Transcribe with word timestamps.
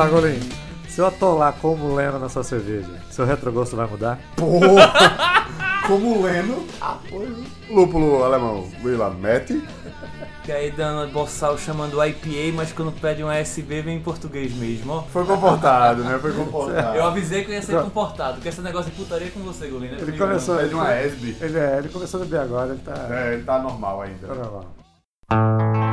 Lá, 0.00 0.08
Golim. 0.08 0.40
Se 0.88 0.98
eu 0.98 1.06
atolar 1.06 1.52
como 1.60 1.94
Leno 1.94 2.18
na 2.18 2.30
sua 2.30 2.42
cerveja, 2.42 2.88
seu 3.10 3.26
retrogosto 3.26 3.76
vai 3.76 3.86
mudar? 3.86 4.18
Porra! 4.34 5.40
Como 5.86 6.22
Leno, 6.22 6.66
apoio. 6.80 7.44
Lúpulo 7.68 8.22
alemão, 8.22 8.66
Willamette. 8.82 9.60
Que 10.44 10.52
aí 10.52 10.70
dando 10.70 11.12
boçal 11.12 11.58
chamando 11.58 12.02
IPA, 12.02 12.54
mas 12.54 12.72
quando 12.72 12.92
pede 12.92 13.24
um 13.24 13.28
ASB 13.28 13.82
vem 13.82 13.96
em 13.96 14.00
português 14.00 14.54
mesmo, 14.54 14.92
ó. 14.92 15.02
Foi 15.02 15.24
comportado, 15.26 16.04
né? 16.04 16.16
Foi 16.18 16.32
comportado. 16.32 16.96
Eu 16.96 17.04
avisei 17.04 17.44
que 17.44 17.50
eu 17.50 17.54
ia 17.54 17.62
ser 17.62 17.82
comportado, 17.82 18.34
porque 18.34 18.48
esse 18.48 18.60
negócio 18.60 18.90
de 18.90 18.96
putaria 18.96 19.30
com 19.30 19.40
você, 19.40 19.66
Golina. 19.66 19.96
Ele 19.98 20.16
começou, 20.16 20.56
Pede 20.56 20.68
ele, 20.68 20.74
uma 20.76 20.94
ESB. 20.94 21.36
ele, 21.40 21.58
é, 21.58 21.78
ele 21.78 21.88
começou 21.88 22.20
a 22.20 22.24
beber 22.24 22.40
agora, 22.40 22.70
ele 22.70 22.82
tá. 22.84 23.06
É, 23.10 23.34
ele 23.34 23.42
tá 23.42 23.58
normal 23.58 24.02
ainda. 24.02 24.28
tá 24.28 24.34
normal. 24.34 25.89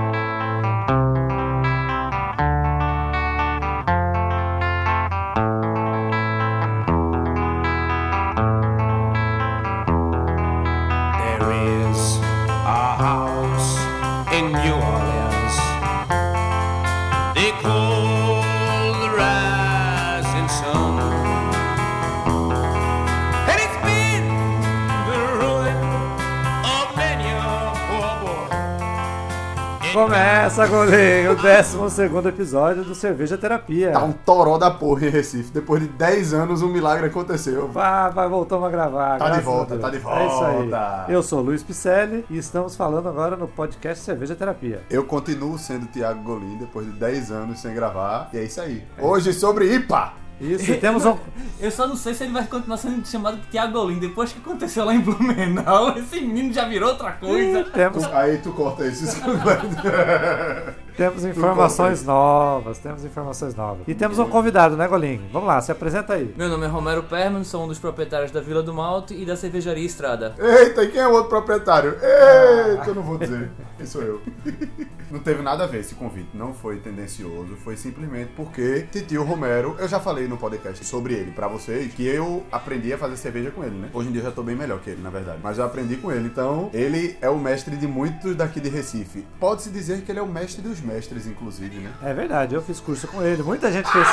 Começa, 30.58 30.76
Golim, 30.76 31.27
o 31.27 31.36
12 31.36 32.30
episódio 32.30 32.84
do 32.84 32.96
Cerveja 32.96 33.38
Terapia. 33.38 33.91
Tá 33.91 34.04
um 34.04 34.12
toró 34.12 34.58
da 34.58 34.72
porra 34.72 35.05
em 35.05 35.10
Recife. 35.10 35.52
Depois 35.52 35.84
de 35.84 35.88
10 35.88 36.34
anos, 36.34 36.64
um 36.64 36.68
milagre 36.68 37.05
aconteceu. 37.05 37.68
Vai, 37.68 38.12
vai, 38.12 38.27
voltamos 38.27 38.66
a 38.66 38.70
gravar. 38.72 39.20
Tá 39.20 39.30
de 39.30 39.41
volta, 39.41 39.77
tá 39.77 39.90
de 39.91 39.98
É 39.98 39.99
isso 39.99 40.08
volta. 40.08 41.05
aí. 41.05 41.14
Eu 41.14 41.22
sou 41.22 41.41
o 41.41 41.44
Luiz 41.44 41.62
Picelli 41.62 42.26
e 42.27 42.40
estamos 42.40 42.76
falando 42.76 43.08
agora 43.08 43.38
no 43.38 43.48
podcast 43.48 44.04
Cerveja 44.04 44.34
Terapia. 44.34 44.82
Eu 44.90 45.04
continuo 45.04 45.60
sendo 45.60 45.84
o 45.84 45.90
Thiago 45.90 46.24
Golim 46.24 46.58
depois 46.58 46.88
de 46.88 46.94
10 46.94 47.32
anos 47.32 47.60
sem 47.60 47.76
gravar. 47.76 48.32
E 48.34 48.40
é 48.40 48.44
isso 48.44 48.60
aí. 48.60 48.84
Hoje 48.99 49.34
sobre 49.34 49.71
IPA. 49.76 50.27
Isso, 50.40 50.71
e 50.71 50.77
temos 50.77 51.05
um. 51.05 51.18
Eu 51.60 51.71
só 51.71 51.88
não 51.88 51.96
sei 51.96 52.13
se 52.13 52.24
ele 52.24 52.34
vai 52.34 52.46
continuar 52.46 52.77
sendo 52.77 53.05
chamado 53.07 53.38
de 53.38 53.48
Thiago 53.48 53.74
Golin 53.74 53.98
depois 53.98 54.32
que 54.32 54.40
aconteceu 54.40 54.85
lá 54.85 54.93
em 54.93 54.99
Blumenau. 54.99 55.98
Esse 55.98 56.21
menino 56.21 56.54
já 56.54 56.66
virou 56.66 56.90
outra 56.90 57.13
coisa. 57.13 57.63
Temos, 57.66 58.04
Aí 58.05 58.38
tu 58.38 58.52
corta 58.52 58.85
isso. 58.85 59.05
temos 60.98 61.23
informações 61.23 62.03
novas, 62.03 62.79
temos 62.79 63.05
informações 63.05 63.53
novas. 63.53 63.87
E 63.87 63.93
temos 63.93 64.17
um 64.17 64.28
convidado, 64.28 64.75
né, 64.75 64.88
Golim? 64.88 65.22
Vamos 65.31 65.47
lá, 65.47 65.62
se 65.62 65.72
apresenta 65.72 66.16
aí. 66.16 66.34
Meu 66.35 66.50
nome 66.50 66.66
é 66.66 66.67
Romero 66.67 67.03
Perman, 67.03 67.44
sou 67.44 67.66
um 67.66 67.67
dos 67.67 67.78
proprietários 67.78 68.31
da 68.31 68.41
Vila 68.41 68.63
do 68.63 68.73
Malte 68.73 69.13
e 69.13 69.23
da 69.23 69.38
cervejaria 69.38 69.85
Estrada. 69.85 70.34
Eita, 70.40 70.84
e 70.84 70.91
quem 70.91 71.00
é 71.00 71.07
o 71.07 71.12
outro 71.12 71.29
proprietário? 71.29 71.91
Eita, 71.91 72.85
eu 72.88 72.95
não 72.95 73.03
vou 73.03 73.18
dizer. 73.19 73.51
Quem 73.78 73.85
sou 73.85 74.01
eu? 74.01 74.22
Não 75.09 75.19
teve 75.19 75.41
nada 75.41 75.63
a 75.63 75.68
ver 75.68 75.79
esse 75.79 75.95
convite, 75.95 76.31
não 76.34 76.53
foi 76.53 76.79
tendencioso, 76.79 77.56
foi 77.63 77.78
simplesmente 77.78 78.29
porque 78.35 78.85
Titio 78.91 79.23
Romero, 79.23 79.73
eu 79.79 79.88
já 79.88 80.01
falei 80.01 80.28
no 80.28 80.35
podcast 80.35 80.84
sobre 80.84 81.13
ele 81.13 81.31
pra 81.31 81.47
vocês, 81.47 81.94
que 81.94 82.06
eu 82.06 82.45
aprendi 82.51 82.91
a 82.91 82.97
fazer 82.97 83.16
cerveja 83.16 83.50
com 83.50 83.63
ele, 83.63 83.75
né? 83.75 83.90
Hoje 83.94 84.09
em 84.09 84.12
dia 84.12 84.19
eu 84.19 84.25
já 84.25 84.31
tô 84.31 84.44
bem 84.44 84.53
melhor 84.56 84.81
que 84.81 84.90
ele, 84.90 85.02
na 85.02 85.09
verdade. 85.09 85.40
Mas 85.41 85.59
eu 85.59 85.63
aprendi 85.63 85.96
com 85.96 86.12
ele, 86.12 86.28
então 86.28 86.69
ele 86.74 87.18
é 87.22 87.30
o 87.30 87.40
mestre 87.40 87.78
de 87.78 87.88
muitos 87.88 88.36
daqui 88.36 88.59
de 88.59 88.68
Recife. 88.68 89.25
Pode-se 89.40 89.69
dizer 89.69 90.02
que 90.02 90.12
ele 90.12 90.19
é 90.19 90.22
o 90.22 90.28
mestre 90.28 90.62
dos 90.62 90.81
mestres, 90.88 91.28
inclusive, 91.28 91.80
né? 91.80 91.94
É 92.02 92.14
verdade, 92.14 92.56
eu 92.56 92.62
fiz 92.62 92.80
curso 92.80 93.08
com 93.08 93.22
ele. 93.22 93.44
Muita 93.44 93.72
gente 93.72 93.90
fez. 93.92 94.08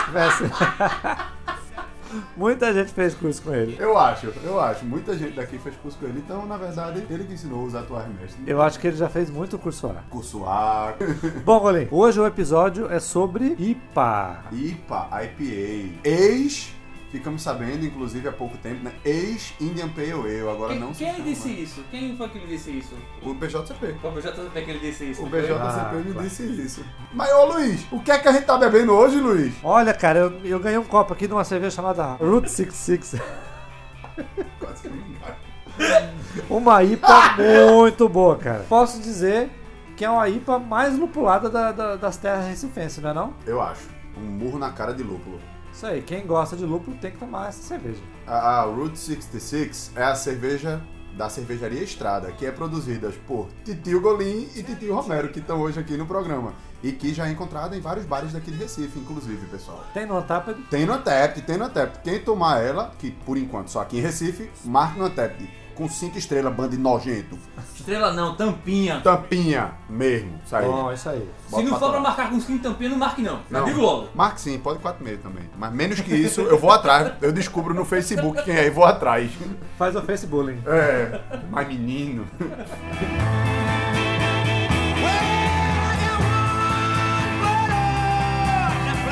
Muita 2.37 2.73
gente 2.73 2.93
fez 2.93 3.15
curso 3.15 3.43
com 3.43 3.55
ele. 3.55 3.77
Eu 3.79 3.97
acho, 3.99 4.33
eu 4.45 4.61
acho. 4.61 4.85
Muita 4.85 5.17
gente 5.17 5.35
daqui 5.35 5.59
fez 5.59 5.75
curso 5.77 5.99
com 5.99 6.07
ele, 6.07 6.19
então, 6.19 6.47
na 6.47 6.57
verdade, 6.57 7.05
ele 7.11 7.25
que 7.25 7.33
ensinou 7.33 7.65
os 7.65 7.75
atuais 7.75 8.07
mestres. 8.09 8.37
Eu 8.47 8.61
acho 8.62 8.79
que 8.79 8.87
ele 8.87 8.97
já 8.97 9.09
fez 9.09 9.31
muito 9.31 9.59
curso 9.59 9.89
A. 9.89 9.95
Curso 10.11 10.45
A, 10.45 10.95
Bom, 11.45 11.61
Golim, 11.61 11.89
hoje 11.91 12.21
o 12.21 12.27
episódio 12.27 12.91
é 12.91 13.01
sobre 13.01 13.56
IPA. 13.59 14.45
IPA, 14.53 15.09
IPA. 15.25 16.01
Ex, 16.05 16.74
ficamos 17.19 17.43
sabendo, 17.43 17.87
inclusive 17.87 18.29
há 18.29 18.33
pouco 18.33 18.57
tempo, 18.59 18.83
né? 18.83 18.93
Ex 19.05 19.55
Indian 19.61 19.89
Pale 19.89 20.11
Ale, 20.13 20.41
agora 20.41 20.73
Quem, 20.73 20.81
não 20.81 20.93
se 20.93 21.05
quem 21.05 21.13
chama. 21.13 21.25
disse 21.25 21.49
isso? 21.49 21.85
Quem 21.89 22.17
foi 22.17 22.29
que 22.29 22.39
lhe 22.41 22.47
disse 22.49 22.71
isso? 22.77 22.95
O 23.23 23.33
BJCP. 23.35 23.95
Foi 24.01 24.11
o 24.11 24.15
BJP 24.15 24.63
que 24.65 24.71
ele 24.71 24.79
disse 24.81 25.05
isso. 25.11 25.23
O? 25.23 25.27
BJCP 25.27 25.53
Ah, 25.55 25.93
me 25.95 26.13
claro. 26.13 26.29
disse 26.29 26.43
isso. 26.43 26.85
Mas, 27.13 27.33
ô 27.33 27.45
Luiz, 27.53 27.87
o 27.93 28.01
que 28.01 28.11
é 28.11 28.19
que 28.19 28.27
a 28.27 28.33
gente 28.33 28.45
tá 28.47 28.59
bebendo 28.59 28.93
hoje, 28.93 29.21
Luiz? 29.21 29.55
Olha, 29.63 29.95
cara, 29.95 30.19
eu, 30.19 30.41
eu 30.45 30.59
ganhei 30.59 30.77
um 30.79 30.85
copo 30.85 31.13
aqui 31.13 31.29
de 31.29 31.33
uma 31.33 31.45
cerveja 31.45 31.77
chamada 31.77 32.15
Route 32.15 32.51
66. 32.51 33.15
Quase 34.59 34.83
que 34.83 34.89
eu 34.89 34.93
me 34.93 34.99
engano. 34.99 36.15
Uma 36.51 36.83
IPA 36.83 37.37
muito 37.37 38.09
boa, 38.09 38.37
cara. 38.37 38.65
Posso 38.69 39.01
dizer 39.01 39.51
que 39.97 40.05
é 40.05 40.11
uma 40.11 40.29
IPA 40.29 40.59
mais 40.59 40.99
lupulada 40.99 41.49
da- 41.49 41.71
da- 41.71 41.95
das 41.97 42.17
terras 42.17 42.47
recifenses, 42.49 42.99
não 43.03 43.11
é 43.11 43.15
não? 43.15 43.35
Eu 43.47 43.63
acho. 43.63 43.89
Um 44.17 44.21
murro 44.23 44.59
na 44.59 44.71
cara 44.73 44.93
de 44.93 45.03
lúpulo. 45.05 45.41
Isso 45.75 45.87
aí, 45.87 46.03
quem 46.03 46.25
gosta 46.25 46.57
de 46.57 46.65
lúpulo 46.65 46.97
tem 46.99 47.11
que 47.11 47.19
tomar 47.19 47.49
essa 47.49 47.61
cerveja. 47.61 48.01
A, 48.29 48.61
a 48.61 48.62
Route 48.62 48.97
66 48.97 49.91
é 49.97 50.05
a 50.05 50.15
cerveja 50.15 50.81
da 51.17 51.29
cervejaria 51.29 51.83
Estrada, 51.83 52.31
que 52.31 52.47
é 52.47 52.53
produzida 52.53 53.12
por 53.27 53.49
Titio 53.65 54.01
Golim 54.01 54.49
e 54.55 54.62
Titio 54.62 54.95
Romero, 54.95 55.31
que 55.31 55.41
estão 55.41 55.61
hoje 55.61 55.81
aqui 55.81 55.97
no 55.97 56.07
programa. 56.07 56.55
E 56.81 56.93
que 56.93 57.12
já 57.12 57.27
é 57.27 57.33
encontrada 57.33 57.77
em 57.77 57.81
vários 57.81 58.07
bares 58.07 58.33
daqui 58.33 58.53
de 58.53 58.59
Recife, 58.59 59.01
inclusive, 59.01 59.47
pessoal. 59.47 59.85
Tem 59.93 60.07
no 60.07 60.17
Untapped? 60.19 60.62
Tem 60.71 60.87
no 60.87 60.93
Antept, 60.93 61.43
tem 61.43 61.57
no 61.57 61.65
Antept. 61.65 62.01
Quem 62.05 62.21
tomar 62.21 62.62
ela, 62.62 62.93
que 62.99 63.11
por 63.11 63.37
enquanto 63.37 63.69
só 63.69 63.81
aqui 63.81 63.99
em 63.99 64.01
Recife, 64.01 64.49
marque 64.65 64.97
no 64.97 65.06
Antept. 65.06 65.51
Com 65.75 65.89
5 65.89 66.17
estrelas, 66.17 66.55
bando 66.55 66.71
de 66.71 66.79
nojento. 66.79 67.37
Estrela 67.75 68.12
não, 68.12 68.37
tampinha. 68.37 69.01
Tampinha 69.01 69.73
mesmo, 69.89 70.41
isso 70.47 70.55
aí. 70.55 70.65
Bom, 70.65 70.93
isso 70.93 71.09
aí. 71.09 71.29
Se 71.47 71.51
Bota 71.51 71.62
não 71.65 71.71
for 71.71 71.79
pra 71.79 71.89
trás. 71.89 72.03
marcar 72.03 72.31
com 72.31 72.37
skin 72.39 72.59
tampinha, 72.59 72.91
não 72.91 72.97
marque 72.97 73.23
não. 73.23 73.41
Eu 73.51 73.65
digo 73.65 73.81
logo. 73.81 74.09
Marque 74.15 74.41
sim, 74.41 74.57
pode 74.59 74.79
4,5 74.79 75.19
também. 75.19 75.51
Mas 75.59 75.73
menos 75.73 76.01
que 76.01 76.15
isso, 76.15 76.43
eu 76.43 76.59
vou 76.59 76.71
atrás. 76.71 77.12
Eu 77.21 77.33
descubro 77.33 77.75
no 77.75 77.85
Facebook 77.85 78.43
quem 78.45 78.55
é 78.55 78.67
e 78.67 78.71
vou 78.71 78.85
atrás. 78.85 79.33
Faz 79.77 79.97
o 79.97 80.03
Facebook. 80.03 80.57
É, 80.65 81.21
mas 81.51 81.67
menino. 81.67 82.25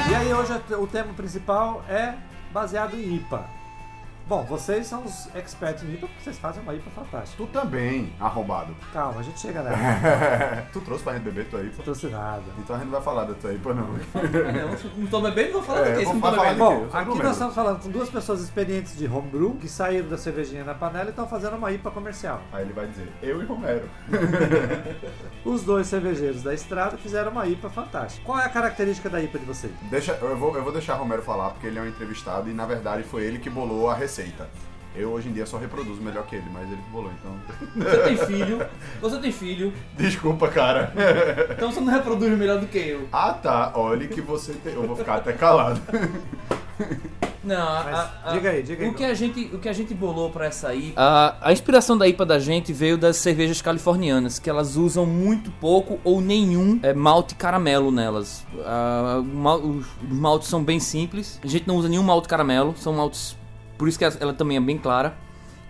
E 0.08 0.14
aí 0.14 0.32
hoje 0.32 0.52
o 0.78 0.86
tema 0.86 1.12
principal 1.14 1.84
é 1.88 2.14
baseado 2.52 2.94
em 2.94 3.16
IPA. 3.16 3.61
Bom, 4.32 4.44
vocês 4.44 4.86
são 4.86 5.04
os 5.04 5.28
experts 5.36 5.84
em 5.84 5.88
IPA 5.92 6.06
porque 6.06 6.22
vocês 6.24 6.38
fazem 6.38 6.62
uma 6.62 6.74
IPA 6.74 6.90
fantástica. 6.92 7.36
Tu 7.44 7.46
também, 7.52 8.14
arrombado. 8.18 8.74
Calma, 8.90 9.20
a 9.20 9.22
gente 9.22 9.38
chega 9.38 9.62
nela. 9.62 9.76
tu 10.72 10.80
trouxe 10.80 11.04
pra 11.04 11.12
gente 11.12 11.24
beber 11.24 11.50
tua 11.50 11.60
aí, 11.60 11.68
pô? 11.68 11.82
Trouxe 11.82 12.06
nada. 12.06 12.42
Então 12.58 12.74
a 12.74 12.78
gente 12.78 12.86
não 12.86 12.92
vai 12.94 13.02
falar 13.02 13.24
da 13.24 13.34
tua 13.34 13.50
aí, 13.50 13.58
pô, 13.58 13.74
não. 13.74 13.88
Eu 14.14 14.70
não 14.96 15.06
tô 15.06 15.20
bebendo, 15.20 15.52
vou 15.52 15.62
falar 15.62 15.86
É, 15.86 15.92
do 15.92 15.98
que? 15.98 16.04
não 16.06 16.18
tô 16.18 16.30
bebendo. 16.30 16.48
de- 16.54 16.58
Bom, 16.58 16.88
sou 16.90 16.98
aqui 16.98 17.18
nós 17.22 17.32
estamos 17.32 17.54
falando 17.54 17.82
com 17.82 17.90
duas 17.90 18.08
pessoas 18.08 18.40
experientes 18.40 18.96
de 18.96 19.06
homebrew 19.06 19.54
que 19.60 19.68
saíram 19.68 20.08
da 20.08 20.16
cervejinha 20.16 20.64
na 20.64 20.72
panela 20.74 21.04
e 21.04 21.10
estão 21.10 21.28
fazendo 21.28 21.56
uma 21.58 21.70
IPA 21.70 21.90
comercial. 21.90 22.40
Aí 22.54 22.64
ele 22.64 22.72
vai 22.72 22.86
dizer, 22.86 23.12
eu 23.22 23.42
e 23.42 23.44
Romero. 23.44 23.86
Os 25.44 25.62
dois 25.62 25.88
cervejeiros 25.88 26.42
da 26.42 26.54
estrada 26.54 26.96
fizeram 26.96 27.32
uma 27.32 27.46
IPA 27.46 27.68
fantástica. 27.68 28.24
Qual 28.24 28.38
é 28.38 28.46
a 28.46 28.48
característica 28.48 29.10
da 29.10 29.20
IPA 29.20 29.40
de 29.40 29.44
vocês? 29.44 29.72
Deixa, 29.90 30.12
eu, 30.22 30.38
vou, 30.38 30.56
eu 30.56 30.62
vou 30.62 30.72
deixar 30.72 30.94
Romero 30.94 31.20
falar, 31.20 31.50
porque 31.50 31.66
ele 31.66 31.78
é 31.78 31.82
um 31.82 31.86
entrevistado 31.88 32.48
e 32.48 32.54
na 32.54 32.64
verdade 32.64 33.02
foi 33.02 33.24
ele 33.24 33.38
que 33.38 33.50
bolou 33.50 33.90
a 33.90 33.94
receita. 33.94 34.21
Eu 34.94 35.08
hoje 35.10 35.28
em 35.30 35.32
dia 35.32 35.46
só 35.46 35.56
reproduzo 35.56 36.02
melhor 36.02 36.26
que 36.26 36.36
ele, 36.36 36.44
mas 36.52 36.66
ele 36.70 36.76
que 36.82 36.90
bolou, 36.90 37.10
então. 37.18 37.32
Você 37.76 37.96
tem 38.02 38.16
filho, 38.18 38.66
você 39.00 39.18
tem 39.18 39.32
filho, 39.32 39.72
Desculpa, 39.96 40.48
cara. 40.48 40.92
então 41.50 41.72
você 41.72 41.80
não 41.80 41.90
reproduz 41.90 42.36
melhor 42.36 42.60
do 42.60 42.66
que 42.66 42.76
eu. 42.78 43.08
ah 43.10 43.32
tá, 43.32 43.72
olhe 43.74 44.06
que 44.08 44.20
você 44.20 44.52
tem. 44.52 44.74
Eu 44.74 44.86
vou 44.86 44.94
ficar 44.94 45.14
até 45.16 45.32
calado. 45.32 45.80
Não, 47.44 47.56
a- 47.56 47.80
a- 48.24 48.30
a- 48.30 48.32
diga 48.34 48.50
aí, 48.50 48.62
diga 48.62 48.84
aí. 48.84 48.90
O 48.90 48.94
que 48.94 49.04
a 49.04 49.14
gente, 49.14 49.50
o 49.52 49.58
que 49.58 49.68
a 49.68 49.72
gente 49.72 49.92
bolou 49.94 50.30
pra 50.30 50.46
essa 50.46 50.72
IPA, 50.72 50.92
a, 51.00 51.48
a 51.48 51.52
inspiração 51.52 51.98
da 51.98 52.06
IPA 52.06 52.24
da 52.24 52.38
gente 52.38 52.72
veio 52.72 52.96
das 52.96 53.16
cervejas 53.16 53.60
californianas, 53.60 54.38
que 54.38 54.48
elas 54.48 54.76
usam 54.76 55.04
muito 55.04 55.50
pouco 55.52 55.98
ou 56.04 56.20
nenhum 56.20 56.78
é, 56.84 56.92
malte 56.94 57.34
caramelo 57.34 57.90
nelas. 57.90 58.46
Mal- 59.34 59.58
os, 59.60 59.86
os 60.08 60.08
maltes 60.18 60.48
são 60.48 60.62
bem 60.62 60.78
simples, 60.78 61.40
a 61.42 61.46
gente 61.48 61.66
não 61.66 61.76
usa 61.76 61.88
nenhum 61.88 62.04
malte 62.04 62.28
caramelo, 62.28 62.74
são 62.76 62.92
maltes, 62.92 63.36
por 63.82 63.88
isso 63.88 63.98
que 63.98 64.04
ela, 64.04 64.32
também 64.32 64.56
é 64.56 64.60
bem 64.60 64.78
clara. 64.78 65.12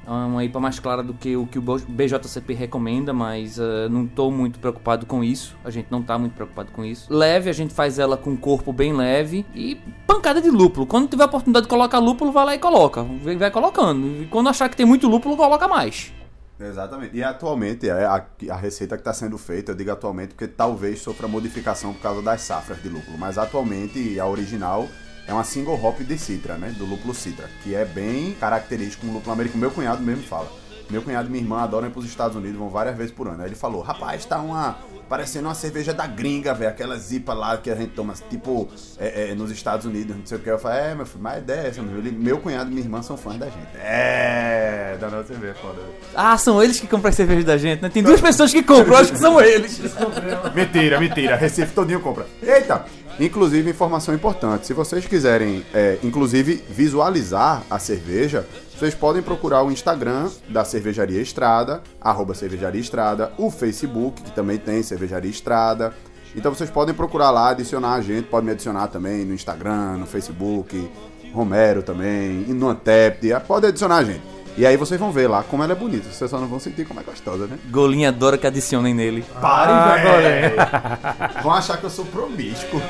É 0.06 0.10
uma 0.10 0.44
IPA 0.44 0.60
mais 0.60 0.78
clara 0.78 1.02
do 1.02 1.14
que 1.14 1.34
o 1.34 1.46
que 1.46 1.58
o 1.58 1.62
BJCP 1.62 2.52
recomenda, 2.52 3.10
mas 3.10 3.58
ah, 3.58 3.88
não 3.88 4.04
estou 4.04 4.30
muito 4.30 4.58
preocupado 4.58 5.06
com 5.06 5.24
isso. 5.24 5.56
A 5.64 5.70
gente 5.70 5.86
não 5.90 6.00
está 6.00 6.18
muito 6.18 6.34
preocupado 6.34 6.70
com 6.72 6.84
isso. 6.84 7.10
Leve, 7.10 7.48
a 7.48 7.54
gente 7.54 7.72
faz 7.72 7.98
ela 7.98 8.18
com 8.18 8.36
corpo 8.36 8.70
bem 8.70 8.92
leve 8.92 9.46
e 9.54 9.76
pancada 10.06 10.42
de 10.42 10.50
lúpulo. 10.50 10.86
Quando 10.86 11.08
tiver 11.08 11.22
a 11.22 11.26
oportunidade 11.26 11.64
de 11.64 11.70
colocar 11.70 12.00
lúpulo, 12.00 12.30
vai 12.32 12.44
lá 12.44 12.54
e 12.54 12.58
coloca. 12.58 13.02
Vai 13.02 13.34
vai 13.34 13.50
colocando. 13.50 14.22
E 14.22 14.26
quando 14.26 14.50
achar 14.50 14.68
que 14.68 14.76
tem 14.76 14.84
muito 14.84 15.08
lúpulo, 15.08 15.34
coloca 15.34 15.66
mais. 15.66 16.12
Exatamente. 16.60 17.16
E 17.16 17.24
atualmente, 17.24 17.88
é 17.88 18.04
a, 18.04 18.26
a 18.50 18.56
receita 18.56 18.94
que 18.96 19.00
está 19.00 19.14
sendo 19.14 19.38
feita, 19.38 19.72
eu 19.72 19.74
digo 19.74 19.90
atualmente 19.90 20.34
porque 20.34 20.48
talvez 20.48 21.00
sofra 21.00 21.26
modificação 21.26 21.94
por 21.94 22.02
causa 22.02 22.20
das 22.20 22.42
safras 22.42 22.82
de 22.82 22.90
lúpulo, 22.90 23.16
mas 23.16 23.38
atualmente 23.38 24.20
a 24.20 24.26
original 24.26 24.86
é 25.26 25.32
uma 25.32 25.44
single 25.44 25.78
hop 25.82 26.00
de 26.00 26.18
citra, 26.18 26.56
né? 26.56 26.74
Do 26.76 26.84
lúpulo 26.84 27.14
citra, 27.14 27.48
que 27.62 27.74
é 27.74 27.84
bem 27.84 28.32
característico 28.40 29.06
no 29.06 29.14
lúpulo 29.14 29.32
americano. 29.32 29.60
Meu 29.60 29.70
cunhado 29.70 30.02
mesmo 30.02 30.24
fala. 30.24 30.50
Meu 30.90 31.00
cunhado 31.00 31.28
e 31.28 31.30
minha 31.30 31.42
irmã 31.42 31.62
adoram 31.62 31.88
ir 31.88 31.90
pros 31.90 32.04
Estados 32.04 32.36
Unidos, 32.36 32.58
vão 32.58 32.68
várias 32.68 32.94
vezes 32.96 33.12
por 33.12 33.26
ano. 33.26 33.40
Aí 33.40 33.48
ele 33.48 33.54
falou, 33.54 33.80
rapaz, 33.80 34.24
tá 34.24 34.38
uma. 34.38 34.76
Parecendo 35.08 35.48
uma 35.48 35.54
cerveja 35.54 35.92
da 35.92 36.06
gringa, 36.06 36.54
velho. 36.54 36.70
Aquela 36.70 36.96
zipa 36.96 37.34
lá 37.34 37.56
que 37.56 37.70
a 37.70 37.74
gente 37.74 37.92
toma, 37.92 38.14
tipo, 38.30 38.68
é, 38.98 39.30
é, 39.30 39.34
nos 39.34 39.50
Estados 39.50 39.84
Unidos, 39.84 40.16
não 40.16 40.24
sei 40.24 40.38
o 40.38 40.40
que. 40.40 40.50
Eu 40.50 40.58
falei, 40.58 40.90
é, 40.90 40.94
meu 40.94 41.04
filho, 41.04 41.22
mas 41.22 41.34
a 41.34 41.38
ideia 41.38 41.60
é 41.60 41.68
essa, 41.68 41.82
meu. 41.82 41.98
Ele, 41.98 42.10
meu 42.10 42.38
cunhado 42.38 42.70
e 42.70 42.74
minha 42.74 42.84
irmã 42.84 43.02
são 43.02 43.16
fãs 43.16 43.38
da 43.38 43.46
gente. 43.46 43.68
É, 43.74 44.96
da 44.98 45.10
nossa 45.10 45.28
cerveja, 45.28 45.54
foda. 45.54 45.80
Ah, 46.14 46.36
são 46.38 46.62
eles 46.62 46.80
que 46.80 46.86
compram 46.86 47.10
as 47.10 47.16
cervejas 47.16 47.44
da 47.44 47.56
gente, 47.56 47.82
né? 47.82 47.88
Tem 47.88 48.02
duas 48.02 48.20
pessoas 48.20 48.52
que 48.52 48.62
compram, 48.62 48.96
acho 48.96 49.12
que 49.12 49.18
são 49.18 49.40
eles. 49.40 49.80
Mentira, 50.54 51.00
mentira. 51.00 51.36
Recife 51.36 51.72
todinho 51.74 52.00
compra. 52.00 52.26
Eita! 52.42 52.84
Inclusive, 53.20 53.70
informação 53.70 54.14
importante. 54.14 54.66
Se 54.66 54.72
vocês 54.72 55.06
quiserem, 55.06 55.64
é, 55.74 55.98
inclusive, 56.02 56.62
visualizar 56.68 57.62
a 57.70 57.78
cerveja, 57.78 58.46
vocês 58.76 58.94
podem 58.94 59.22
procurar 59.22 59.62
o 59.62 59.70
Instagram 59.70 60.30
da 60.48 60.64
Cervejaria 60.64 61.20
Estrada, 61.20 61.82
arroba 62.00 62.34
Cervejaria 62.34 62.80
Estrada, 62.80 63.32
o 63.38 63.50
Facebook, 63.50 64.22
que 64.22 64.32
também 64.32 64.58
tem 64.58 64.82
Cervejaria 64.82 65.30
Estrada. 65.30 65.94
Então 66.34 66.52
vocês 66.52 66.70
podem 66.70 66.94
procurar 66.94 67.30
lá, 67.30 67.50
adicionar 67.50 67.94
a 67.94 68.00
gente, 68.00 68.26
pode 68.28 68.46
me 68.46 68.52
adicionar 68.52 68.88
também 68.88 69.24
no 69.24 69.34
Instagram, 69.34 69.98
no 69.98 70.06
Facebook, 70.06 70.90
Romero 71.32 71.82
também, 71.82 72.32
no 72.48 72.68
Antep, 72.68 73.28
pode 73.46 73.66
adicionar 73.66 73.98
a 73.98 74.04
gente. 74.04 74.41
E 74.56 74.66
aí 74.66 74.76
vocês 74.76 75.00
vão 75.00 75.10
ver 75.10 75.28
lá 75.28 75.42
como 75.42 75.62
ela 75.62 75.72
é 75.72 75.74
bonita, 75.76 76.10
vocês 76.10 76.30
só 76.30 76.38
não 76.38 76.46
vão 76.46 76.60
sentir 76.60 76.84
como 76.86 77.00
é 77.00 77.02
gostosa, 77.02 77.46
né? 77.46 77.58
Golinha 77.70 78.10
adora 78.10 78.36
que 78.36 78.46
adicionem 78.46 78.92
nele. 78.94 79.24
Parem, 79.40 79.74
Ah, 79.74 79.94
velho! 79.96 81.42
Vão 81.42 81.52
achar 81.52 81.78
que 81.78 81.84
eu 81.84 81.90
sou 81.90 82.04
promíscuo. 82.04 82.80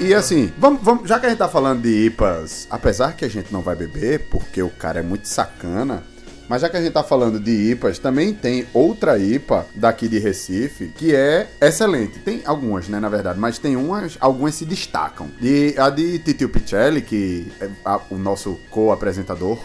E 0.00 0.12
assim, 0.14 0.52
vamos, 0.58 0.82
vamos- 0.82 1.08
já 1.08 1.20
que 1.20 1.26
a 1.26 1.28
gente 1.28 1.38
tá 1.38 1.48
falando 1.48 1.82
de 1.82 2.06
IPAs, 2.06 2.66
apesar 2.68 3.12
que 3.14 3.24
a 3.24 3.28
gente 3.28 3.52
não 3.52 3.60
vai 3.62 3.76
beber, 3.76 4.26
porque 4.30 4.60
o 4.60 4.68
cara 4.68 4.98
é 4.98 5.02
muito 5.02 5.28
sacana, 5.28 6.02
mas 6.48 6.62
já 6.62 6.68
que 6.68 6.76
a 6.76 6.82
gente 6.82 6.92
tá 6.92 7.02
falando 7.02 7.40
de 7.40 7.70
IPAs, 7.72 7.98
também 7.98 8.32
tem 8.34 8.66
outra 8.74 9.18
IPA 9.18 9.66
daqui 9.74 10.08
de 10.08 10.18
Recife 10.18 10.88
que 10.96 11.14
é 11.14 11.48
excelente. 11.60 12.18
Tem 12.18 12.42
algumas, 12.44 12.88
né, 12.88 13.00
na 13.00 13.08
verdade, 13.08 13.38
mas 13.38 13.58
tem 13.58 13.76
umas, 13.76 14.16
algumas 14.20 14.54
se 14.54 14.64
destacam. 14.64 15.28
E 15.40 15.74
a 15.78 15.88
de 15.90 16.18
Titio 16.18 16.48
Picelli, 16.48 17.00
que 17.02 17.50
é 17.60 17.68
a- 17.84 18.00
o 18.10 18.16
nosso 18.18 18.58
co-apresentador, 18.70 19.58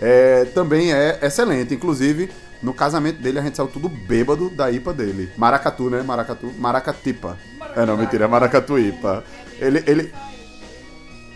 é, 0.00 0.44
também 0.54 0.92
é 0.92 1.18
excelente. 1.22 1.74
Inclusive, 1.74 2.30
no 2.62 2.72
casamento 2.74 3.20
dele, 3.20 3.38
a 3.38 3.42
gente 3.42 3.56
saiu 3.56 3.68
tudo 3.68 3.88
bêbado 3.88 4.48
da 4.50 4.70
IPA 4.70 4.92
dele. 4.92 5.30
Maracatu, 5.36 5.88
né? 5.90 6.02
Maracatu. 6.02 6.52
Maracatipa. 6.58 7.38
É, 7.76 7.84
não, 7.86 7.96
mentira. 7.96 8.24
É 8.24 8.28
Maracatuípa. 8.28 9.22
Ele, 9.60 9.82
ele... 9.86 10.12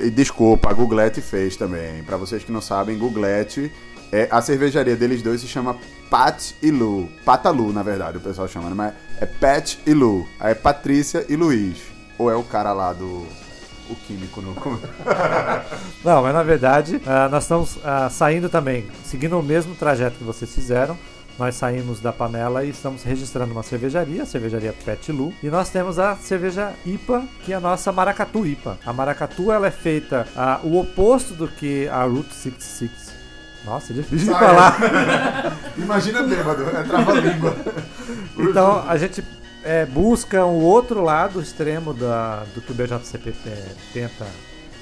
E 0.00 0.10
Desculpa, 0.10 0.70
a 0.70 0.72
Googlete 0.72 1.20
fez 1.20 1.56
também. 1.56 2.02
Pra 2.04 2.16
vocês 2.16 2.42
que 2.44 2.52
não 2.52 2.60
sabem, 2.60 2.96
Googlete... 2.98 3.70
É, 4.10 4.28
a 4.30 4.40
cervejaria 4.40 4.96
deles 4.96 5.22
dois 5.22 5.40
se 5.40 5.46
chama 5.46 5.76
Pat 6.10 6.52
e 6.62 6.70
Lu. 6.70 7.08
Patalu, 7.24 7.72
na 7.72 7.82
verdade, 7.82 8.16
o 8.16 8.20
pessoal 8.20 8.48
chama, 8.48 8.70
né? 8.70 8.74
mas 8.74 8.94
é 9.20 9.26
Pat 9.26 9.78
e 9.86 9.92
Lu. 9.92 10.26
Aí 10.40 10.52
é 10.52 10.54
Patrícia 10.54 11.24
e 11.28 11.36
Luiz. 11.36 11.78
Ou 12.18 12.30
é 12.30 12.36
o 12.36 12.42
cara 12.42 12.72
lá 12.72 12.92
do... 12.92 13.26
O 13.90 13.94
químico 14.06 14.42
no... 14.42 14.54
Não, 16.04 16.22
mas 16.22 16.34
na 16.34 16.42
verdade, 16.42 17.00
ah, 17.06 17.26
nós 17.30 17.44
estamos 17.44 17.78
ah, 17.82 18.10
saindo 18.10 18.50
também, 18.50 18.86
seguindo 19.02 19.38
o 19.38 19.42
mesmo 19.42 19.74
trajeto 19.74 20.18
que 20.18 20.24
vocês 20.24 20.54
fizeram. 20.54 20.96
Nós 21.38 21.54
saímos 21.54 22.00
da 22.00 22.12
panela 22.12 22.64
e 22.64 22.70
estamos 22.70 23.02
registrando 23.02 23.52
uma 23.52 23.62
cervejaria, 23.62 24.24
a 24.24 24.26
cervejaria 24.26 24.74
Pet 24.84 25.10
Lu. 25.12 25.32
E 25.42 25.48
nós 25.48 25.70
temos 25.70 25.98
a 25.98 26.16
cerveja 26.16 26.74
IPA, 26.84 27.24
que 27.44 27.52
é 27.52 27.56
a 27.56 27.60
nossa 27.60 27.92
Maracatu 27.92 28.44
IPA. 28.44 28.78
A 28.84 28.92
Maracatu 28.92 29.52
ela 29.52 29.68
é 29.68 29.70
feita 29.70 30.26
ah, 30.36 30.60
o 30.62 30.78
oposto 30.78 31.32
do 31.32 31.48
que 31.48 31.88
a 31.88 32.02
Route 32.02 32.34
66. 32.34 33.07
Nossa, 33.64 33.92
é 33.92 33.96
difícil 33.96 34.32
de 34.32 34.38
Sai. 34.38 34.46
falar. 34.46 35.58
Imagina 35.76 36.22
bêbado, 36.22 36.62
é 36.70 36.82
trava-língua. 36.84 37.56
Então 38.38 38.88
a 38.88 38.96
gente 38.96 39.22
é, 39.64 39.84
busca 39.84 40.44
o 40.44 40.60
outro 40.62 41.02
lado 41.02 41.40
extremo 41.40 41.92
da, 41.92 42.44
do 42.54 42.60
que 42.60 42.72
o 42.72 42.74
BJCP 42.74 43.32
te- 43.32 43.74
tenta 43.92 44.26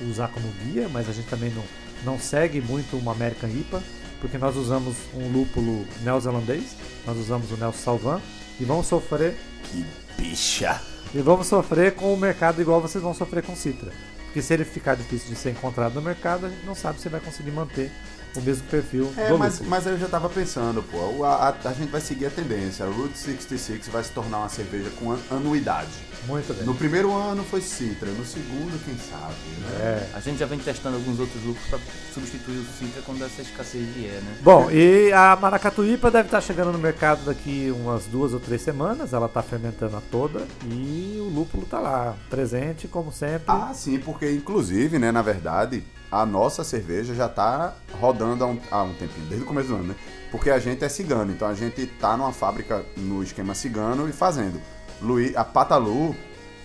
usar 0.09 0.29
como 0.29 0.47
guia, 0.65 0.89
mas 0.89 1.09
a 1.09 1.13
gente 1.13 1.27
também 1.29 1.51
não, 1.51 1.65
não 2.05 2.19
segue 2.19 2.61
muito 2.61 2.97
uma 2.97 3.13
American 3.13 3.49
IPA, 3.49 3.83
porque 4.21 4.39
nós 4.39 4.57
usamos 4.57 4.95
um 5.15 5.33
lúpulo 5.33 5.85
neozelandês, 6.03 6.77
nós 7.07 7.17
usamos 7.17 7.51
o 7.51 7.57
Nelson 7.57 7.79
Salvan 7.79 8.21
e 8.61 8.65
vamos 8.65 8.87
sofrer 8.87 9.37
Que 9.65 9.85
bicha. 10.19 10.81
e 11.15 11.21
vamos 11.21 11.47
sofrer 11.47 11.95
com 11.95 12.13
o 12.13 12.17
mercado 12.17 12.61
igual 12.61 12.81
vocês 12.81 13.03
vão 13.03 13.15
sofrer 13.15 13.43
com 13.43 13.57
Citra. 13.57 13.91
Porque 14.27 14.43
se 14.43 14.53
ele 14.53 14.65
ficar 14.67 14.95
difícil 14.97 15.31
de 15.31 15.37
ser 15.37 15.51
encontrado 15.51 15.95
no 15.95 16.03
mercado, 16.03 16.45
a 16.47 16.49
gente 16.51 16.67
não 16.67 16.75
sabe 16.75 17.01
se 17.01 17.09
vai 17.09 17.21
conseguir 17.21 17.51
manter 17.53 17.91
o 18.37 18.43
mesmo 18.43 18.67
perfil 18.69 19.13
É, 19.17 19.33
mas, 19.33 19.61
mas 19.61 19.87
eu 19.87 19.99
já 19.99 20.09
tava 20.09 20.29
pensando, 20.29 20.83
pô, 20.83 21.25
a, 21.25 21.49
a- 21.51 21.69
a 21.69 21.73
gente 21.73 21.91
vai 21.91 22.01
seguir 22.01 22.27
a 22.27 22.31
tendência. 22.31 22.85
A 22.85 22.89
Route 22.89 23.17
66 23.19 23.89
vai 23.89 24.03
se 24.05 24.11
tornar 24.11 24.39
uma 24.39 24.49
cerveja 24.49 24.91
com 24.99 25.13
an- 25.13 25.19
anuidade. 25.31 25.89
Muito 26.27 26.53
bem. 26.55 26.67
No 26.67 26.75
primeiro 26.75 27.13
ano 27.15 27.45
foi 27.45 27.61
Citra, 27.61 28.11
no 28.11 28.25
segundo, 28.25 28.83
quem 28.85 28.97
sabe, 28.99 29.35
né? 29.61 29.79
É. 29.81 30.11
A 30.15 30.21
gente 30.21 30.39
já 30.39 30.47
vem 30.47 30.59
testando 30.59 30.97
alguns 30.97 31.21
outros 31.21 31.43
lucros 31.45 31.67
pra 31.69 31.79
substituir 32.13 32.59
o 32.59 32.65
Citra 32.65 33.03
quando 33.05 33.25
essa 33.25 33.43
escassez 33.43 33.87
vier, 33.95 34.21
né? 34.23 34.37
Bom, 34.43 34.71
e 34.71 35.13
a 35.13 35.37
Maracatuípa 35.37 36.11
deve 36.11 36.29
estar 36.29 36.41
chegando 36.41 36.73
no 36.73 36.79
mercado 36.79 37.25
daqui 37.25 37.73
umas 37.75 38.05
duas 38.07 38.33
ou 38.33 38.41
três 38.41 38.63
semanas. 38.63 39.13
Ela 39.13 39.27
está 39.27 39.43
fermentando 39.43 39.97
a 39.97 40.01
toda 40.11 40.47
e 40.65 41.19
o 41.21 41.29
lúpulo 41.29 41.67
tá 41.67 41.79
lá, 41.79 42.17
presente, 42.29 42.89
como 42.89 43.13
sempre. 43.13 43.45
Ah, 43.47 43.73
sim, 43.75 43.99
porque 43.99 44.31
inclusive, 44.31 44.99
né, 44.99 45.13
na 45.13 45.23
verdade, 45.23 45.85
a 46.11 46.25
nossa 46.27 46.65
cerveja 46.65 47.15
já 47.15 47.29
tá 47.29 47.75
rodando 48.01 48.45
há 48.45 48.47
um, 48.47 48.59
há 48.71 48.83
um 48.83 48.95
tempinho, 48.95 49.27
desde 49.27 49.45
o 49.45 49.47
começo 49.47 49.69
do 49.69 49.77
ano, 49.77 49.85
né? 49.89 49.97
Porque 50.31 50.51
a 50.51 50.59
gente 50.59 50.85
é 50.85 50.89
cigano, 50.89 51.33
então 51.33 51.49
a 51.49 51.55
gente 51.55 51.87
tá 51.87 52.17
numa 52.17 52.33
fábrica 52.33 52.85
no 52.97 53.23
esquema 53.23 53.55
cigano 53.55 54.09
e 54.09 54.13
fazendo. 54.13 54.61
Luí, 55.01 55.33
a 55.37 55.45
Patalu 55.45 56.15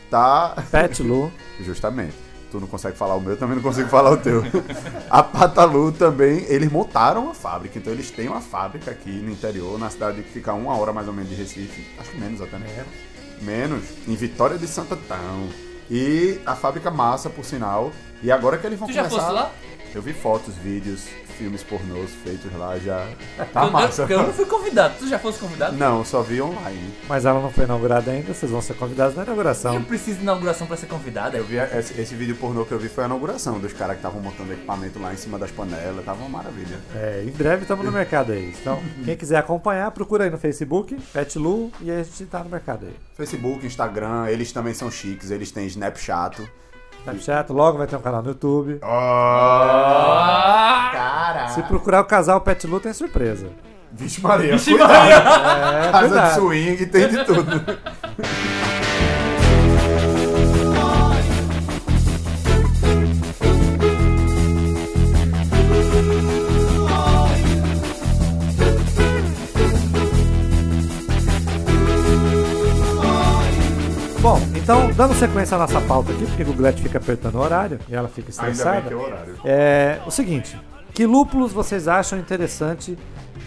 tá 0.09 0.55
Pet 0.71 1.01
Lu. 1.03 1.31
Justamente. 1.59 2.15
Tu 2.51 2.59
não 2.59 2.67
consegue 2.67 2.97
falar 2.97 3.15
o 3.15 3.21
meu, 3.21 3.31
eu 3.31 3.37
também 3.37 3.55
não 3.55 3.63
consigo 3.63 3.87
falar 3.87 4.11
o 4.11 4.17
teu. 4.17 4.43
A 5.09 5.23
Patalu 5.23 5.93
também, 5.93 6.43
eles 6.49 6.69
montaram 6.69 7.23
uma 7.23 7.33
fábrica, 7.33 7.79
então 7.79 7.93
eles 7.93 8.11
têm 8.11 8.27
uma 8.27 8.41
fábrica 8.41 8.91
aqui 8.91 9.09
no 9.09 9.31
interior, 9.31 9.79
na 9.79 9.89
cidade 9.89 10.21
que 10.21 10.29
fica 10.29 10.51
uma 10.53 10.75
hora 10.75 10.91
mais 10.91 11.07
ou 11.07 11.13
menos 11.13 11.29
de 11.29 11.35
Recife, 11.35 11.87
acho 11.97 12.11
que 12.11 12.17
menos 12.19 12.41
até, 12.41 12.57
né? 12.57 12.85
Menos, 13.41 13.83
em 14.05 14.15
Vitória 14.15 14.57
de 14.57 14.67
Santo 14.67 14.95
Antão. 14.95 15.47
E 15.89 16.41
a 16.45 16.53
fábrica 16.55 16.91
massa, 16.91 17.29
por 17.29 17.45
sinal. 17.45 17.91
E 18.21 18.29
agora 18.31 18.57
que 18.57 18.67
eles 18.67 18.77
vão 18.77 18.87
Tu 18.87 18.93
já 18.93 19.03
começar... 19.03 19.21
fosse 19.21 19.33
lá? 19.33 19.51
Eu 19.93 20.01
vi 20.01 20.13
fotos, 20.13 20.55
vídeos, 20.55 21.05
filmes 21.37 21.63
pornôs 21.63 22.11
feitos 22.23 22.51
lá, 22.57 22.77
já 22.79 23.07
tá 23.51 23.65
eu, 23.65 23.71
massa. 23.71 24.03
eu, 24.03 24.09
eu 24.09 24.23
não 24.23 24.33
fui 24.33 24.45
convidado. 24.45 24.95
Tu 24.99 25.07
já 25.07 25.19
fosse 25.19 25.37
convidado? 25.39 25.75
Não, 25.75 26.05
só 26.05 26.21
vi 26.21 26.41
online. 26.41 26.93
Mas 27.09 27.25
ela 27.25 27.41
não 27.41 27.51
foi 27.51 27.65
inaugurada 27.65 28.09
ainda, 28.11 28.33
vocês 28.33 28.49
vão 28.51 28.61
ser 28.61 28.75
convidados 28.75 29.15
na 29.15 29.21
Eu 29.23 29.25
inauguração. 29.25 29.83
preciso 29.83 30.17
de 30.17 30.23
inauguração 30.23 30.65
pra 30.65 30.77
ser 30.77 30.85
convidado. 30.85 31.35
Eu 31.35 31.41
Eu 31.41 31.47
vi 31.47 31.55
esse, 31.57 31.99
esse 31.99 32.15
vídeo 32.15 32.35
pornô 32.35 32.63
que 32.65 32.71
eu 32.71 32.77
vi 32.79 32.87
foi 32.87 33.03
a 33.03 33.07
inauguração 33.07 33.59
dos 33.59 33.73
caras 33.73 33.95
que 33.95 33.99
estavam 33.99 34.21
montando 34.21 34.53
equipamento 34.53 34.99
lá 34.99 35.11
em 35.11 35.17
cima 35.17 35.37
das 35.39 35.49
panelas, 35.51 36.05
tava 36.05 36.19
uma 36.23 36.29
maravilha. 36.29 36.79
É, 36.95 37.23
em 37.25 37.31
breve 37.31 37.63
estamos 37.63 37.83
no 37.83 37.91
mercado 37.91 38.31
aí. 38.31 38.53
Então, 38.61 38.81
quem 39.03 39.17
quiser 39.17 39.37
acompanhar, 39.37 39.89
procura 39.91 40.23
aí 40.25 40.29
no 40.29 40.37
Facebook, 40.37 40.95
Pet 41.11 41.37
Lu, 41.39 41.71
e 41.81 41.89
aí 41.91 41.99
a 41.99 42.03
gente 42.03 42.25
tá 42.27 42.43
no 42.43 42.49
mercado 42.49 42.85
aí. 42.85 42.93
Facebook, 43.17 43.65
Instagram, 43.65 44.27
eles 44.29 44.51
também 44.51 44.73
são 44.73 44.89
chiques, 44.91 45.31
eles 45.31 45.51
têm 45.51 45.65
Snapchat. 45.65 46.47
Snapchat, 47.01 47.51
logo 47.51 47.77
vai 47.77 47.87
ter 47.87 47.95
um 47.95 48.01
canal 48.01 48.21
no 48.21 48.29
YouTube. 48.29 48.79
Ah! 48.83 50.89
Cara! 50.91 51.47
Se 51.49 51.63
procurar 51.63 52.01
o 52.01 52.05
casal 52.05 52.39
Pet 52.41 52.65
Lu, 52.67 52.79
tem 52.79 52.93
surpresa. 52.93 53.47
Vixe 53.91 54.21
Maria, 54.21 54.53
Vixe, 54.53 54.69
cuidado. 54.71 54.89
Maria. 54.93 55.15
É, 55.15 55.91
Casa 55.91 56.07
de 56.07 56.13
cuidado. 56.13 56.33
swing, 56.35 56.85
tem 56.85 57.07
de 57.09 57.25
tudo. 57.25 57.51
Bom, 74.21 74.37
então, 74.55 74.91
dando 74.91 75.15
sequência 75.15 75.55
à 75.55 75.59
nossa 75.59 75.81
pauta 75.81 76.11
aqui, 76.11 76.25
porque 76.27 76.43
o 76.43 76.45
Googlete 76.45 76.81
fica 76.83 76.99
apertando 76.99 77.35
o 77.35 77.39
horário 77.39 77.79
e 77.89 77.95
ela 77.95 78.07
fica 78.07 78.29
Ainda 78.31 78.41
bem 78.43 78.51
estressada. 78.51 78.87
que 78.87 78.93
é 78.93 78.95
o 78.95 79.01
horário. 79.01 79.35
É 79.43 79.99
o 80.05 80.11
seguinte: 80.11 80.59
que 80.93 81.05
lúpulos 81.07 81.51
vocês 81.51 81.87
acham 81.87 82.19
interessante 82.19 82.97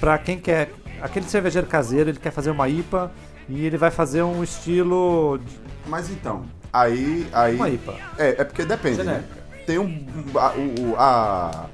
para 0.01 0.19
quem 0.19 0.39
quer. 0.39 0.71
Aquele 1.01 1.27
cervejeiro 1.27 1.67
caseiro, 1.67 2.11
ele 2.11 2.19
quer 2.19 2.31
fazer 2.31 2.51
uma 2.51 2.67
IPA 2.67 3.13
E 3.49 3.67
ele 3.67 3.77
vai 3.77 3.91
fazer 3.91 4.23
um 4.23 4.43
estilo 4.43 5.39
Mas 5.87 6.09
então, 6.11 6.45
aí. 6.73 7.27
aí 7.33 7.55
uma 7.57 7.69
IPA. 7.69 7.95
É, 8.19 8.29
é 8.41 8.45
porque 8.45 8.65
depende, 8.65 9.03
né? 9.03 9.23
Tem 9.67 9.79
um. 9.79 10.07
A, 10.35 10.53
o, 10.57 10.95
a- 10.97 11.67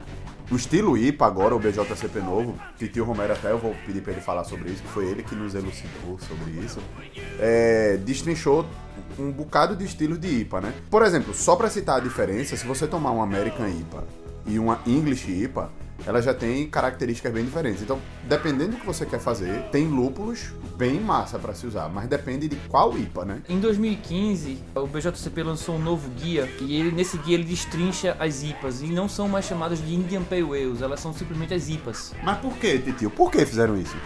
o 0.50 0.56
estilo 0.56 0.98
IPA 0.98 1.26
agora, 1.26 1.54
o 1.54 1.58
BJCP 1.58 2.20
novo, 2.20 2.58
Titio 2.76 3.04
Romero 3.04 3.32
até 3.32 3.52
eu 3.52 3.58
vou 3.58 3.74
pedir 3.86 4.00
pra 4.00 4.12
ele 4.12 4.20
falar 4.20 4.44
sobre 4.44 4.70
isso, 4.70 4.82
que 4.82 4.88
foi 4.88 5.06
ele 5.06 5.22
que 5.22 5.34
nos 5.34 5.54
elucidou 5.54 6.18
sobre 6.18 6.50
isso. 6.64 6.80
É, 7.38 7.96
destrinchou 7.98 8.66
um 9.18 9.30
bocado 9.30 9.76
de 9.76 9.84
estilos 9.84 10.18
de 10.18 10.40
IPA, 10.40 10.60
né? 10.60 10.74
Por 10.90 11.02
exemplo, 11.02 11.32
só 11.32 11.54
pra 11.54 11.70
citar 11.70 11.98
a 11.98 12.00
diferença, 12.00 12.56
se 12.56 12.66
você 12.66 12.86
tomar 12.86 13.12
uma 13.12 13.22
American 13.22 13.68
IPA 13.68 14.04
e 14.46 14.58
uma 14.58 14.80
English 14.86 15.30
IPA, 15.30 15.70
ela 16.06 16.20
já 16.20 16.34
tem 16.34 16.68
características 16.68 17.32
bem 17.32 17.44
diferentes. 17.44 17.82
Então, 17.82 18.00
dependendo 18.24 18.72
do 18.72 18.76
que 18.78 18.86
você 18.86 19.04
quer 19.06 19.20
fazer, 19.20 19.62
tem 19.70 19.86
lúpulos 19.86 20.52
bem 20.76 21.00
massa 21.00 21.38
pra 21.38 21.54
se 21.54 21.66
usar, 21.66 21.88
mas 21.88 22.08
depende 22.08 22.48
de 22.48 22.56
qual 22.68 22.96
IPA, 22.96 23.24
né? 23.24 23.42
Em 23.48 23.60
2015, 23.60 24.58
o 24.74 24.86
BJCP 24.86 25.42
lançou 25.42 25.76
um 25.76 25.78
novo 25.78 26.08
guia 26.10 26.48
e 26.60 26.74
ele, 26.74 26.90
nesse 26.90 27.18
guia 27.18 27.34
ele 27.34 27.44
destrincha 27.44 28.16
as 28.18 28.42
IPAs 28.42 28.82
e 28.82 28.86
não 28.86 29.08
são 29.08 29.28
mais 29.28 29.44
chamadas 29.44 29.84
de 29.84 29.94
Indian 29.94 30.22
Pale 30.22 30.42
Ales, 30.42 30.82
elas 30.82 31.00
são 31.00 31.12
simplesmente 31.12 31.54
as 31.54 31.68
IPAs. 31.68 32.14
Mas 32.22 32.38
por 32.38 32.56
que, 32.56 32.78
Titio? 32.78 33.10
Por 33.10 33.30
que 33.30 33.44
fizeram 33.44 33.76
isso? 33.76 33.96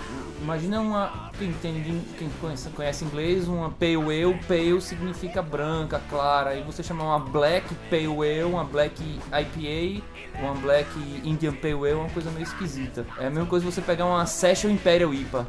Imagina 0.42 0.80
uma. 0.80 1.30
Quem, 1.38 1.52
tem, 1.54 2.02
quem 2.18 2.28
conhece, 2.40 2.68
conhece 2.70 3.04
inglês, 3.04 3.48
uma 3.48 3.70
Pale 3.70 3.96
Ale. 3.96 4.38
Pale 4.46 4.80
significa 4.80 5.40
branca, 5.40 6.00
clara. 6.10 6.54
E 6.54 6.62
você 6.62 6.82
chamar 6.82 7.04
uma 7.04 7.18
Black 7.18 7.74
Pale 7.88 8.06
Ale, 8.06 8.44
uma 8.44 8.64
Black 8.64 9.02
IPA, 9.02 10.04
uma 10.40 10.54
Black 10.54 10.88
Indian 11.24 11.54
Pale 11.54 11.74
Ale 11.74 11.90
é 11.90 11.94
uma 11.94 12.10
coisa 12.10 12.30
meio 12.30 12.44
esquisita. 12.44 13.06
É 13.18 13.26
a 13.26 13.30
mesma 13.30 13.46
coisa 13.46 13.64
você 13.64 13.80
pegar 13.80 14.06
uma 14.06 14.26
Session 14.26 14.70
Imperial 14.70 15.14
IPA. 15.14 15.46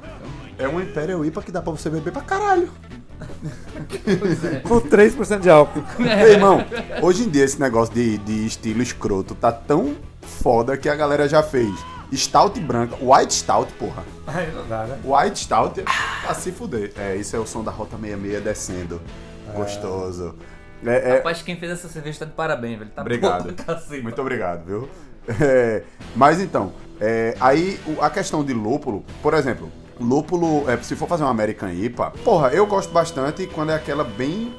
É 0.58 0.68
uma 0.68 0.82
Imperial 0.82 1.26
IPA 1.26 1.42
que 1.42 1.52
dá 1.52 1.62
pra 1.62 1.72
você 1.72 1.90
beber 1.90 2.14
pra 2.14 2.22
caralho. 2.22 2.70
Com 4.64 4.82
3% 4.82 5.40
de 5.40 5.50
álcool. 5.50 5.84
Ei, 6.00 6.34
irmão, 6.34 6.66
hoje 7.02 7.24
em 7.24 7.30
dia 7.30 7.44
esse 7.44 7.60
negócio 7.60 7.94
de, 7.94 8.18
de 8.20 8.46
estilo 8.46 8.82
escroto 8.82 9.34
tá 9.36 9.52
tão 9.52 9.96
foda 10.22 10.78
que 10.78 10.90
a 10.90 10.96
galera 10.96 11.28
já 11.28 11.42
fez 11.42 11.74
stout 12.14 12.60
branca, 12.60 12.96
white 13.02 13.34
stout, 13.34 13.72
porra. 13.74 14.04
Aí 14.28 14.52
não 14.52 14.68
dá, 14.68 14.84
né? 14.86 15.00
White 15.04 15.40
stout 15.40 15.80
é 15.80 15.84
pra 15.84 16.34
se 16.34 16.52
fuder. 16.52 16.92
É, 16.98 17.16
isso 17.16 17.36
é 17.36 17.40
o 17.40 17.46
som 17.46 17.64
da 17.64 17.72
Rota 17.72 17.98
66 17.98 18.44
descendo. 18.44 19.02
Gostoso. 19.54 20.36
É, 20.86 21.10
é- 21.12 21.18
Rapaz, 21.18 21.42
quem 21.42 21.58
fez 21.58 21.72
essa 21.72 21.88
cerveja 21.88 22.20
tá 22.20 22.26
de 22.26 22.32
parabéns, 22.32 22.80
velho. 22.80 22.92
Tá 22.92 23.02
Obrigado. 23.02 23.44
boa 23.44 23.54
pra 23.54 23.76
caceta. 23.76 24.02
Muito 24.04 24.22
obrigado, 24.22 24.66
viu? 24.66 24.90
É, 25.42 25.82
mas 26.16 26.40
então, 26.40 26.72
é, 27.02 27.36
aí 27.40 27.80
a 28.00 28.10
questão 28.12 28.44
de 28.44 28.54
lúpulo, 28.54 29.04
por 29.24 29.34
exemplo, 29.34 29.72
lúpulo, 30.00 30.70
é, 30.70 30.78
se 30.78 30.96
for 30.96 31.08
fazer 31.08 31.24
uma 31.24 31.32
American 31.32 31.70
IPA, 31.72 32.12
porra, 32.24 32.50
eu 32.50 32.66
gosto 32.68 32.92
bastante 32.92 33.48
quando 33.48 33.72
é 33.72 33.76
aquela 33.76 34.04
bem 34.04 34.54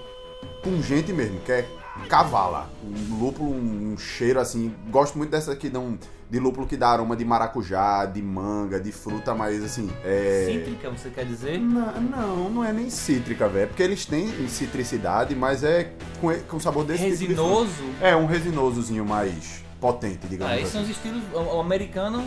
pungente 0.63 1.13
mesmo, 1.13 1.39
que 1.41 1.53
é 1.53 1.65
cavala. 2.09 2.71
Um 2.85 3.19
lúpulo, 3.19 3.51
um 3.53 3.97
cheiro 3.99 4.41
assim. 4.41 4.75
Gosto 4.91 5.17
muito 5.19 5.31
dessa 5.31 5.55
que 5.57 5.69
dão. 5.69 5.99
De 6.29 6.41
lúpulo 6.41 6.67
que 6.67 6.77
dá 6.77 6.89
aroma 6.89 7.15
de 7.15 7.25
maracujá, 7.25 8.05
de 8.05 8.21
manga, 8.21 8.81
de 8.81 8.91
fruta, 8.91 9.33
mas 9.33 9.63
assim. 9.63 9.89
É... 10.05 10.49
Cítrica, 10.51 10.91
você 10.91 11.09
quer 11.09 11.25
dizer? 11.25 11.57
Não, 11.61 12.01
não, 12.01 12.51
não 12.51 12.65
é 12.65 12.73
nem 12.73 12.91
cítrica, 12.91 13.49
velho. 13.49 13.69
Porque 13.69 13.83
eles 13.85 14.05
têm 14.07 14.49
citricidade, 14.49 15.37
mas 15.37 15.63
é 15.63 15.93
com, 16.21 16.33
com 16.49 16.59
sabor 16.59 16.85
desse 16.85 17.05
tipo 17.05 17.17
de. 17.19 17.27
Resinoso. 17.27 17.85
É, 18.01 18.17
um 18.17 18.27
resinosozinho 18.27 19.05
mais 19.05 19.65
potente, 19.81 20.27
digamos 20.27 20.53
Ah, 20.53 20.59
esses 20.59 20.73
são 20.73 20.81
assim. 20.81 20.91
os 20.91 20.97
estilos. 20.97 21.23
O 21.33 21.57
o 21.57 21.61
americano, 21.61 22.21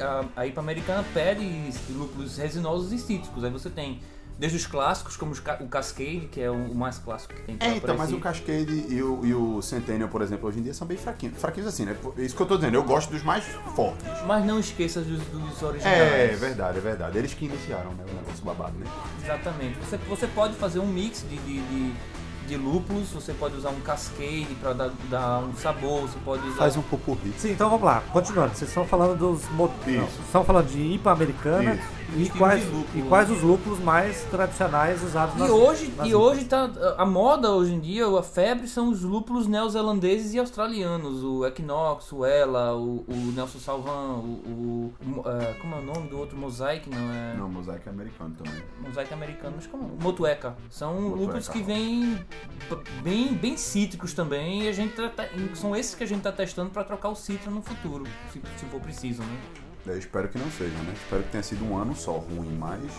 a, 0.00 0.40
a 0.40 0.46
IPA 0.48 0.60
americana 0.60 1.04
pede 1.14 1.70
lúpulos 1.90 2.36
resinosos 2.36 2.92
e 2.92 2.98
cítricos. 2.98 3.44
Aí 3.44 3.50
você 3.52 3.70
tem 3.70 4.00
desde 4.38 4.58
os 4.58 4.66
clássicos, 4.66 5.16
como 5.16 5.32
o 5.32 5.68
Cascade, 5.68 6.28
que 6.30 6.40
é 6.40 6.50
o 6.50 6.74
mais 6.74 6.98
clássico 6.98 7.34
que 7.34 7.42
tem. 7.42 7.56
pra- 7.56 7.68
É, 7.68 7.76
então, 7.76 7.96
mas 7.96 8.12
o 8.12 8.18
Cascade 8.18 8.86
e 8.88 9.02
o, 9.02 9.24
e 9.24 9.34
o 9.34 9.62
Centennial, 9.62 10.08
por 10.08 10.22
exemplo, 10.22 10.48
hoje 10.48 10.58
em 10.58 10.62
dia 10.62 10.74
são 10.74 10.86
bem 10.86 10.96
fraquinhos. 10.96 11.38
Fraquinhos 11.38 11.68
assim, 11.68 11.84
né? 11.84 11.96
É 12.18 12.22
Isso 12.22 12.34
que 12.34 12.42
eu 12.42 12.46
tô 12.46 12.56
dizendo, 12.56 12.74
eu 12.74 12.82
gosto 12.82 13.10
dos 13.10 13.22
mais 13.22 13.44
fortes. 13.76 14.04
Mas 14.26 14.44
não 14.44 14.58
esqueça 14.58 15.00
dos, 15.00 15.20
dos 15.26 15.62
originais. 15.62 15.98
É, 15.98 16.32
é 16.32 16.36
verdade, 16.36 16.78
é 16.78 16.80
verdade. 16.80 17.18
Eles 17.18 17.32
que 17.34 17.44
iniciaram, 17.46 17.90
né? 17.92 18.04
O 18.10 18.14
negócio 18.14 18.44
babado, 18.44 18.72
né? 18.78 18.86
Exatamente. 19.22 19.78
Você, 19.78 19.96
você 20.08 20.26
pode 20.26 20.54
fazer 20.54 20.78
um 20.80 20.86
mix 20.86 21.24
de, 21.28 21.36
de, 21.38 21.60
de, 21.60 21.92
de 22.48 22.56
lúpulos, 22.56 23.10
você 23.10 23.32
pode 23.32 23.56
usar 23.56 23.70
um 23.70 23.80
Cascade 23.80 24.48
para 24.60 24.72
dar, 24.72 24.90
dar 25.08 25.38
um 25.40 25.54
sabor, 25.54 26.02
você 26.02 26.18
pode 26.24 26.46
usar. 26.48 26.56
Faz 26.56 26.76
um 26.76 26.82
pupurri. 26.82 27.32
Sim, 27.38 27.52
então 27.52 27.70
vamos 27.70 27.84
lá. 27.84 28.02
Continuando. 28.12 28.54
Vocês 28.54 28.68
estão 28.68 28.84
falando 28.86 29.16
dos... 29.16 29.48
Mo... 29.50 29.66
Isso. 29.86 29.96
Não, 29.98 30.06
vocês 30.06 30.24
estão 30.26 30.44
falando 30.44 30.66
de 30.68 30.78
IPA 30.80 31.12
americana 31.12 31.74
Isso. 31.74 32.03
E 32.16 32.28
quais, 32.30 32.62
e 32.94 33.02
quais 33.02 33.30
os 33.30 33.42
lúpulos 33.42 33.78
mais 33.80 34.22
tradicionais 34.24 35.02
usados 35.02 35.34
nas 35.36 35.48
E 35.48 35.52
hoje, 35.52 35.92
nas 35.96 36.06
e 36.08 36.14
hoje 36.14 36.44
tá 36.44 36.70
a 36.96 37.04
moda 37.04 37.50
hoje 37.50 37.74
em 37.74 37.80
dia, 37.80 38.06
a 38.06 38.22
febre 38.22 38.66
são 38.68 38.88
os 38.90 39.02
lúpulos 39.02 39.46
neozelandeses 39.46 40.32
e 40.34 40.38
australianos, 40.38 41.22
o 41.24 41.44
Equinox, 41.46 42.12
o 42.12 42.24
Ela, 42.24 42.74
o, 42.76 43.04
o 43.08 43.32
Nelson 43.34 43.58
Salvan, 43.58 44.18
o, 44.18 44.92
o- 45.02 45.22
é, 45.28 45.54
como 45.54 45.74
é 45.74 45.78
o 45.78 45.82
nome 45.82 46.08
do 46.08 46.18
outro 46.18 46.36
Mosaic, 46.36 46.88
não 46.88 47.12
é? 47.12 47.34
Não, 47.36 47.48
mosaico 47.48 47.88
é 47.88 47.92
americano 47.92 48.34
também. 48.36 48.62
Mosaic 48.80 49.12
americano, 49.12 49.54
mas 49.56 49.66
como? 49.66 49.84
Motueca. 50.00 50.56
São 50.70 50.94
Motueka. 50.94 51.20
lúpulos 51.22 51.48
que 51.48 51.62
vêm 51.62 52.18
bem, 53.02 53.34
bem 53.34 53.56
cítricos 53.56 54.12
também 54.14 54.62
e 54.64 54.68
a 54.68 54.72
gente 54.72 54.94
tá- 54.94 55.08
tá- 55.08 55.28
são 55.54 55.74
esses 55.74 55.94
que 55.94 56.04
a 56.04 56.06
gente 56.06 56.22
tá 56.22 56.32
testando 56.32 56.70
para 56.70 56.84
trocar 56.84 57.08
o 57.08 57.14
citra 57.14 57.50
no 57.50 57.62
futuro, 57.62 58.04
se, 58.32 58.40
se 58.58 58.64
for 58.66 58.80
preciso, 58.80 59.22
né? 59.22 59.38
Eu 59.86 59.98
espero 59.98 60.28
que 60.28 60.38
não 60.38 60.50
seja, 60.50 60.76
né? 60.78 60.94
Espero 60.94 61.22
que 61.22 61.30
tenha 61.30 61.42
sido 61.42 61.64
um 61.64 61.76
ano 61.76 61.94
só 61.94 62.12
ruim, 62.12 62.56
mas. 62.56 62.90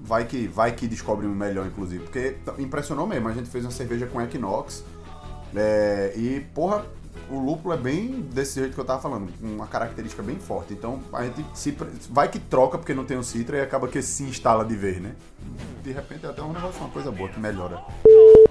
Vai 0.00 0.24
que, 0.24 0.46
vai 0.46 0.72
que 0.72 0.86
descobre 0.86 1.26
um 1.26 1.34
melhor, 1.34 1.66
inclusive. 1.66 2.04
Porque 2.04 2.36
impressionou 2.58 3.06
mesmo. 3.06 3.28
A 3.28 3.32
gente 3.32 3.48
fez 3.48 3.64
uma 3.64 3.70
cerveja 3.70 4.06
com 4.06 4.20
Equinox. 4.20 4.84
é, 5.56 6.12
e, 6.16 6.40
porra, 6.54 6.84
o 7.30 7.38
lúpulo 7.38 7.74
é 7.74 7.76
bem 7.76 8.20
desse 8.32 8.60
jeito 8.60 8.74
que 8.74 8.80
eu 8.80 8.84
tava 8.84 9.00
falando. 9.00 9.30
com 9.38 9.46
Uma 9.46 9.66
característica 9.66 10.22
bem 10.22 10.36
forte. 10.36 10.72
Então 10.72 11.00
a 11.12 11.24
gente 11.24 11.44
se, 11.54 11.76
vai 12.10 12.28
que 12.28 12.38
troca 12.38 12.78
porque 12.78 12.94
não 12.94 13.04
tem 13.04 13.16
o 13.16 13.22
citra 13.22 13.58
e 13.58 13.60
acaba 13.60 13.88
que 13.88 14.00
se 14.02 14.24
instala 14.24 14.64
de 14.64 14.76
vez, 14.76 15.00
né? 15.00 15.14
De 15.82 15.92
repente 15.92 16.26
é 16.26 16.28
até 16.28 16.42
um 16.42 16.52
negócio, 16.52 16.80
uma 16.80 16.90
coisa 16.90 17.10
boa 17.10 17.28
que 17.28 17.38
melhora. 17.38 17.82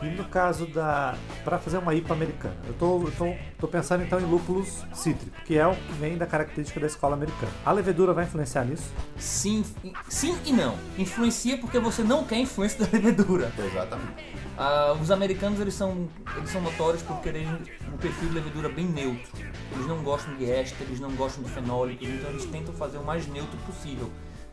E 0.01 0.05
no 0.05 0.25
caso 0.25 0.65
da. 0.67 1.15
Para 1.43 1.57
fazer 1.57 1.77
uma 1.77 1.93
IPA 1.93 2.13
americana, 2.13 2.55
eu 2.67 2.73
tô, 2.73 3.01
eu 3.01 3.11
tô, 3.11 3.33
tô 3.59 3.67
pensando 3.67 4.03
então 4.03 4.19
em 4.19 4.25
lúpulos 4.25 4.83
cítricos, 4.93 5.39
que 5.43 5.57
é 5.57 5.65
o 5.65 5.75
que 5.75 5.93
vem 5.93 6.17
da 6.17 6.25
característica 6.25 6.79
da 6.79 6.87
escola 6.87 7.15
americana. 7.15 7.51
A 7.65 7.71
levedura 7.71 8.13
vai 8.13 8.25
influenciar 8.25 8.65
nisso? 8.65 8.91
Sim, 9.17 9.65
sim 10.07 10.37
e 10.45 10.51
não. 10.51 10.75
Influencia 10.97 11.57
porque 11.57 11.79
você 11.79 12.03
não 12.03 12.23
quer 12.23 12.37
influência 12.37 12.85
da 12.85 12.91
levedura. 12.91 13.51
Exatamente. 13.57 14.46
Ah, 14.57 14.97
os 14.99 15.11
americanos 15.11 15.59
eles 15.59 15.75
são, 15.75 16.09
eles 16.35 16.49
são 16.49 16.59
notórios 16.61 17.03
por 17.03 17.21
quererem 17.21 17.47
um 17.93 17.97
perfil 17.97 18.29
de 18.29 18.35
levedura 18.35 18.67
bem 18.67 18.85
neutro. 18.85 19.29
Eles 19.71 19.85
não 19.85 20.01
gostam 20.01 20.35
de 20.35 20.49
éster, 20.49 20.87
eles 20.87 20.99
não 20.99 21.11
gostam 21.11 21.43
de 21.43 21.49
fenólicos, 21.51 22.07
então 22.07 22.31
eles 22.31 22.45
tentam 22.45 22.73
fazer 22.73 22.97
o 22.97 23.03
mais 23.03 23.27
neutro 23.27 23.57
possível. 23.67 24.09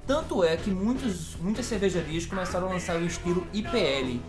Tanto 0.06 0.44
é 0.44 0.58
que 0.58 0.70
muitos, 0.70 1.34
muitas 1.36 1.64
cervejarias 1.64 2.26
começaram 2.26 2.68
a 2.68 2.74
lançar 2.74 2.96
o 2.96 3.06
estilo 3.06 3.46
IPL, 3.54 4.20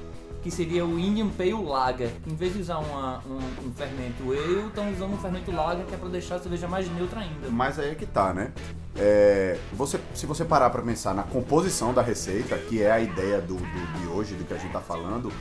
que 0.45 0.51
seria 0.51 0.85
o 0.85 0.99
Indian 0.99 1.27
Pale 1.29 1.53
Lager. 1.55 2.11
Em 2.27 2.35
vez 2.35 2.53
de 2.53 2.59
usar 2.61 2.77
uma- 2.77 3.19
um, 3.27 3.39
um 3.67 3.71
fermento 3.75 4.21
ale, 4.31 4.67
estão 4.67 4.91
usando 4.91 5.13
um 5.15 5.17
fermento 5.17 5.51
lager 5.51 5.83
que 5.87 5.95
é 5.95 5.97
para 5.97 6.07
deixar 6.09 6.35
a 6.35 6.39
cerveja 6.39 6.67
mais 6.67 6.87
neutra 6.93 7.21
ainda. 7.21 7.49
Mas 7.49 7.79
aí 7.79 7.89
é 7.89 7.95
que 7.95 8.05
tá, 8.05 8.31
né? 8.31 8.51
É, 8.95 9.57
você, 9.73 9.99
se 10.13 10.27
você 10.27 10.45
parar 10.45 10.69
pra 10.69 10.83
pensar 10.83 11.15
na 11.15 11.23
composição 11.23 11.95
da 11.95 12.03
receita, 12.03 12.55
que 12.59 12.79
é 12.83 12.91
a 12.91 12.99
ideia 12.99 13.41
do, 13.41 13.55
do- 13.55 13.99
de 13.99 14.05
hoje, 14.05 14.35
do 14.35 14.43
que 14.43 14.53
a 14.53 14.57
gente 14.57 14.71
tá 14.71 14.79
falando, 14.81 15.31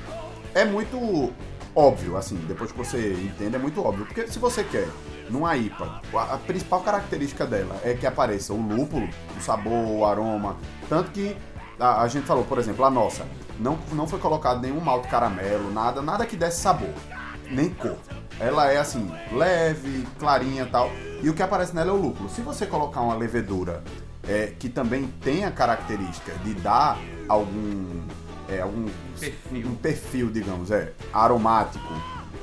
é 0.55 0.65
muito 0.65 1.31
óbvio, 1.77 2.17
assim, 2.17 2.37
depois 2.49 2.73
que 2.73 2.79
você 2.79 3.13
entende, 3.13 3.57
é 3.57 3.59
muito 3.59 3.85
óbvio. 3.85 4.07
Porque 4.07 4.27
se 4.27 4.39
você 4.39 4.65
quer, 4.65 4.89
numa 5.29 5.55
IPA, 5.55 6.01
a, 6.15 6.35
a 6.35 6.39
principal 6.39 6.81
característica 6.81 7.45
dela 7.45 7.79
é 7.85 7.93
que 7.93 8.07
apareça 8.07 8.55
o 8.55 8.57
lúpulo, 8.75 9.07
o 9.37 9.41
sabor, 9.43 9.87
o 9.87 10.03
aroma. 10.07 10.57
Tanto 10.89 11.11
que 11.11 11.37
a, 11.79 12.03
a 12.03 12.09
gente 12.09 12.27
falou, 12.27 12.45
por 12.45 12.59
exemplo, 12.59 12.85
a 12.85 12.91
nossa, 12.91 13.27
não, 13.59 13.79
não 13.93 14.07
foi 14.07 14.19
colocado 14.19 14.61
nenhum 14.61 14.81
malte 14.81 15.09
caramelo, 15.09 15.73
nada, 15.73 16.03
nada 16.03 16.27
que 16.27 16.37
desse 16.37 16.61
sabor, 16.61 16.93
nem 17.51 17.71
cor. 17.71 17.97
Ela 18.39 18.71
é 18.71 18.79
assim, 18.79 19.11
leve, 19.33 20.07
clarinha 20.19 20.65
e 20.65 20.67
tal. 20.67 20.91
E 21.23 21.31
o 21.31 21.35
que 21.35 21.43
aparece 21.43 21.75
nela 21.75 21.91
é 21.91 21.93
o 21.93 21.97
lúpulo. 21.97 22.29
Se 22.29 22.41
você 22.41 22.67
colocar 22.67 23.01
uma 23.01 23.15
levedura 23.15 23.83
é, 24.27 24.53
que 24.59 24.69
também 24.69 25.07
tem 25.23 25.45
a 25.45 25.51
característica 25.51 26.33
de 26.45 26.55
dar 26.55 26.99
algum, 27.29 28.03
é, 28.49 28.61
algum 28.61 28.87
Perfil. 29.19 29.69
um 29.69 29.75
perfil, 29.77 30.31
digamos, 30.31 30.71
é 30.71 30.93
aromático, 31.13 31.93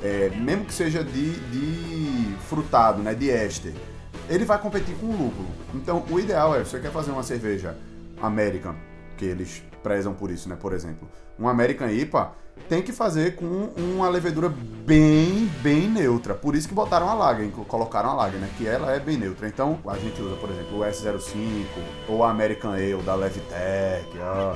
é, 0.02 0.30
mesmo 0.30 0.64
que 0.64 0.74
seja 0.74 1.04
de, 1.04 1.32
de 1.50 2.36
frutado, 2.48 3.02
né, 3.02 3.14
de 3.14 3.30
éster, 3.30 3.74
ele 4.28 4.44
vai 4.44 4.58
competir 4.58 4.94
com 4.96 5.06
o 5.06 5.10
lúpulo. 5.12 5.48
Então, 5.74 6.04
o 6.10 6.18
ideal 6.18 6.54
é, 6.56 6.60
você 6.60 6.80
quer 6.80 6.90
fazer 6.90 7.10
uma 7.10 7.22
cerveja 7.22 7.76
American, 8.20 8.74
que 9.22 9.26
eles 9.26 9.62
prezam 9.84 10.12
por 10.12 10.32
isso, 10.32 10.48
né, 10.48 10.56
por 10.60 10.72
exemplo, 10.72 11.08
uma 11.38 11.52
American 11.52 11.88
IPA, 11.88 12.32
tem 12.68 12.82
que 12.82 12.92
fazer 12.92 13.36
com 13.36 13.70
uma 13.76 14.08
levedura 14.08 14.48
bem, 14.48 15.50
bem 15.62 15.88
neutra. 15.88 16.34
Por 16.34 16.54
isso 16.54 16.68
que 16.68 16.74
botaram 16.74 17.08
a 17.08 17.14
lager, 17.14 17.50
colocaram 17.50 18.10
a 18.10 18.14
lager, 18.14 18.40
né? 18.40 18.48
Que 18.56 18.66
ela 18.66 18.92
é 18.92 19.00
bem 19.00 19.16
neutra. 19.16 19.48
Então, 19.48 19.78
a 19.86 19.96
gente 19.98 20.20
usa, 20.20 20.36
por 20.36 20.50
exemplo, 20.50 20.78
o 20.78 20.84
S05 20.84 21.66
ou 22.08 22.24
a 22.24 22.30
American 22.30 22.72
Ale 22.72 23.02
da 23.02 23.14
Levitec, 23.14 24.06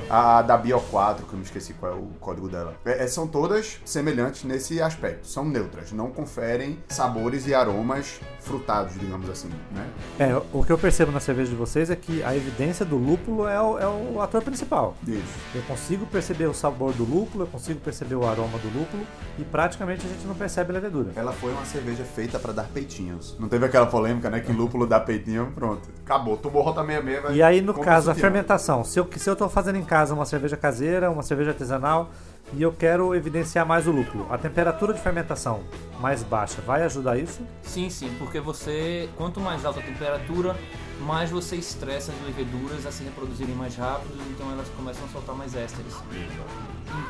a, 0.09 0.37
a 0.37 0.41
da 0.41 0.57
Bio 0.57 0.79
4, 0.79 1.25
que 1.25 1.33
eu 1.33 1.37
me 1.37 1.45
esqueci 1.45 1.73
qual 1.73 1.91
é 1.91 1.95
o 1.95 2.07
código 2.19 2.47
dela. 2.47 2.75
É, 2.85 3.03
é, 3.03 3.07
são 3.07 3.27
todas 3.27 3.79
semelhantes 3.83 4.43
nesse 4.43 4.81
aspecto. 4.81 5.27
São 5.27 5.45
neutras, 5.45 5.91
não 5.91 6.11
conferem 6.11 6.79
sabores 6.89 7.47
e 7.47 7.53
aromas 7.53 8.19
frutados, 8.47 8.97
digamos 8.99 9.29
assim, 9.29 9.49
né? 9.71 9.87
É, 10.17 10.41
o 10.53 10.63
que 10.63 10.71
eu 10.71 10.77
percebo 10.77 11.11
na 11.11 11.19
cerveja 11.19 11.49
de 11.49 11.55
vocês 11.55 11.89
é 11.89 11.95
que 11.95 12.23
a 12.23 12.35
evidência 12.35 12.85
do 12.85 12.95
lúpulo 12.95 13.47
é 13.47 13.61
o, 13.61 13.77
é 13.77 13.87
o 13.87 14.21
ator 14.21 14.41
principal. 14.41 14.95
Isso. 15.07 15.23
Eu 15.53 15.61
consigo 15.63 16.05
perceber 16.05 16.45
o 16.45 16.53
sabor 16.53 16.93
do 16.93 17.03
lúpulo, 17.03 17.43
eu 17.43 17.47
consigo 17.47 17.79
perceber 17.79 18.15
o 18.15 18.25
aroma 18.25 18.57
do 18.57 18.67
lúpulo 18.79 19.05
e 19.37 19.43
praticamente 19.43 20.05
a 20.05 20.09
gente 20.09 20.25
não 20.25 20.33
percebe 20.33 20.71
a 20.71 20.73
levedura. 20.73 21.11
Ela 21.15 21.33
foi 21.33 21.51
uma 21.51 21.65
cerveja 21.65 22.03
feita 22.03 22.39
pra 22.39 22.53
dar 22.53 22.63
peitinhos. 22.63 23.35
Não 23.39 23.47
teve 23.47 23.65
aquela 23.65 23.85
polêmica, 23.85 24.29
né? 24.29 24.39
Que 24.39 24.51
lúpulo 24.51 24.87
dá 24.87 24.99
peitinho, 24.99 25.51
pronto. 25.53 25.89
Acabou. 26.05 26.37
Tomou 26.37 26.61
rota 26.61 26.81
66, 26.81 27.21
vai. 27.21 27.35
E 27.35 27.43
aí, 27.43 27.61
no 27.61 27.73
caso, 27.73 28.09
a 28.09 28.15
fermentação. 28.15 28.83
Se 28.83 28.99
eu, 28.99 29.07
se 29.15 29.29
eu 29.29 29.35
tô 29.35 29.49
fazendo 29.49 29.77
em 29.77 29.83
casa 29.83 30.13
uma 30.13 30.25
cerveja 30.25 30.55
caseira, 30.55 31.11
uma 31.11 31.21
cerveja 31.21 31.51
artesanal, 31.51 32.11
e 32.53 32.61
eu 32.61 32.71
quero 32.71 33.13
evidenciar 33.13 33.65
mais 33.65 33.87
o 33.87 33.91
lúpulo, 33.91 34.27
a 34.31 34.37
temperatura 34.37 34.93
de 34.93 34.99
fermentação 34.99 35.63
mais 35.99 36.23
baixa 36.23 36.61
vai 36.61 36.83
ajudar 36.83 37.17
isso? 37.17 37.41
Sim, 37.61 37.89
sim, 37.89 38.13
porque 38.17 38.39
você, 38.39 39.09
quanto 39.17 39.39
mais 39.39 39.65
alta 39.65 39.79
a 39.79 39.83
temperatura, 39.83 40.55
mais 41.01 41.29
você 41.29 41.55
estressa 41.55 42.11
as 42.11 42.25
leveduras 42.25 42.85
a 42.85 42.91
se 42.91 43.03
reproduzirem 43.03 43.55
mais 43.55 43.75
rápido, 43.75 44.17
então 44.31 44.51
elas 44.51 44.69
começam 44.69 45.05
a 45.05 45.07
soltar 45.09 45.35
mais 45.35 45.55
ésteres. 45.55 45.93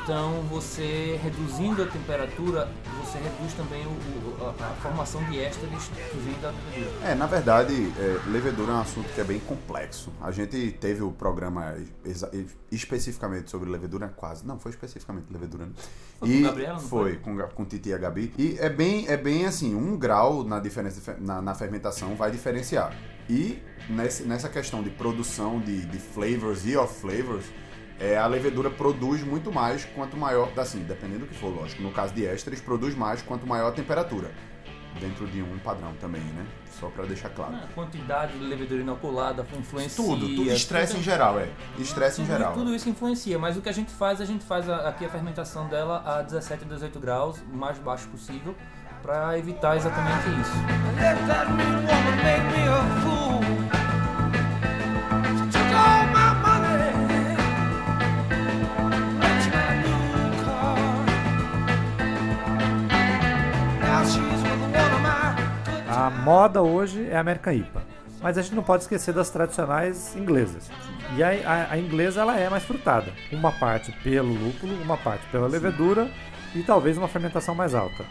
Então 0.04 0.42
você 0.50 1.20
reduzindo 1.22 1.84
a 1.84 1.86
temperatura, 1.86 2.70
você 3.04 3.18
reduz 3.20 3.54
também 3.54 3.86
o- 3.86 3.90
o- 3.90 4.46
a, 4.60 4.66
a 4.66 4.74
formação 4.76 5.24
de 5.26 5.40
ésteres 5.40 5.90
que 6.12 6.18
vem 6.18 6.34
da 6.40 6.50
levedura. 6.52 7.08
É, 7.08 7.14
na 7.16 7.26
verdade, 7.26 7.74
é, 8.00 8.30
levedura 8.30 8.72
é 8.72 8.76
um 8.76 8.82
assunto 8.82 9.08
que 9.14 9.22
é 9.22 9.24
bem 9.24 9.40
complexo. 9.40 10.12
A 10.22 10.32
gente 10.32 10.72
teve 10.80 11.04
o 11.04 11.12
programa 11.12 11.76
especificamente 12.72 13.50
sobre 13.50 13.70
levedura, 13.70 14.08
quase. 14.16 14.46
Não, 14.46 14.60
foi 14.60 14.72
especificamente 14.72 15.26
levedura. 15.32 15.66
Né? 15.66 15.72
Foi 16.20 16.30
com 16.30 16.42
Gabriela, 16.44 16.80
foi? 16.80 17.14
foi? 17.14 17.16
com, 17.18 17.38
com 17.56 17.66
Titi 17.66 17.90
e 17.90 17.94
a 17.94 17.98
Gabi. 17.98 18.34
E 18.38 18.58
é 18.60 18.70
bem, 18.70 19.08
é 19.08 19.16
bem 19.18 19.46
assim, 19.46 19.76
um 19.76 19.98
grau 19.98 20.44
na, 20.44 20.60
diferença, 20.60 21.16
na, 21.20 21.42
na 21.42 21.54
fermentação 21.54 22.16
vai 22.16 22.32
diferenciar. 22.32 22.94
E 23.30 23.60
nessa 23.90 24.50
questão 24.50 24.82
de 24.82 24.90
produção 24.90 25.60
de, 25.60 25.86
de 25.86 26.00
flavors 26.00 26.66
e 26.66 26.76
off 26.76 27.00
flavors, 27.00 27.46
é, 28.00 28.18
a 28.18 28.28
levedura 28.28 28.70
produz 28.70 29.24
muito 29.24 29.52
mais 29.52 29.86
quanto 29.86 30.16
maior, 30.18 30.50
assim, 30.58 30.80
dependendo 30.84 31.22
do 31.22 31.28
que 31.28 31.36
for, 31.36 31.48
lógico. 31.54 31.82
No 31.82 31.92
caso 31.92 32.14
de 32.14 32.26
ésteres, 32.26 32.62
produz 32.62 32.96
mais 32.96 33.22
quanto 33.22 33.46
maior 33.48 33.70
a 33.70 33.72
temperatura. 33.72 34.32
Dentro 35.00 35.28
de 35.28 35.44
um 35.44 35.60
padrão 35.60 35.94
também, 36.02 36.22
né? 36.22 36.44
Só 36.80 36.88
pra 36.88 37.06
deixar 37.06 37.30
claro. 37.30 37.56
A 37.56 37.68
quantidade 37.76 38.34
de 38.34 38.44
levedura 38.46 38.82
inoculada 38.82 39.46
influencia. 39.60 40.04
Tudo, 40.04 40.28
tudo 40.28 40.52
estresse 40.52 40.94
em 40.94 40.96
tudo- 40.96 41.06
geral, 41.06 41.40
é. 41.40 41.50
Estresse 41.78 42.22
em 42.22 42.26
tudo, 42.26 42.36
geral. 42.38 42.54
tudo 42.54 42.74
isso 42.74 42.90
influencia, 42.90 43.38
mas 43.38 43.56
o 43.58 43.62
que 43.62 43.70
a 43.70 43.74
gente 43.74 43.92
faz, 43.92 44.20
a 44.22 44.26
gente 44.26 44.44
faz 44.44 44.68
a- 44.68 44.90
aqui 44.90 45.06
a 45.06 45.10
fermentação 45.10 45.68
dela 45.68 46.02
a 46.04 46.24
17 46.24 46.64
e 46.64 46.68
18 46.68 47.00
graus, 47.00 47.40
o 47.52 47.56
mais 47.56 47.78
baixo 47.78 48.08
possível, 48.08 48.56
para 49.04 49.38
evitar 49.38 49.76
exatamente 49.78 50.28
isso. 50.42 50.54
Let 51.00 51.28
that 51.28 51.52
mean 51.52 51.78
woman 51.78 52.24
make 52.24 52.58
me 52.58 52.68
a 52.68 53.02
fool. 53.02 53.67
A 65.98 66.12
moda 66.12 66.62
hoje 66.62 67.08
é 67.10 67.18
a 67.18 67.22
American 67.22 67.54
IPA. 67.54 67.82
Mas 68.22 68.38
a 68.38 68.42
gente 68.44 68.54
não 68.54 68.62
pode 68.62 68.84
esquecer 68.84 69.14
das 69.16 69.32
tradicionais 69.32 70.16
inglesas. 70.16 70.70
E 71.16 71.24
a, 71.24 71.30
a- 71.30 71.72
a 71.74 71.78
inglesa 71.80 72.22
ela 72.22 72.38
é 72.38 72.48
mais 72.50 72.64
frutada. 72.64 73.12
Uma 73.32 73.52
parte 73.52 73.92
pelo 74.04 74.32
lúpulo, 74.32 74.80
uma 74.84 74.96
parte 74.98 75.26
pela 75.32 75.48
levedura 75.48 76.08
e 76.54 76.62
talvez 76.62 77.00
uma 77.00 77.08
fermentação 77.08 77.56
mais 77.56 77.74
alta. 77.74 78.06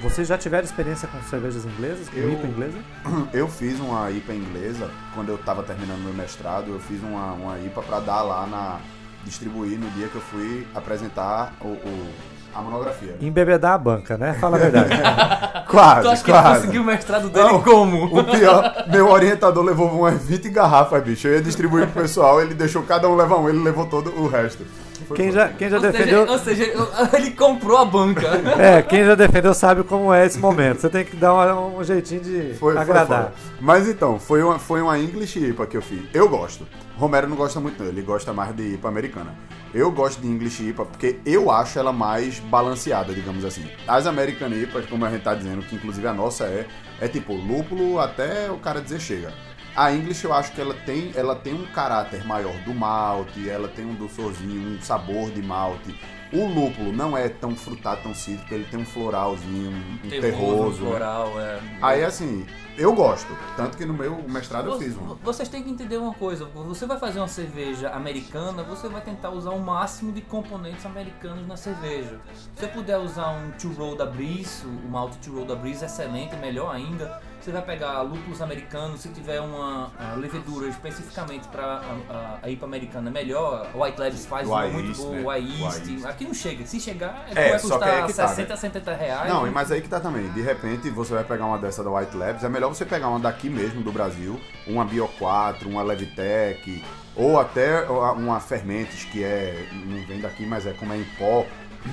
Vocês 0.00 0.26
já 0.28 0.38
tiveram 0.38 0.64
experiência 0.64 1.06
com 1.08 1.20
cervejas 1.24 1.66
inglesas, 1.66 2.08
com 2.08 2.16
Eu- 2.16 2.32
IPA 2.32 2.46
inglesa? 2.46 2.78
Eu 3.34 3.46
fiz 3.48 3.78
uma 3.78 4.10
IPA 4.10 4.32
inglesa, 4.32 4.90
quando 5.14 5.28
eu 5.28 5.36
tava 5.38 5.62
terminando 5.62 5.98
meu 6.04 6.14
mestrado, 6.14 6.70
eu 6.70 6.80
fiz 6.80 7.02
uma, 7.02 7.32
uma 7.32 7.58
IPA 7.58 7.82
pra 7.82 8.00
dar 8.00 8.22
lá 8.22 8.46
na. 8.46 8.80
distribuir 9.24 9.78
no 9.78 9.90
dia 9.90 10.08
que 10.08 10.14
eu 10.14 10.22
fui 10.22 10.66
apresentar 10.74 11.52
o, 11.60 11.66
o- 11.68 12.14
a 12.58 12.62
monografia. 12.62 13.16
Embebedar 13.20 13.72
a 13.74 13.78
banca, 13.78 14.16
né? 14.18 14.34
Fala 14.34 14.56
a 14.56 14.60
verdade. 14.60 14.90
Quase, 15.68 16.02
Tu 16.02 16.08
acha 16.08 16.24
que 16.24 16.30
ele 16.30 16.42
conseguiu 16.42 16.82
o 16.82 16.84
mestrado 16.84 17.28
dele 17.28 17.46
Não. 17.46 17.62
como? 17.62 18.04
O 18.18 18.24
pior, 18.24 18.72
meu 18.90 19.10
orientador 19.10 19.62
levou 19.62 19.88
umas 19.90 20.22
20 20.22 20.48
garrafas, 20.48 21.02
bicho. 21.02 21.28
Eu 21.28 21.34
ia 21.34 21.42
distribuir 21.42 21.86
pro 21.88 22.02
pessoal, 22.02 22.40
ele 22.40 22.54
deixou 22.54 22.82
cada 22.82 23.08
um 23.08 23.14
levar 23.14 23.36
um, 23.36 23.48
ele 23.48 23.62
levou 23.62 23.84
todo 23.86 24.10
o 24.18 24.26
resto. 24.28 24.64
Foi 25.08 25.16
Quem 25.16 25.32
já, 25.32 25.48
quem 25.48 25.70
já 25.70 25.76
Ou 25.76 25.82
seja, 25.82 25.98
defendeu. 25.98 26.26
ou 26.28 26.38
seja, 26.38 26.64
ele 27.16 27.30
comprou 27.30 27.78
a 27.78 27.84
banca. 27.86 28.28
É, 28.60 28.82
quem 28.82 29.04
já 29.04 29.14
defendeu 29.14 29.54
sabe 29.54 29.82
como 29.82 30.12
é 30.12 30.26
esse 30.26 30.38
momento. 30.38 30.80
Você 30.82 30.88
tem 30.90 31.04
que 31.04 31.16
dar 31.16 31.32
um, 31.56 31.78
um 31.78 31.82
jeitinho 31.84 32.20
de 32.20 32.54
Foi, 32.54 32.74
foi 32.74 32.82
agradar. 32.82 33.24
foda. 33.24 33.32
Mas 33.60 33.88
então, 33.88 34.18
foi 34.18 34.42
uma, 34.42 34.58
foi 34.58 34.82
uma 34.82 34.98
English 34.98 35.38
IPA 35.38 35.66
que 35.66 35.76
eu 35.76 35.82
fiz. 35.82 36.02
Eu 36.12 36.28
gosto. 36.28 36.66
Romero 36.96 37.26
não 37.26 37.36
gosta 37.36 37.58
muito, 37.58 37.82
não. 37.82 37.88
Ele 37.88 38.02
gosta 38.02 38.32
mais 38.32 38.54
de 38.54 38.74
IPA 38.74 38.88
americana. 38.88 39.34
Eu 39.72 39.90
gosto 39.90 40.20
de 40.20 40.26
English 40.28 40.62
IPA 40.68 40.84
porque 40.84 41.18
eu 41.24 41.50
acho 41.50 41.78
ela 41.78 41.92
mais 41.92 42.38
balanceada, 42.40 43.12
digamos 43.14 43.44
assim. 43.44 43.64
As 43.86 44.06
American 44.06 44.48
IPAs, 44.48 44.86
como 44.86 45.04
a 45.06 45.10
gente 45.10 45.22
tá 45.22 45.34
dizendo, 45.34 45.62
que 45.62 45.74
inclusive 45.74 46.06
a 46.06 46.12
nossa 46.12 46.44
é, 46.44 46.66
é 47.00 47.08
tipo 47.08 47.32
lúpulo 47.34 47.98
até 47.98 48.50
o 48.50 48.58
cara 48.58 48.80
dizer 48.80 49.00
chega. 49.00 49.32
A 49.78 49.92
English 49.92 50.24
eu 50.24 50.34
acho 50.34 50.50
que 50.50 50.60
ela 50.60 50.74
tem, 50.74 51.12
ela 51.14 51.36
tem 51.36 51.54
um 51.54 51.64
caráter 51.66 52.26
maior 52.26 52.52
do 52.64 52.74
malte, 52.74 53.48
ela 53.48 53.68
tem 53.68 53.86
um 53.86 53.94
doçorzinho, 53.94 54.76
um 54.76 54.82
sabor 54.82 55.30
de 55.30 55.40
malte. 55.40 55.96
O 56.32 56.46
lúpulo 56.46 56.92
não 56.92 57.16
é 57.16 57.28
tão 57.28 57.54
frutado, 57.54 58.02
tão 58.02 58.12
cítrico, 58.12 58.52
ele 58.52 58.64
tem 58.64 58.80
um 58.80 58.84
floralzinho, 58.84 59.70
um 60.04 60.08
terroso. 60.08 60.82
né? 60.82 60.90
floral, 60.90 61.40
é. 61.40 61.60
Aí 61.80 62.04
assim, 62.04 62.44
eu 62.76 62.92
gosto. 62.92 63.32
Tanto 63.56 63.76
que 63.76 63.84
no 63.86 63.94
meu 63.94 64.20
mestrado 64.28 64.68
eu 64.68 64.78
fiz 64.80 64.96
um. 64.96 65.16
Vocês 65.22 65.48
têm 65.48 65.62
que 65.62 65.70
entender 65.70 65.96
uma 65.96 66.12
coisa. 66.12 66.44
Você 66.46 66.84
vai 66.84 66.98
fazer 66.98 67.20
uma 67.20 67.28
cerveja 67.28 67.90
americana, 67.90 68.64
você 68.64 68.88
vai 68.88 69.00
tentar 69.00 69.30
usar 69.30 69.50
o 69.50 69.60
máximo 69.60 70.10
de 70.10 70.22
componentes 70.22 70.84
americanos 70.84 71.46
na 71.46 71.56
cerveja. 71.56 72.20
Se 72.34 72.62
você 72.62 72.66
puder 72.66 72.98
usar 72.98 73.28
um 73.28 73.52
two 73.52 73.72
roll 73.74 73.96
da 73.96 74.06
Breeze, 74.06 74.66
o 74.66 74.88
malte 74.88 75.18
two 75.18 75.36
roll 75.36 75.46
da 75.46 75.54
Breeze 75.54 75.84
é 75.84 75.86
excelente, 75.86 76.34
melhor 76.34 76.74
ainda. 76.74 77.22
Você 77.40 77.52
vai 77.52 77.62
pegar 77.62 78.02
lúpulos 78.02 78.42
americanos, 78.42 79.00
se 79.00 79.08
tiver 79.10 79.40
uma 79.40 79.90
levedura 80.16 80.68
especificamente 80.68 81.46
para 81.48 81.64
a, 81.64 81.80
a, 82.10 82.38
a 82.42 82.50
IPA 82.50 82.66
americana, 82.66 83.10
é 83.10 83.12
melhor. 83.12 83.68
White 83.74 84.00
Labs 84.00 84.26
faz 84.26 84.48
muito 84.48 84.96
boa, 84.96 85.38
né? 85.38 86.00
o. 86.02 86.06
Aqui 86.06 86.24
não 86.24 86.34
chega. 86.34 86.66
Se 86.66 86.80
chegar, 86.80 87.26
É, 87.34 87.50
vai 87.50 87.58
só 87.58 87.68
que 87.68 87.74
custar 87.74 87.88
aí 87.88 88.06
que 88.06 88.12
tá, 88.12 88.28
60, 88.28 88.48
né? 88.48 88.56
70 88.56 88.94
reais. 88.94 89.32
Não, 89.32 89.50
mas 89.50 89.70
aí 89.70 89.80
que 89.80 89.88
tá 89.88 90.00
também. 90.00 90.28
De 90.32 90.42
repente 90.42 90.90
você 90.90 91.14
vai 91.14 91.24
pegar 91.24 91.46
uma 91.46 91.58
dessa 91.58 91.82
da 91.82 91.90
White 91.90 92.16
Labs, 92.16 92.44
é 92.44 92.48
melhor 92.48 92.68
você 92.68 92.84
pegar 92.84 93.08
uma 93.08 93.20
daqui 93.20 93.48
mesmo 93.48 93.82
do 93.82 93.92
Brasil, 93.92 94.38
uma 94.66 94.84
Bio 94.84 95.08
4, 95.18 95.68
uma 95.68 95.82
Levitec, 95.82 96.84
ou 97.14 97.38
até 97.38 97.82
uma 97.82 98.40
Fermentes, 98.40 99.04
que 99.04 99.22
é. 99.22 99.68
não 99.72 100.04
vem 100.06 100.20
daqui, 100.20 100.44
mas 100.44 100.66
é 100.66 100.72
como 100.72 100.92
é 100.92 100.98
em 100.98 101.04
pó, 101.18 101.46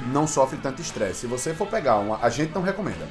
não 0.08 0.27
sofre 0.27 0.58
tanto 0.58 0.81
estresse. 0.81 1.21
Se 1.21 1.27
você 1.27 1.53
for 1.53 1.67
pegar 1.67 1.97
uma. 1.97 2.19
A 2.21 2.29
gente 2.29 2.53
não 2.53 2.62
recomenda. 2.62 3.08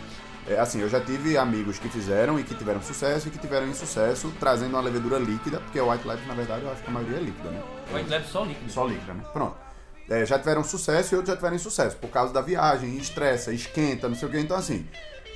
É, 0.46 0.58
assim, 0.58 0.80
eu 0.80 0.88
já 0.88 1.00
tive 1.00 1.38
amigos 1.38 1.78
que 1.78 1.88
fizeram 1.88 2.38
e 2.38 2.44
que 2.44 2.54
tiveram 2.54 2.82
sucesso 2.82 3.28
e 3.28 3.30
que 3.30 3.38
tiveram 3.38 3.66
insucesso 3.66 4.32
trazendo 4.38 4.70
uma 4.70 4.80
levedura 4.82 5.18
líquida, 5.18 5.58
porque 5.60 5.78
a 5.78 5.84
White 5.84 6.06
Labs, 6.06 6.26
na 6.26 6.34
verdade, 6.34 6.62
eu 6.64 6.70
acho 6.70 6.82
que 6.82 6.88
a 6.90 6.92
maioria 6.92 7.16
é 7.16 7.20
líquida, 7.20 7.48
né? 7.50 7.62
O 7.90 7.96
White 7.96 8.10
Labs 8.10 8.28
só 8.28 8.44
líquido. 8.44 8.70
Só 8.70 8.86
líquida, 8.86 9.14
né? 9.14 9.24
Pronto. 9.32 9.56
É, 10.08 10.26
já 10.26 10.38
tiveram 10.38 10.62
sucesso 10.62 11.14
e 11.14 11.16
outros 11.16 11.32
já 11.32 11.36
tiveram 11.36 11.56
insucesso, 11.56 11.96
por 11.96 12.10
causa 12.10 12.32
da 12.32 12.42
viagem, 12.42 12.96
estressa, 12.98 13.52
esquenta, 13.52 14.06
não 14.06 14.14
sei 14.14 14.28
o 14.28 14.30
que. 14.30 14.38
Então, 14.38 14.56
assim, 14.56 14.86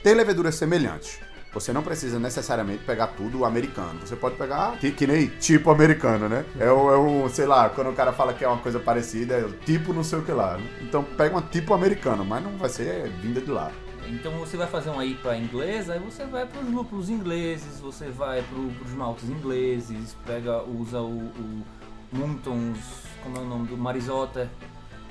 tem 0.03 0.15
leveduras 0.15 0.57
semelhantes. 0.57 1.19
Você 1.55 1.73
não 1.73 1.83
precisa 1.83 2.19
necessariamente 2.19 2.85
pegar 2.85 3.07
tudo 3.09 3.47
americano. 3.47 3.99
Você 4.01 4.15
pode 4.15 4.37
pegar 4.37 4.77
que, 4.79 4.93
que 4.93 5.07
nem 5.07 5.29
tipo 5.29 5.71
americano, 5.71 6.29
né? 6.29 6.45
É 6.61 6.71
o, 6.71 6.93
é 6.93 6.97
o, 6.97 7.29
sei 7.31 7.47
lá, 7.47 7.71
quando 7.71 7.89
o 7.89 7.95
cara 7.95 8.13
fala 8.13 8.35
que 8.35 8.45
é 8.45 8.49
uma 8.49 8.59
coisa 8.59 8.79
parecida, 8.79 9.35
é 9.35 9.45
o 9.45 9.53
tipo 9.53 9.95
não 9.95 10.05
sei 10.05 10.19
o 10.19 10.23
que 10.23 10.31
lá. 10.33 10.59
né? 10.59 10.69
Então 10.83 11.03
pega 11.03 11.35
uma 11.35 11.43
tipo 11.43 11.73
americano, 11.73 12.23
mas 12.23 12.45
não 12.45 12.59
vai 12.59 12.69
ser 12.69 13.09
vinda 13.23 13.41
de 13.41 13.51
lá. 13.51 13.73
Então 14.11 14.33
você 14.33 14.57
vai 14.57 14.67
fazer 14.67 14.91
uma 14.91 15.05
IPA 15.05 15.37
inglesa, 15.37 15.95
aí 15.95 15.99
você 15.99 16.25
vai 16.25 16.47
para 16.47 16.61
os 16.61 16.71
lúpulos 16.71 17.11
ingleses, 17.11 17.81
você 17.81 18.09
vai 18.09 18.43
para 18.43 18.59
os 18.59 18.93
maltes 18.93 19.29
ingleses, 19.29 20.17
pega, 20.27 20.63
usa 20.63 21.01
o, 21.01 21.19
o 21.19 21.65
Muntons, 22.13 22.79
como 23.23 23.37
é 23.37 23.41
o 23.41 23.45
nome 23.45 23.67
do 23.69 23.77
Marisotter, 23.77 24.49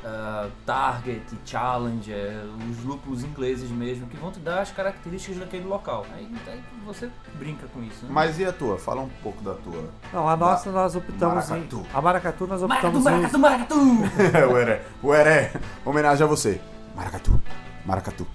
ah, 0.04 0.50
Target, 0.66 1.24
Challenger, 1.46 2.44
os 2.70 2.84
lúpulos 2.84 3.24
ingleses 3.24 3.70
mesmo, 3.70 4.08
que 4.08 4.18
vão 4.18 4.32
te 4.32 4.40
dar 4.40 4.62
as 4.62 4.72
características 4.72 5.40
daquele 5.40 5.66
local. 5.66 6.06
Aí, 6.14 6.32
aí 6.48 6.64
você 6.86 7.10
brinca 7.36 7.68
com 7.68 7.84
isso. 7.84 8.06
Né? 8.06 8.12
Mas 8.12 8.40
e 8.40 8.46
a 8.46 8.54
tua? 8.54 8.78
Fala 8.78 9.02
um 9.02 9.10
pouco 9.22 9.44
da 9.44 9.54
tua. 9.56 9.90
Não, 10.14 10.28
a 10.28 10.38
nossa 10.38 10.72
nós 10.72 10.96
optamos 10.96 11.50
Maracatu. 11.50 11.78
em. 11.78 11.98
A 11.98 12.02
Maracatu 12.02 12.48
nós 12.48 12.62
Maracatu, 12.62 12.98
optamos 12.98 13.04
maracatu, 13.04 13.38
em. 13.38 13.40
maracatu! 13.40 14.48
o 14.54 14.58
Heré. 14.58 14.86
O 15.04 15.14
Heré. 15.14 15.52
Homenagem 15.86 16.24
a 16.24 16.28
você. 16.28 16.62
Maracatu. 16.96 17.40
Maracatu. 17.86 18.28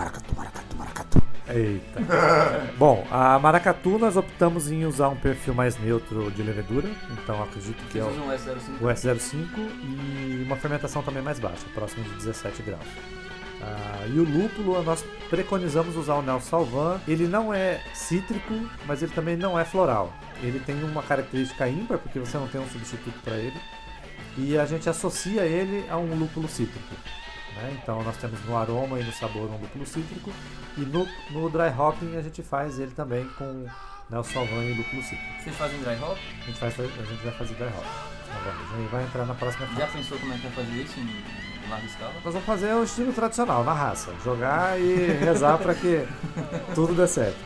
Maracatu, 0.00 0.34
maracatu, 0.34 0.76
maracatu. 0.78 1.22
Eita. 1.46 2.00
Bom, 2.78 3.06
a 3.10 3.38
Maracatu 3.38 3.98
nós 3.98 4.16
optamos 4.16 4.70
em 4.70 4.86
usar 4.86 5.08
um 5.08 5.16
perfil 5.16 5.52
mais 5.52 5.78
neutro 5.78 6.30
de 6.30 6.42
levedura, 6.42 6.88
então 7.12 7.42
acredito 7.42 7.76
que 7.90 7.98
é 7.98 8.02
o, 8.02 8.08
usam 8.08 8.26
o 8.26 8.30
S05? 8.30 8.80
o 8.80 8.84
S05 8.86 9.58
e 9.82 10.42
uma 10.46 10.56
fermentação 10.56 11.02
também 11.02 11.22
mais 11.22 11.38
baixa, 11.38 11.66
próximo 11.74 12.02
de 12.04 12.14
17 12.14 12.62
graus. 12.62 12.86
Ah, 13.60 14.06
e 14.06 14.18
o 14.18 14.24
lúpulo 14.24 14.82
nós 14.82 15.04
preconizamos 15.28 15.94
usar 15.96 16.14
o 16.14 16.22
Nel 16.22 16.40
Salvan. 16.40 16.98
Ele 17.06 17.28
não 17.28 17.52
é 17.52 17.82
cítrico, 17.92 18.54
mas 18.86 19.02
ele 19.02 19.12
também 19.12 19.36
não 19.36 19.58
é 19.58 19.66
floral. 19.66 20.14
Ele 20.42 20.60
tem 20.60 20.82
uma 20.82 21.02
característica 21.02 21.68
ímpar 21.68 21.98
porque 21.98 22.18
você 22.18 22.38
não 22.38 22.48
tem 22.48 22.58
um 22.58 22.68
substituto 22.68 23.20
para 23.22 23.34
ele. 23.34 23.60
E 24.38 24.56
a 24.56 24.64
gente 24.64 24.88
associa 24.88 25.42
ele 25.42 25.84
a 25.90 25.98
um 25.98 26.14
lúpulo 26.14 26.48
cítrico. 26.48 26.94
Né? 27.56 27.78
Então 27.82 28.02
nós 28.02 28.16
temos 28.16 28.42
no 28.44 28.56
aroma 28.56 28.98
e 28.98 29.04
no 29.04 29.12
sabor 29.12 29.50
um 29.50 29.56
lúpulo 29.56 29.86
cítrico. 29.86 30.32
E 30.76 30.80
no, 30.82 31.06
no 31.30 31.50
dry 31.50 31.68
hopping 31.76 32.16
a 32.16 32.22
gente 32.22 32.42
faz 32.42 32.78
ele 32.78 32.92
também 32.92 33.24
com 33.38 33.66
Nel 34.08 34.24
Salvan 34.24 34.64
e 34.64 34.74
lúpulo 34.74 35.02
cítrico. 35.02 35.42
Vocês 35.42 35.56
fazem 35.56 35.78
dry 35.80 35.96
hop? 36.02 36.18
A 36.42 36.46
gente, 36.46 36.58
faz, 36.58 36.80
a 36.80 36.82
gente 36.84 37.22
vai 37.22 37.32
fazer 37.32 37.54
dry 37.54 37.66
hopping. 37.66 38.20
Agora, 38.32 38.56
a 38.56 38.76
gente 38.78 38.90
vai 38.90 39.02
entrar 39.04 39.26
na 39.26 39.34
próxima 39.34 39.66
Já 39.66 39.86
fase. 39.86 39.98
pensou 39.98 40.18
como 40.18 40.32
é 40.32 40.36
que 40.36 40.42
vai 40.46 40.64
fazer 40.64 40.82
isso 40.82 41.00
em 41.00 41.68
larga 41.68 41.86
escala? 41.86 42.12
Nós 42.24 42.32
vamos 42.32 42.46
fazer 42.46 42.74
o 42.74 42.84
estilo 42.84 43.12
tradicional, 43.12 43.64
na 43.64 43.72
raça. 43.72 44.12
Jogar 44.24 44.80
e 44.80 44.94
rezar 45.18 45.58
para 45.58 45.74
que 45.74 46.06
tudo 46.74 46.94
dê 46.94 47.06
certo. 47.06 47.38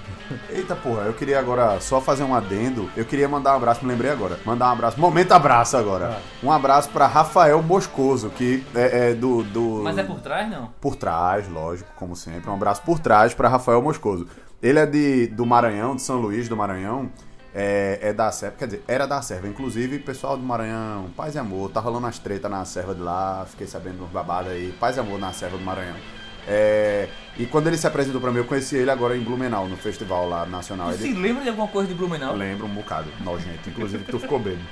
Eita 0.49 0.75
porra, 0.75 1.03
eu 1.03 1.15
queria 1.15 1.39
agora 1.39 1.81
só 1.81 2.01
fazer 2.01 2.25
um 2.25 2.35
adendo. 2.35 2.91
Eu 2.97 3.05
queria 3.05 3.29
mandar 3.29 3.53
um 3.53 3.57
abraço, 3.57 3.85
me 3.85 3.91
lembrei 3.91 4.11
agora. 4.11 4.39
Mandar 4.45 4.69
um 4.69 4.73
abraço. 4.73 4.99
Momento 4.99 5.33
abraço 5.33 5.77
agora. 5.77 6.19
Um 6.43 6.51
abraço 6.51 6.89
pra 6.91 7.07
Rafael 7.07 7.63
Moscoso, 7.63 8.31
que 8.31 8.65
é, 8.75 9.11
é 9.11 9.15
do, 9.15 9.43
do. 9.43 9.83
Mas 9.83 9.99
é 9.99 10.03
por 10.03 10.21
trás, 10.21 10.51
não? 10.51 10.71
por 10.81 10.97
trás, 10.97 11.49
lógico, 11.49 11.91
como 11.97 12.17
sempre. 12.17 12.49
Um 12.49 12.55
abraço 12.55 12.83
por 12.83 12.99
trás 12.99 13.35
para 13.35 13.49
Rafael 13.49 13.83
Moscoso. 13.83 14.27
Ele 14.63 14.79
é 14.79 14.87
de, 14.87 15.27
do 15.27 15.45
Maranhão, 15.45 15.95
de 15.95 16.03
São 16.03 16.21
Luís 16.21 16.49
do 16.49 16.57
Maranhão. 16.57 17.11
É, 17.57 18.01
é 18.03 18.13
da 18.13 18.33
serva, 18.33 18.57
quer 18.59 18.65
dizer, 18.67 18.85
era 18.89 19.07
da 19.07 19.23
serva. 19.23 19.47
Inclusive, 19.47 20.01
pessoal 20.01 20.37
do 20.37 20.43
Maranhão, 20.43 21.11
paz 21.17 21.37
e 21.37 21.39
amor. 21.39 21.71
Tá 21.71 21.79
rolando 21.79 22.07
as 22.07 22.19
tretas 22.19 22.51
na 22.51 22.65
serva 22.65 22.95
de 22.95 23.01
lá. 23.01 23.47
Fiquei 23.49 23.67
sabendo 23.67 24.05
uns 24.05 24.11
babados 24.11 24.51
aí. 24.51 24.73
Paz 24.81 24.97
e 24.97 25.01
amor 25.01 25.21
na 25.21 25.33
serva 25.33 25.57
do 25.57 25.63
Maranhão. 25.63 25.97
É, 26.47 27.09
e 27.39 27.47
quando 27.47 27.67
ele 27.67 27.77
se 27.77 27.87
apresentou 27.87 28.21
pra 28.21 28.31
mim, 28.31 28.39
eu 28.39 28.45
conheci 28.45 28.77
ele 28.77 28.91
agora 28.91 29.17
em 29.17 29.21
Blumenau, 29.21 29.67
no 29.67 29.77
festival 29.77 30.29
lá 30.29 30.47
nacional. 30.47 30.93
Você 30.93 31.05
Ele, 31.09 31.21
lembra 31.21 31.43
de 31.43 31.49
alguma 31.49 31.69
coisa 31.69 31.89
de 31.89 31.95
Blumenau? 31.95 32.33
eu 32.33 32.37
lembro 32.39 32.67
um 32.67 32.71
bocado, 32.71 33.09
nojento. 33.21 33.69
Inclusive 33.69 34.05
tu 34.05 34.19
ficou 34.19 34.39
bêbado. 34.39 34.63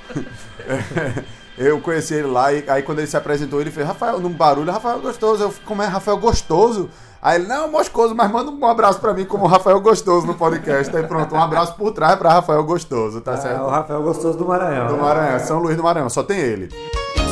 eu 1.57 1.79
conheci 1.81 2.13
ele 2.13 2.27
lá 2.27 2.53
e 2.53 2.63
aí 2.67 2.81
quando 2.83 2.99
ele 2.99 3.07
se 3.07 3.17
apresentou, 3.17 3.59
ele 3.59 3.71
fez, 3.71 3.85
Rafael, 3.85 4.19
num 4.19 4.29
barulho, 4.31 4.71
Rafael 4.71 4.99
Gostoso. 4.99 5.43
Eu 5.43 5.51
fico, 5.51 5.65
como 5.65 5.81
é 5.81 5.87
Rafael 5.87 6.17
Gostoso? 6.17 6.89
Aí 7.21 7.39
ele, 7.39 7.47
não, 7.47 7.71
Moscoso, 7.71 8.13
mas 8.13 8.29
manda 8.29 8.51
um 8.51 8.65
abraço 8.67 8.99
pra 8.99 9.13
mim 9.13 9.23
como 9.25 9.47
Rafael 9.47 9.79
Gostoso 9.79 10.27
no 10.27 10.35
podcast. 10.35 10.95
Aí 10.95 11.03
pronto, 11.07 11.33
um 11.33 11.41
abraço 11.41 11.73
por 11.75 11.91
trás 11.91 12.17
pra 12.17 12.33
Rafael 12.33 12.63
Gostoso, 12.63 13.21
tá 13.21 13.31
É 13.31 13.35
o 13.35 13.41
certo? 13.41 13.67
Rafael 13.67 14.03
Gostoso 14.03 14.37
do 14.37 14.45
Maranhão. 14.45 14.87
Do 14.87 14.95
né? 14.97 15.01
Maranhão, 15.01 15.39
São 15.39 15.59
Luís 15.59 15.77
do 15.77 15.83
Maranhão, 15.83 16.09
só 16.09 16.21
tem 16.21 16.37
ele. 16.37 16.69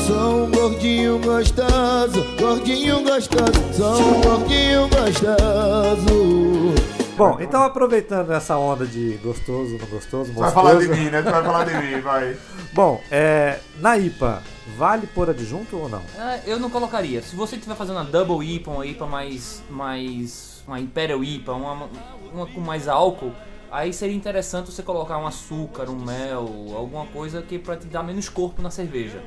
Sou 0.08 0.46
um 0.46 0.52
gordinho 0.52 1.20
gostoso, 1.20 2.36
gordinho 2.40 3.04
gostoso, 3.04 3.74
sou 3.74 4.02
um 4.02 4.22
gordinho 4.22 4.90
gostoso. 4.90 6.76
Bom, 7.16 7.38
então 7.40 7.62
aproveitando 7.62 8.32
essa 8.32 8.58
onda 8.58 8.86
de 8.86 9.20
gostoso, 9.24 9.78
não 9.78 9.88
gostoso, 9.88 10.34
Tu 10.34 10.40
vai 10.40 10.52
falar 10.52 10.76
de 10.80 10.88
mim, 10.88 11.10
né? 11.10 11.22
Tu 11.22 11.30
vai 11.30 11.44
falar 11.44 11.66
de 11.66 11.76
mim, 11.76 12.02
vai. 12.02 12.36
Bom, 12.74 13.00
é, 13.12 13.60
na 13.80 13.98
IPA, 13.98 14.42
vale 14.76 15.06
pôr 15.06 15.30
adjunto 15.30 15.78
ou 15.78 15.88
não? 15.88 16.02
Ah, 16.18 16.40
eu 16.48 16.60
não 16.60 16.70
colocaria. 16.70 17.22
Se 17.22 17.36
você 17.36 17.56
estiver 17.58 17.76
fazendo 17.76 17.98
uma 17.98 18.06
Double 18.06 18.44
IPA, 18.44 18.72
uma 18.72 18.86
IPA 18.86 19.06
mais. 19.06 19.62
mais. 19.70 20.64
uma 20.66 20.80
Imperial 20.80 21.24
IPA, 21.24 21.54
uma, 21.54 21.90
uma 22.34 22.48
com 22.48 22.60
mais 22.60 22.88
álcool, 22.88 23.34
aí 23.72 23.94
seria 23.94 24.16
interessante 24.16 24.72
você 24.72 24.82
colocar 24.82 25.18
um 25.20 25.28
açúcar, 25.28 25.90
um 25.90 26.00
mel, 26.04 26.50
alguma 26.76 27.06
coisa 27.06 27.42
que 27.42 27.60
pra 27.60 27.76
te 27.78 27.86
dar 27.86 28.02
menos 28.02 28.30
corpo 28.30 28.62
na 28.62 28.72
cerveja. 28.72 29.22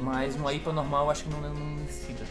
Mas 0.00 0.36
uma 0.36 0.52
IPA 0.52 0.72
normal 0.72 1.10
acho 1.10 1.24
que 1.24 1.30
não, 1.30 1.40
não 1.40 1.76
necessita. 1.76 2.24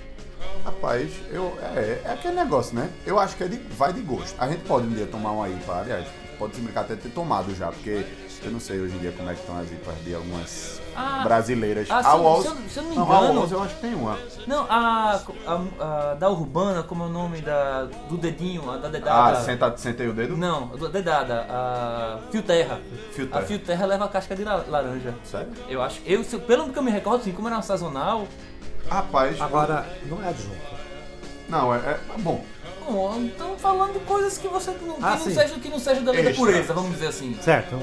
Rapaz, 0.63 1.12
eu, 1.30 1.58
é, 1.62 2.01
é 2.06 2.12
aquele 2.12 2.36
negócio, 2.36 2.75
né? 2.75 2.89
Eu 3.06 3.19
acho 3.19 3.36
que 3.36 3.43
é 3.43 3.47
de, 3.47 3.58
vai 3.58 3.91
de 3.93 4.01
gosto. 4.01 4.36
A 4.39 4.47
gente 4.47 4.63
pode 4.63 4.88
um 4.88 4.91
dia 4.91 5.08
tomar 5.08 5.32
uma 5.32 5.49
IPA, 5.49 5.80
aliás, 5.80 6.08
pode 6.38 6.56
se 6.56 6.62
brincar 6.62 6.82
até 6.82 6.95
ter 6.95 7.10
tomado 7.10 7.53
já, 7.56 7.71
porque 7.71 8.06
eu 8.45 8.52
não 8.52 8.60
sei 8.60 8.80
hoje 8.80 8.95
em 8.95 9.00
dia 9.00 9.12
como 9.12 9.30
é 9.30 9.34
que 9.34 9.39
estão 9.41 9.58
as 9.58 9.71
IPAs 9.71 9.95
de 10.04 10.13
algumas 10.15 10.82
Ah, 10.95 11.21
brasileiras. 11.23 11.88
ah, 11.89 12.13
a 12.13 12.15
eu- 12.17 12.23
Walls, 12.23 12.43
se 12.45 12.47
eu- 12.52 12.58
se 12.69 12.78
eu 12.80 12.84
não 12.84 12.89
me 12.91 12.97
a 12.97 13.02
engano- 13.02 13.34
Walls 13.39 13.52
eu 13.52 13.63
acho 13.63 13.76
que 13.76 13.82
tem 13.82 13.93
uma. 13.95 14.17
Não, 14.45 14.65
a, 14.69 15.19
a, 15.45 16.12
a 16.12 16.13
da 16.15 16.30
Urbana, 16.30 16.84
como 16.84 17.04
é 17.04 17.08
o 17.08 17.10
nome 17.10 17.41
da, 17.41 17.84
do 18.10 18.17
dedinho, 18.17 18.69
a 18.71 18.78
da 18.78 18.88
dedada. 18.89 19.38
Ah, 19.38 19.41
senta, 19.41 19.76
sentei 19.78 20.08
o 20.08 20.13
dedo? 20.13 20.38
Não, 20.38 20.71
a 20.73 20.88
dedada, 20.89 21.45
a 21.50 22.19
Fio 22.32 22.41
Terra. 22.43 22.80
Fio 23.12 23.26
A 23.26 23.28
Terra. 23.30 23.45
Fio 23.45 23.60
Terra 23.60 23.86
leva 23.86 24.06
a 24.06 24.08
casca 24.10 24.36
de 24.36 24.43
la- 24.43 24.63
laranja. 24.67 25.13
Sério? 25.23 25.50
Eu 25.69 25.82
acho. 25.82 26.02
Eu, 26.06 26.23
se- 26.23 26.38
pelo 26.39 26.69
que 26.71 26.78
eu 26.80 26.84
me 26.84 26.91
recordo, 26.91 27.21
assim, 27.21 27.32
como 27.32 27.47
era 27.47 27.58
uma 27.58 27.62
sazonal. 27.63 28.28
Rapaz, 28.89 29.39
Agora, 29.41 29.86
não 30.06 30.23
é 30.23 30.30
adjunto. 30.30 30.56
não, 31.50 31.76
é, 31.76 31.78
é 31.80 32.00
bom. 32.19 32.43
Bom, 32.89 33.21
estamos 33.26 33.62
falando 33.62 33.93
de 33.93 34.00
coisas 34.00 34.38
que 34.38 34.47
você 34.47 34.71
que 34.71 34.86
não, 34.86 34.95
que 34.95 35.04
Ah, 35.04 35.12
não 35.12 35.19
sim. 35.19 35.34
seja 35.34 35.56
que 35.56 35.69
não 35.69 35.80
seja 35.80 36.02
da 36.02 36.12
lei 36.12 36.23
da 36.23 36.30
Extra. 36.30 36.45
pureza, 36.45 36.73
vamos 36.73 36.91
dizer 36.93 37.08
assim. 37.08 37.38
Certo, 37.41 37.76
um, 37.76 37.80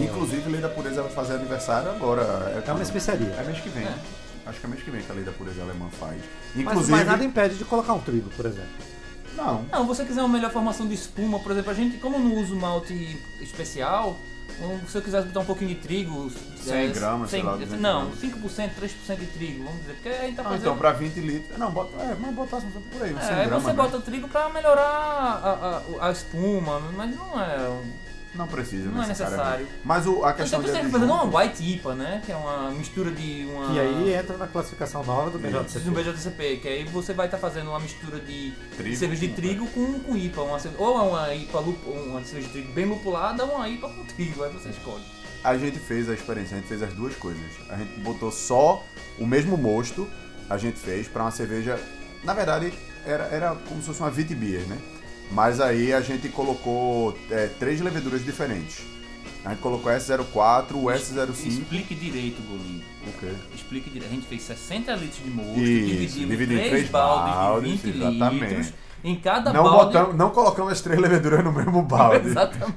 um- 0.00 0.02
Inclusive, 0.04 0.50
Lei 0.50 0.60
da 0.60 0.68
Pureza 0.68 1.02
vai 1.02 1.12
fazer 1.12 1.34
aniversário 1.34 1.90
agora. 1.90 2.62
é 2.66 2.72
uma 2.72 2.82
especiaria. 2.82 3.28
É 3.38 3.44
mês 3.44 3.60
que 3.60 3.68
vem. 3.68 3.86
Acho 4.46 4.58
que 4.58 4.66
é 4.66 4.68
mês 4.68 4.82
que 4.82 4.90
vem 4.90 5.02
que 5.02 5.12
a 5.12 5.14
Lei 5.14 5.24
da 5.24 5.32
Pureza 5.32 5.62
alemã 5.62 5.88
faz. 5.90 6.16
Mas, 6.54 6.64
Inclusive. 6.64 6.90
mas 6.92 7.06
nada 7.06 7.22
impede 7.22 7.56
de 7.56 7.64
colocar 7.64 7.92
um 7.92 8.00
trigo, 8.00 8.30
por 8.30 8.46
exemplo. 8.46 8.68
Não. 9.36 9.62
Não, 9.70 9.86
você 9.86 10.04
quiser 10.04 10.20
uma 10.22 10.28
melhor 10.28 10.50
formação 10.50 10.86
de 10.88 10.94
espuma, 10.94 11.38
por 11.38 11.52
exemplo, 11.52 11.70
a 11.70 11.74
gente, 11.74 11.98
como 11.98 12.16
eu 12.16 12.20
não 12.20 12.34
uso 12.42 12.56
malte 12.56 12.94
especial, 13.40 14.16
se 14.88 14.96
eu 14.98 15.02
quisesse 15.02 15.26
botar 15.28 15.40
um 15.40 15.44
pouquinho 15.44 15.70
de 15.70 15.76
trigo. 15.76 16.30
100 16.56 16.92
gramas, 16.92 17.30
sei 17.30 17.42
lá, 17.42 17.52
200 17.52 17.80
Não, 17.80 18.10
gramas. 18.10 18.20
5%, 18.20 18.70
3% 18.78 19.16
de 19.18 19.26
trigo, 19.26 19.64
vamos 19.64 19.80
dizer. 19.80 19.94
Porque 19.94 20.08
a 20.08 20.20
gente 20.26 20.36
tá 20.36 20.42
Não, 20.42 20.50
fazendo. 20.50 20.66
então, 20.66 20.76
pra 20.78 20.92
20 20.92 21.20
litros. 21.20 21.58
Não, 21.58 21.70
bota. 21.70 21.96
É, 22.02 22.16
mas 22.20 22.34
botar 22.34 22.60
por 22.60 23.02
aí, 23.02 23.10
100 23.14 23.18
É, 23.18 23.32
aí 23.40 23.46
gramas. 23.46 23.62
você 23.62 23.70
né? 23.70 23.76
bota 23.76 23.96
o 23.96 24.00
trigo 24.02 24.28
pra 24.28 24.48
melhorar 24.50 24.82
a, 24.82 25.82
a, 26.02 26.08
a 26.08 26.12
espuma, 26.12 26.80
mas 26.96 27.16
não 27.16 27.40
é. 27.40 27.80
Não 28.34 28.46
precisa, 28.46 28.88
Não 28.88 29.02
é 29.02 29.06
necessário. 29.08 29.66
Mas 29.84 30.06
o, 30.06 30.24
a 30.24 30.30
Então 30.30 30.34
questão 30.34 30.60
você 30.60 30.66
de 30.68 30.72
tem 30.72 30.84
que 30.86 30.90
fazer 30.92 31.04
adjunto- 31.04 31.26
uma 31.26 31.40
white 31.42 31.62
IPA, 31.72 31.94
né? 31.94 32.22
Que 32.24 32.30
é 32.30 32.36
uma 32.36 32.70
mistura 32.70 33.10
de 33.10 33.46
uma. 33.52 33.72
E 33.74 33.80
aí 33.80 34.14
entra 34.14 34.36
na 34.36 34.46
classificação 34.46 35.02
nova 35.04 35.30
do 35.30 35.38
BJCP. 35.38 35.84
no 35.86 35.92
BJCP, 35.92 36.56
que 36.58 36.68
aí 36.68 36.84
você 36.84 37.12
vai 37.12 37.26
estar 37.26 37.38
fazendo 37.38 37.70
uma 37.70 37.80
mistura 37.80 38.20
de 38.20 38.52
Trigo 38.76 38.96
cerveja 38.96 39.20
de 39.22 39.28
com- 39.28 39.34
trigo 39.34 39.66
com, 39.68 40.00
com 40.00 40.16
IPA. 40.16 40.42
Uma, 40.42 40.58
ou 40.78 40.98
é 40.98 41.02
uma 41.02 41.34
IPA 41.34 41.58
lupo, 41.60 41.90
uma 41.90 42.22
cerveja 42.22 42.46
de 42.46 42.52
trigo 42.52 42.72
bem 42.72 42.84
lupulada 42.86 43.44
ou 43.44 43.56
uma 43.56 43.68
IPA 43.68 43.88
com 43.88 44.04
trigo, 44.04 44.44
aí 44.44 44.52
você 44.52 44.68
escolhe. 44.68 45.02
A 45.42 45.56
gente 45.56 45.78
fez 45.80 46.08
a 46.08 46.14
experiência, 46.14 46.56
a 46.56 46.60
gente 46.60 46.68
fez 46.68 46.82
as 46.82 46.92
duas 46.92 47.16
coisas. 47.16 47.42
A 47.68 47.76
gente 47.76 47.98
botou 48.00 48.30
só 48.30 48.84
o 49.18 49.26
mesmo 49.26 49.56
mosto, 49.56 50.06
a 50.48 50.56
gente 50.56 50.78
fez 50.78 51.08
pra 51.08 51.22
uma 51.24 51.30
cerveja. 51.32 51.80
Na 52.22 52.32
verdade, 52.34 52.72
era, 53.04 53.24
era 53.24 53.54
como 53.68 53.80
se 53.80 53.86
fosse 53.88 54.00
uma 54.00 54.10
Vit 54.10 54.34
Beer, 54.34 54.60
né? 54.68 54.78
Mas 55.30 55.60
aí 55.60 55.92
a 55.92 56.00
gente 56.00 56.28
colocou 56.28 57.16
é, 57.30 57.46
três 57.58 57.80
leveduras 57.80 58.24
diferentes. 58.24 58.82
A 59.44 59.50
gente 59.50 59.62
colocou 59.62 59.90
S04, 59.90 60.72
o 60.74 60.84
S05. 60.84 61.46
Explique 61.46 61.94
direito, 61.94 62.42
Golinho. 62.42 62.82
O 63.06 63.12
quê? 63.18 63.32
Explique 63.54 63.88
direito. 63.88 64.10
A 64.10 64.14
gente 64.14 64.26
fez 64.26 64.42
60 64.42 64.92
litros 64.96 65.24
de 65.24 65.30
mosto, 65.30 65.54
dividimos 65.54 66.28
dividiu 66.28 66.56
em 66.56 66.60
três 66.60 66.70
três 66.70 66.90
baldes, 66.90 67.34
baldes, 67.34 67.70
de 67.82 67.90
20 67.92 67.96
exatamente. 67.96 68.44
litros. 68.44 68.72
Em 69.02 69.16
cada 69.16 69.52
Não, 69.52 69.62
balde. 69.62 69.84
botamos, 69.86 70.14
não 70.16 70.30
colocamos 70.30 70.72
as 70.72 70.80
três 70.82 71.00
leveduras 71.00 71.42
no 71.42 71.52
mesmo 71.52 71.82
balde. 71.82 72.28
Exatamente. 72.28 72.76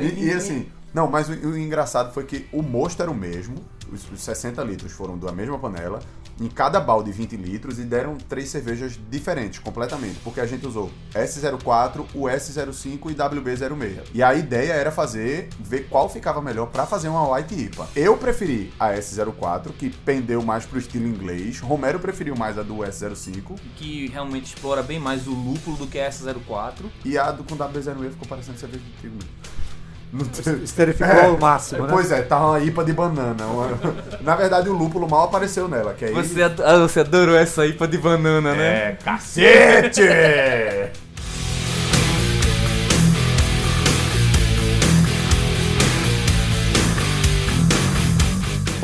E, 0.00 0.24
e 0.26 0.32
assim, 0.32 0.66
não, 0.92 1.10
mas 1.10 1.28
o, 1.30 1.32
o 1.32 1.56
engraçado 1.58 2.12
foi 2.12 2.24
que 2.24 2.46
o 2.52 2.60
mosto 2.60 3.00
era 3.00 3.10
o 3.10 3.14
mesmo, 3.14 3.54
os, 3.90 4.10
os 4.12 4.20
60 4.20 4.62
litros 4.62 4.92
foram 4.92 5.16
da 5.16 5.32
mesma 5.32 5.58
panela, 5.58 6.00
em 6.40 6.48
cada 6.48 6.80
balde 6.80 7.12
20 7.12 7.36
litros 7.36 7.78
e 7.78 7.82
deram 7.82 8.16
três 8.16 8.48
cervejas 8.48 8.98
diferentes 9.10 9.58
completamente, 9.58 10.18
porque 10.24 10.40
a 10.40 10.46
gente 10.46 10.66
usou 10.66 10.90
S04, 11.12 12.06
o 12.14 12.24
S05 12.24 13.10
e 13.10 13.14
WB06. 13.14 14.02
E 14.12 14.22
a 14.22 14.34
ideia 14.34 14.72
era 14.72 14.90
fazer, 14.90 15.48
ver 15.58 15.88
qual 15.88 16.08
ficava 16.08 16.40
melhor 16.40 16.66
pra 16.66 16.86
fazer 16.86 17.08
uma 17.08 17.34
White 17.34 17.54
IPA. 17.54 17.88
Eu 17.94 18.16
preferi 18.16 18.72
a 18.78 18.92
S04, 18.92 19.72
que 19.72 19.90
pendeu 19.90 20.42
mais 20.42 20.66
pro 20.66 20.78
estilo 20.78 21.06
inglês, 21.06 21.60
Romero 21.60 21.98
preferiu 21.98 22.36
mais 22.36 22.58
a 22.58 22.62
do 22.62 22.76
S05 22.76 23.54
que 23.76 24.08
realmente 24.08 24.46
explora 24.46 24.82
bem 24.82 24.98
mais 24.98 25.26
o 25.26 25.32
lúpulo 25.32 25.76
do 25.76 25.86
que 25.86 25.98
a 25.98 26.10
S04. 26.10 26.90
e 27.04 27.18
a 27.18 27.30
do 27.30 27.44
com 27.44 27.56
WB06 27.56 28.10
ficou 28.10 28.28
parecendo 28.28 28.58
cerveja 28.58 28.84
de 28.84 28.92
trigo. 28.92 29.14
mesmo. 29.14 29.63
Esterificou 30.62 31.34
o 31.36 31.40
máximo, 31.40 31.82
né? 31.86 31.88
Pois 31.92 32.10
é, 32.12 32.22
tá 32.22 32.38
uma 32.38 32.60
IPA 32.60 32.84
de 32.84 32.92
banana. 32.92 33.44
uma- 33.46 33.68
Na 34.22 34.36
verdade, 34.36 34.68
o 34.68 34.72
lúpulo 34.72 35.08
mal 35.08 35.24
apareceu 35.24 35.66
nela, 35.68 35.92
que 35.94 36.04
aí... 36.04 36.12
Você, 36.12 36.42
ad- 36.42 36.62
ah, 36.62 36.78
você 36.78 37.00
adorou 37.00 37.36
essa 37.36 37.66
IPA 37.66 37.88
de 37.88 37.98
banana, 37.98 38.54
né? 38.54 38.66
É, 38.90 38.98
cacete! 39.04 40.02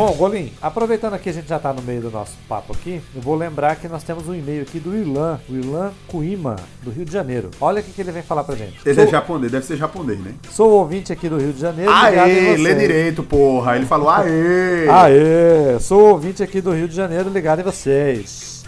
Bom, 0.00 0.12
Golim, 0.12 0.50
aproveitando 0.62 1.18
que 1.18 1.28
a 1.28 1.32
gente 1.34 1.46
já 1.46 1.58
tá 1.58 1.74
no 1.74 1.82
meio 1.82 2.00
do 2.00 2.10
nosso 2.10 2.32
papo 2.48 2.72
aqui, 2.72 3.02
eu 3.14 3.20
vou 3.20 3.34
lembrar 3.34 3.76
que 3.76 3.86
nós 3.86 4.02
temos 4.02 4.26
um 4.26 4.34
e-mail 4.34 4.62
aqui 4.62 4.80
do 4.80 4.96
Irlan, 4.96 5.38
o 5.46 5.54
Irlan 5.54 5.92
Kuima, 6.08 6.56
do 6.82 6.90
Rio 6.90 7.04
de 7.04 7.12
Janeiro. 7.12 7.50
Olha 7.60 7.82
o 7.82 7.84
que, 7.84 7.92
que 7.92 8.00
ele 8.00 8.10
vem 8.10 8.22
falar 8.22 8.44
pra 8.44 8.56
gente. 8.56 8.78
Ele 8.82 8.94
sou, 8.94 9.04
é 9.04 9.06
japonês, 9.08 9.52
deve 9.52 9.66
ser 9.66 9.76
japonês, 9.76 10.18
né? 10.18 10.32
sou 10.50 10.70
ouvinte 10.70 11.12
aqui 11.12 11.28
do 11.28 11.36
Rio 11.36 11.52
de 11.52 11.60
Janeiro. 11.60 11.92
Aê, 11.92 12.56
lê 12.56 12.74
direito, 12.76 13.22
porra. 13.22 13.76
Ele 13.76 13.84
falou 13.84 14.08
aê. 14.08 14.88
Aê, 14.88 15.78
sou 15.80 16.12
ouvinte 16.12 16.42
aqui 16.42 16.62
do 16.62 16.72
Rio 16.72 16.88
de 16.88 16.96
Janeiro, 16.96 17.28
ligado 17.28 17.60
em 17.60 17.64
vocês. 17.64 18.64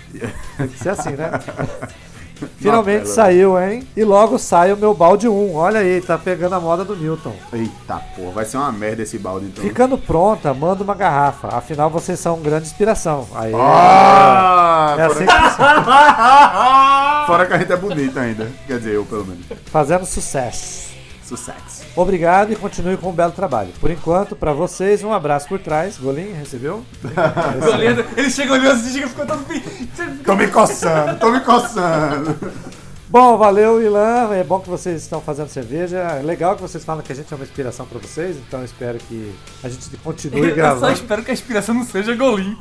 Tem 0.58 0.68
que 0.68 0.78
ser 0.78 0.90
assim, 0.90 1.12
né? 1.12 1.30
Finalmente 2.58 3.08
saiu, 3.08 3.60
hein? 3.60 3.86
E 3.96 4.04
logo 4.04 4.38
sai 4.38 4.72
o 4.72 4.76
meu 4.76 4.94
balde 4.94 5.28
1. 5.28 5.54
Olha 5.54 5.80
aí, 5.80 6.00
tá 6.00 6.16
pegando 6.16 6.54
a 6.54 6.60
moda 6.60 6.84
do 6.84 6.96
Newton. 6.96 7.34
Eita, 7.52 8.00
porra, 8.16 8.32
vai 8.32 8.44
ser 8.44 8.56
uma 8.56 8.72
merda 8.72 9.02
esse 9.02 9.18
balde, 9.18 9.46
então. 9.46 9.62
Ficando 9.64 9.96
pronta, 9.98 10.52
manda 10.54 10.82
uma 10.82 10.94
garrafa. 10.94 11.48
Afinal, 11.48 11.90
vocês 11.90 12.18
são 12.18 12.40
grande 12.40 12.66
inspiração. 12.66 13.26
Aí. 13.34 13.52
Ah, 13.54 14.96
é 14.98 15.08
fora, 15.08 15.12
assim 15.12 15.26
que 15.26 15.32
fora 17.26 17.46
que 17.46 17.52
a 17.54 17.58
gente 17.58 17.72
é 17.72 17.76
bonito 17.76 18.18
ainda. 18.18 18.50
Quer 18.66 18.78
dizer, 18.78 18.94
eu 18.94 19.04
pelo 19.04 19.24
menos. 19.26 19.44
fazendo 19.66 20.04
sucesso. 20.06 20.92
Sucesso. 21.36 21.84
Obrigado 21.96 22.52
e 22.52 22.56
continue 22.56 22.98
com 22.98 23.08
um 23.08 23.12
belo 23.12 23.32
trabalho. 23.32 23.70
Por 23.80 23.90
enquanto, 23.90 24.36
pra 24.36 24.52
vocês, 24.52 25.02
um 25.02 25.12
abraço 25.12 25.48
por 25.48 25.58
trás. 25.58 25.96
Golinho, 25.96 26.36
recebeu? 26.36 26.84
Olhando, 27.74 28.04
ele 28.14 28.30
chega 28.30 28.52
olhando 28.52 28.72
assim, 28.72 28.92
chega 28.92 29.08
ficando 29.08 29.28
todo. 29.28 30.22
Tô 30.24 30.36
me 30.36 30.48
coçando, 30.48 31.18
tô 31.18 31.30
me 31.30 31.40
coçando. 31.40 32.36
Bom, 33.12 33.36
valeu, 33.36 33.82
Ilan. 33.82 34.32
É 34.34 34.42
bom 34.42 34.58
que 34.58 34.70
vocês 34.70 35.02
estão 35.02 35.20
fazendo 35.20 35.48
cerveja. 35.48 35.98
É 35.98 36.22
legal 36.22 36.56
que 36.56 36.62
vocês 36.62 36.82
falam 36.82 37.02
que 37.02 37.12
a 37.12 37.14
gente 37.14 37.30
é 37.30 37.36
uma 37.36 37.44
inspiração 37.44 37.84
pra 37.84 37.98
vocês. 37.98 38.38
Então, 38.38 38.60
eu 38.60 38.64
espero 38.64 38.96
que 39.00 39.34
a 39.62 39.68
gente 39.68 39.94
continue 39.98 40.40
Eu 40.48 40.48
só 40.48 40.54
gravando. 40.54 40.92
espero 40.94 41.22
que 41.22 41.30
a 41.30 41.34
inspiração 41.34 41.74
não 41.74 41.84
seja 41.84 42.14
golinho. 42.16 42.56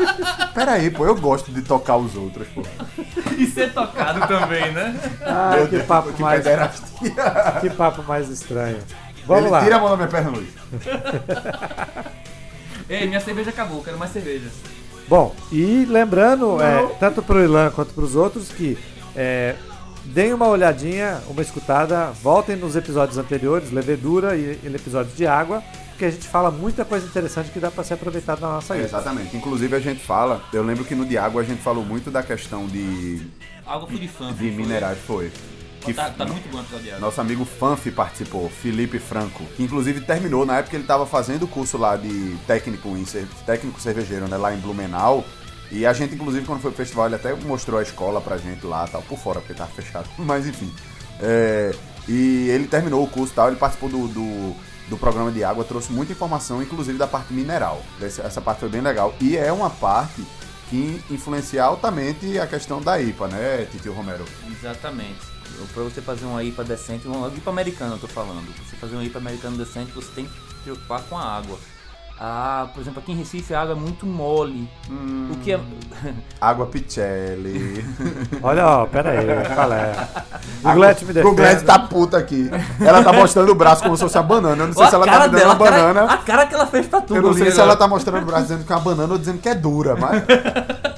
Pera 0.54 0.72
aí, 0.72 0.90
pô, 0.90 1.04
eu 1.04 1.14
gosto 1.14 1.52
de 1.52 1.60
tocar 1.60 1.98
os 1.98 2.16
outros, 2.16 2.48
pô. 2.48 2.62
E 3.36 3.46
ser 3.46 3.74
tocado 3.74 4.26
também, 4.26 4.72
né? 4.72 4.98
Ah, 5.20 5.50
Meu 5.56 5.64
que 5.66 5.72
Deus, 5.76 5.84
papo 5.86 6.12
que 6.14 6.22
mais, 6.22 6.42
pederastia. 6.42 7.12
que 7.60 7.68
papo 7.68 8.02
mais 8.04 8.30
estranho. 8.30 8.78
Vamos 9.26 9.42
Ele 9.44 9.52
lá. 9.52 9.62
tira 9.62 9.76
a 9.76 9.80
mão 9.80 9.90
da 9.90 9.96
minha 9.98 10.08
perna, 10.08 10.30
Luiz. 10.30 10.48
Ei, 12.88 13.06
minha 13.06 13.20
cerveja 13.20 13.50
acabou, 13.50 13.82
quero 13.82 13.98
mais 13.98 14.12
cerveja. 14.12 14.48
Bom, 15.06 15.34
e 15.52 15.84
lembrando, 15.84 16.58
é, 16.62 16.86
tanto 16.98 17.22
pro 17.22 17.44
Ilan 17.44 17.70
quanto 17.70 17.92
pros 17.92 18.16
outros, 18.16 18.48
que 18.48 18.78
é, 19.14 19.56
deem 20.12 20.32
uma 20.34 20.46
olhadinha, 20.48 21.20
uma 21.28 21.42
escutada, 21.42 22.06
voltem 22.22 22.56
nos 22.56 22.76
episódios 22.76 23.18
anteriores, 23.18 23.70
levedura 23.70 24.36
e, 24.36 24.58
e 24.62 24.66
episódios 24.74 25.16
de 25.16 25.26
água, 25.26 25.62
porque 25.90 26.04
a 26.04 26.10
gente 26.10 26.26
fala 26.28 26.50
muita 26.50 26.84
coisa 26.84 27.06
interessante 27.06 27.50
que 27.50 27.58
dá 27.60 27.70
pra 27.70 27.84
ser 27.84 27.94
aproveitado 27.94 28.40
na 28.40 28.48
nossa 28.48 28.74
É, 28.74 28.78
ilha. 28.78 28.86
exatamente. 28.86 29.36
Inclusive 29.36 29.76
a 29.76 29.80
gente 29.80 30.00
fala, 30.00 30.42
eu 30.52 30.62
lembro 30.62 30.84
que 30.84 30.94
no 30.94 31.04
Diago 31.04 31.38
a 31.38 31.42
gente 31.42 31.62
falou 31.62 31.84
muito 31.84 32.10
da 32.10 32.22
questão 32.22 32.66
de, 32.66 33.20
Água 33.66 33.86
fui 33.88 33.98
de 33.98 34.08
fã. 34.08 34.32
de 34.32 34.44
minerais, 34.50 34.98
foi. 35.06 35.30
Que 35.82 35.94
Tá, 35.94 36.10
tá 36.10 36.26
muito 36.26 36.46
bom 36.50 36.58
o 36.60 36.78
de 36.78 36.90
água. 36.90 37.00
Nosso 37.00 37.20
amigo 37.22 37.42
Fanfi 37.46 37.90
participou, 37.90 38.50
Felipe 38.50 38.98
Franco, 38.98 39.42
que 39.56 39.62
inclusive 39.62 40.02
terminou 40.02 40.44
na 40.44 40.56
época 40.58 40.70
que 40.70 40.76
ele 40.76 40.84
estava 40.84 41.06
fazendo 41.06 41.44
o 41.44 41.48
curso 41.48 41.78
lá 41.78 41.96
de 41.96 42.36
técnico 42.46 42.88
em 42.90 43.04
técnico 43.46 43.80
cervejeiro, 43.80 44.28
né, 44.28 44.36
lá 44.36 44.52
em 44.52 44.58
Blumenau. 44.58 45.24
E 45.70 45.86
a 45.86 45.92
gente, 45.92 46.14
inclusive, 46.14 46.44
quando 46.44 46.60
foi 46.60 46.70
pro 46.70 46.78
festival, 46.78 47.06
ele 47.06 47.14
até 47.14 47.34
mostrou 47.34 47.78
a 47.78 47.82
escola 47.82 48.20
pra 48.20 48.36
gente 48.36 48.66
lá, 48.66 48.86
tal, 48.86 49.02
por 49.02 49.18
fora, 49.18 49.40
porque 49.40 49.54
tava 49.54 49.70
fechado. 49.70 50.08
Mas 50.18 50.46
enfim. 50.46 50.72
É, 51.20 51.72
e 52.08 52.48
ele 52.48 52.66
terminou 52.66 53.04
o 53.04 53.08
curso 53.08 53.32
tal, 53.34 53.48
ele 53.48 53.56
participou 53.56 53.88
do, 53.88 54.08
do, 54.08 54.56
do 54.88 54.98
programa 54.98 55.30
de 55.30 55.44
água, 55.44 55.64
trouxe 55.64 55.92
muita 55.92 56.12
informação, 56.12 56.62
inclusive 56.62 56.98
da 56.98 57.06
parte 57.06 57.32
mineral. 57.32 57.82
Essa, 58.00 58.22
essa 58.22 58.40
parte 58.40 58.60
foi 58.60 58.68
bem 58.68 58.80
legal. 58.80 59.14
E 59.20 59.36
é 59.36 59.52
uma 59.52 59.70
parte 59.70 60.24
que 60.68 61.02
influencia 61.10 61.64
altamente 61.64 62.38
a 62.38 62.46
questão 62.46 62.80
da 62.80 63.00
IPA, 63.00 63.28
né, 63.28 63.68
Titio 63.70 63.92
Romero? 63.92 64.24
Exatamente. 64.50 65.20
Pra 65.74 65.82
você 65.82 66.00
fazer 66.00 66.24
uma 66.24 66.42
IPA 66.42 66.64
decente, 66.64 67.06
uma 67.06 67.28
IPA 67.28 67.50
americana 67.50 67.94
eu 67.94 67.98
tô 67.98 68.06
falando. 68.06 68.52
Pra 68.54 68.64
você 68.64 68.76
fazer 68.76 68.94
uma 68.94 69.04
IPA 69.04 69.18
americana 69.18 69.56
decente, 69.56 69.92
você 69.92 70.08
tem 70.14 70.26
que 70.26 70.32
se 70.32 70.54
preocupar 70.62 71.02
com 71.02 71.18
a 71.18 71.22
água. 71.22 71.58
Ah, 72.22 72.68
por 72.74 72.82
exemplo, 72.82 73.00
aqui 73.00 73.12
em 73.12 73.16
Recife 73.16 73.54
a 73.54 73.62
água 73.62 73.74
é 73.74 73.78
muito 73.78 74.04
mole. 74.04 74.68
O 75.32 75.36
que 75.36 75.52
é. 75.52 75.60
Água 76.38 76.66
Picelli. 76.66 77.82
Olha, 78.42 78.66
ó, 78.66 78.86
pera 78.86 79.12
aí, 79.12 79.26
qual 79.54 79.72
é? 79.72 80.06
Googlete 80.62 81.04
me 81.06 81.14
defende. 81.14 81.30
Googlete 81.30 81.64
tá 81.64 81.78
puta 81.78 82.18
aqui. 82.18 82.50
Ela 82.78 83.02
tá 83.02 83.10
mostrando 83.10 83.50
o 83.50 83.54
braço 83.54 83.82
como 83.82 83.96
se 83.96 84.02
fosse 84.02 84.18
uma 84.18 84.22
banana. 84.24 84.64
Eu 84.64 84.66
não 84.66 84.74
sei 84.74 84.84
Ó, 84.84 84.88
se 84.90 84.94
ela 84.96 85.06
tá 85.06 85.12
cara 85.12 85.24
me 85.24 85.30
dando 85.30 85.40
dela, 85.40 85.54
uma 85.54 85.64
a 85.66 85.70
cara- 85.70 85.82
banana. 85.94 86.12
a 86.12 86.16
cara 86.18 86.46
que 86.46 86.54
ela 86.54 86.66
fez 86.66 86.86
pra 86.86 87.00
tu, 87.00 87.16
Eu 87.16 87.22
não 87.22 87.30
sei 87.32 87.38
Golinho, 87.38 87.54
se 87.54 87.60
ela 87.62 87.74
tá 87.76 87.88
mostrando 87.88 88.22
o 88.22 88.26
braço 88.26 88.42
dizendo 88.42 88.64
que 88.66 88.72
é 88.72 88.76
uma 88.76 88.82
banana 88.82 89.12
ou 89.14 89.18
dizendo 89.18 89.38
que 89.38 89.48
é 89.48 89.54
dura, 89.54 89.96
mas. 89.96 90.22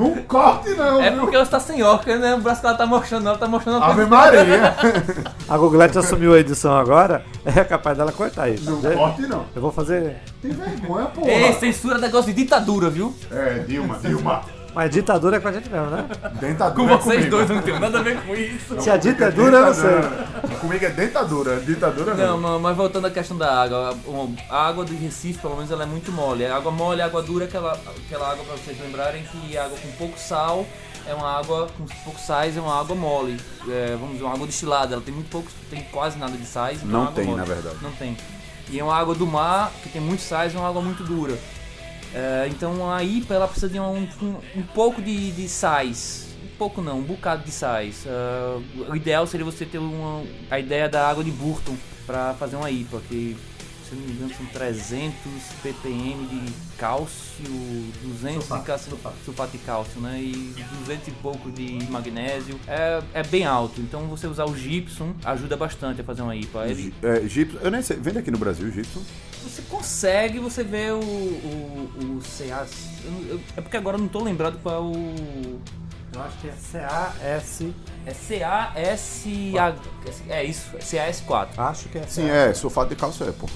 não 0.00 0.22
corte, 0.22 0.70
não. 0.70 1.02
É 1.02 1.10
viu? 1.10 1.20
porque 1.20 1.36
ela 1.36 1.44
está 1.44 1.60
sem 1.60 1.82
óculos, 1.82 2.18
né? 2.18 2.34
O 2.34 2.40
braço 2.40 2.60
que 2.60 2.66
ela 2.66 2.76
tá 2.76 2.86
mostrando, 2.86 3.28
ela 3.28 3.38
tá 3.38 3.46
mostrando 3.46 3.82
a 3.82 3.88
Ave 3.88 4.06
Maria. 4.06 4.76
A 5.48 5.58
Googlete 5.58 5.98
assumiu 5.98 6.34
a 6.34 6.38
edição 6.38 6.76
agora, 6.76 7.24
é 7.44 7.64
capaz 7.64 7.96
dela 7.96 8.12
cortar 8.12 8.48
isso. 8.48 8.70
Não 8.70 8.80
corte, 8.80 9.22
não. 9.22 9.44
Eu 9.54 9.62
vou 9.62 9.72
fazer. 9.72 10.16
Tem 10.40 10.52
vergonha, 10.52 11.06
porra. 11.06 11.30
Ei, 11.30 11.52
censura 11.54 11.96
é 11.96 12.00
negócio 12.00 12.32
de 12.32 12.42
ditadura, 12.42 12.88
viu? 12.88 13.14
É, 13.30 13.58
Dilma, 13.60 13.98
Dilma. 13.98 14.42
Mas 14.74 14.90
ditadura 14.90 15.36
é 15.36 15.40
com 15.40 15.48
a 15.48 15.52
gente 15.52 15.68
mesmo, 15.68 15.86
né? 15.90 16.06
Dentadura. 16.40 16.88
Com 16.88 16.94
é 16.94 16.96
vocês 16.98 17.16
comigo. 17.16 17.30
dois, 17.30 17.48
não 17.50 17.62
tenho 17.62 17.80
nada 17.80 17.98
a 17.98 18.02
ver 18.02 18.20
com 18.22 18.34
isso. 18.34 18.80
Se 18.80 18.88
a 18.90 18.96
ditadura, 18.96 19.56
eu 19.58 19.66
não 19.66 19.74
sei. 19.74 20.56
Comigo 20.60 20.84
é 20.84 20.90
dentadura. 20.90 21.60
Ditadura 21.60 22.14
Não, 22.14 22.38
não. 22.40 22.58
mas- 22.60 22.76
voltando 22.76 23.06
à 23.06 23.10
questão 23.10 23.36
da 23.36 23.62
água, 23.62 23.96
a- 24.50 24.68
água 24.68 24.84
do 24.84 24.94
Recife, 24.96 25.38
pelo 25.40 25.56
menos, 25.56 25.70
ela 25.70 25.82
é 25.82 25.86
muito 25.86 26.12
mole. 26.12 26.46
A 26.46 26.56
água 26.56 26.70
mole, 26.70 27.02
a 27.02 27.06
água 27.06 27.22
dura, 27.22 27.44
é 27.44 27.48
aquela, 27.48 27.72
aquela 28.06 28.30
água, 28.30 28.44
pra 28.44 28.56
vocês 28.56 28.78
lembrarem, 28.80 29.22
que 29.24 29.56
água 29.58 29.76
com 29.76 29.90
pouco 29.92 30.18
sal 30.18 30.64
é 31.06 31.14
uma 31.14 31.38
água 31.38 31.66
com 31.76 31.84
pouco 32.04 32.20
sais, 32.20 32.56
é 32.56 32.60
uma 32.60 32.78
água 32.78 32.94
mole. 32.94 33.40
É, 33.68 33.96
vamos 33.98 34.12
dizer, 34.12 34.24
uma 34.24 34.34
água 34.34 34.46
destilada, 34.46 34.94
ela 34.94 35.02
tem 35.02 35.12
muito 35.14 35.30
pouco, 35.30 35.48
tem 35.70 35.82
quase 35.90 36.18
nada 36.18 36.32
de 36.36 36.46
sais. 36.46 36.76
então 36.82 36.88
é 36.88 36.92
Não 36.92 37.02
água 37.02 37.14
tem, 37.14 37.24
mole. 37.24 37.38
na 37.38 37.44
verdade. 37.44 37.76
Não 37.82 37.90
tem. 37.92 38.16
E 38.68 38.78
é 38.78 38.84
uma 38.84 38.94
água 38.96 39.14
do 39.14 39.26
mar, 39.26 39.72
que 39.82 39.88
tem 39.88 40.00
muito 40.00 40.22
sais, 40.22 40.54
é 40.54 40.58
uma 40.58 40.68
água 40.68 40.80
muito 40.82 41.02
dura. 41.02 41.36
É, 42.14 42.48
então 42.50 42.90
a 42.90 43.02
IPA, 43.02 43.34
ela 43.34 43.48
precisa 43.48 43.68
de 43.68 43.78
um, 43.78 44.08
um, 44.22 44.36
um 44.56 44.62
pouco 44.74 45.00
de, 45.00 45.30
de 45.32 45.48
sais. 45.48 46.28
Um 46.42 46.56
pouco 46.56 46.82
não, 46.82 46.98
um 46.98 47.02
bocado 47.02 47.44
de 47.44 47.50
sais. 47.50 48.04
Ah, 48.06 48.60
o 48.88 48.96
ideal 48.96 49.26
seria 49.26 49.44
você 49.44 49.64
ter 49.64 49.78
uma, 49.78 50.22
a 50.50 50.58
ideia 50.58 50.88
da 50.88 51.08
água 51.08 51.22
de 51.22 51.30
Burton 51.30 51.76
para 52.06 52.34
fazer 52.34 52.56
uma 52.56 52.70
IPA, 52.70 53.00
que 53.08 53.36
se 53.90 53.96
não 53.96 54.02
me 54.06 54.12
engano 54.12 54.32
são 54.34 54.46
300 54.46 55.12
ppm 55.62 56.26
de 56.28 56.52
cálcio, 56.78 57.44
200 58.02 58.44
de 58.48 58.60
cálcio, 58.64 58.98
sulfato 59.24 59.52
de 59.52 59.58
cálcio, 59.58 60.00
né? 60.00 60.20
E 60.20 60.54
200 60.80 61.08
e 61.08 61.10
pouco 61.12 61.50
de 61.50 61.78
magnésio. 61.90 62.58
É, 62.66 63.02
é 63.14 63.22
bem 63.22 63.44
alto, 63.44 63.80
então 63.80 64.06
você 64.06 64.26
usar 64.26 64.44
o 64.46 64.56
gypsum 64.56 65.12
ajuda 65.24 65.56
bastante 65.56 66.00
a 66.00 66.04
fazer 66.04 66.22
uma 66.22 66.34
IPA. 66.36 66.66
Ele, 66.66 66.94
É, 67.02 67.26
Gipson, 67.28 67.58
eu 67.60 67.70
nem 67.70 67.82
sei. 67.82 67.96
Vende 67.96 68.18
aqui 68.18 68.30
no 68.30 68.38
Brasil, 68.38 68.70
Gipson. 68.70 69.02
você 69.42 69.62
consegue, 69.62 70.38
você 70.38 70.62
vê 70.64 70.90
o, 70.92 70.98
o, 71.00 72.18
o 72.18 72.20
CA. 72.22 72.66
eu 73.04 73.28
eu- 73.34 73.40
é 73.56 73.60
porque 73.60 73.76
agora 73.76 73.96
eu 73.96 74.00
não 74.00 74.08
tô 74.08 74.22
lembrado 74.22 74.58
qual 74.62 74.74
é 74.74 74.78
o. 74.78 75.60
Eu 76.14 76.22
acho 76.22 76.38
que 76.38 76.48
é 76.48 76.52
C-A-S. 76.52 77.74
É 78.06 78.10
CASA. 79.54 79.78
É 80.28 80.44
isso, 80.44 80.70
é 80.76 80.78
CAS4. 80.78 81.48
Acho 81.56 81.88
que 81.88 81.98
é 81.98 82.02
Sim, 82.06 82.28
é. 82.28 82.52
Sulfato 82.52 82.88
de 82.90 82.96
cálcio 82.96 83.28
é, 83.28 83.32
pô. 83.32 83.48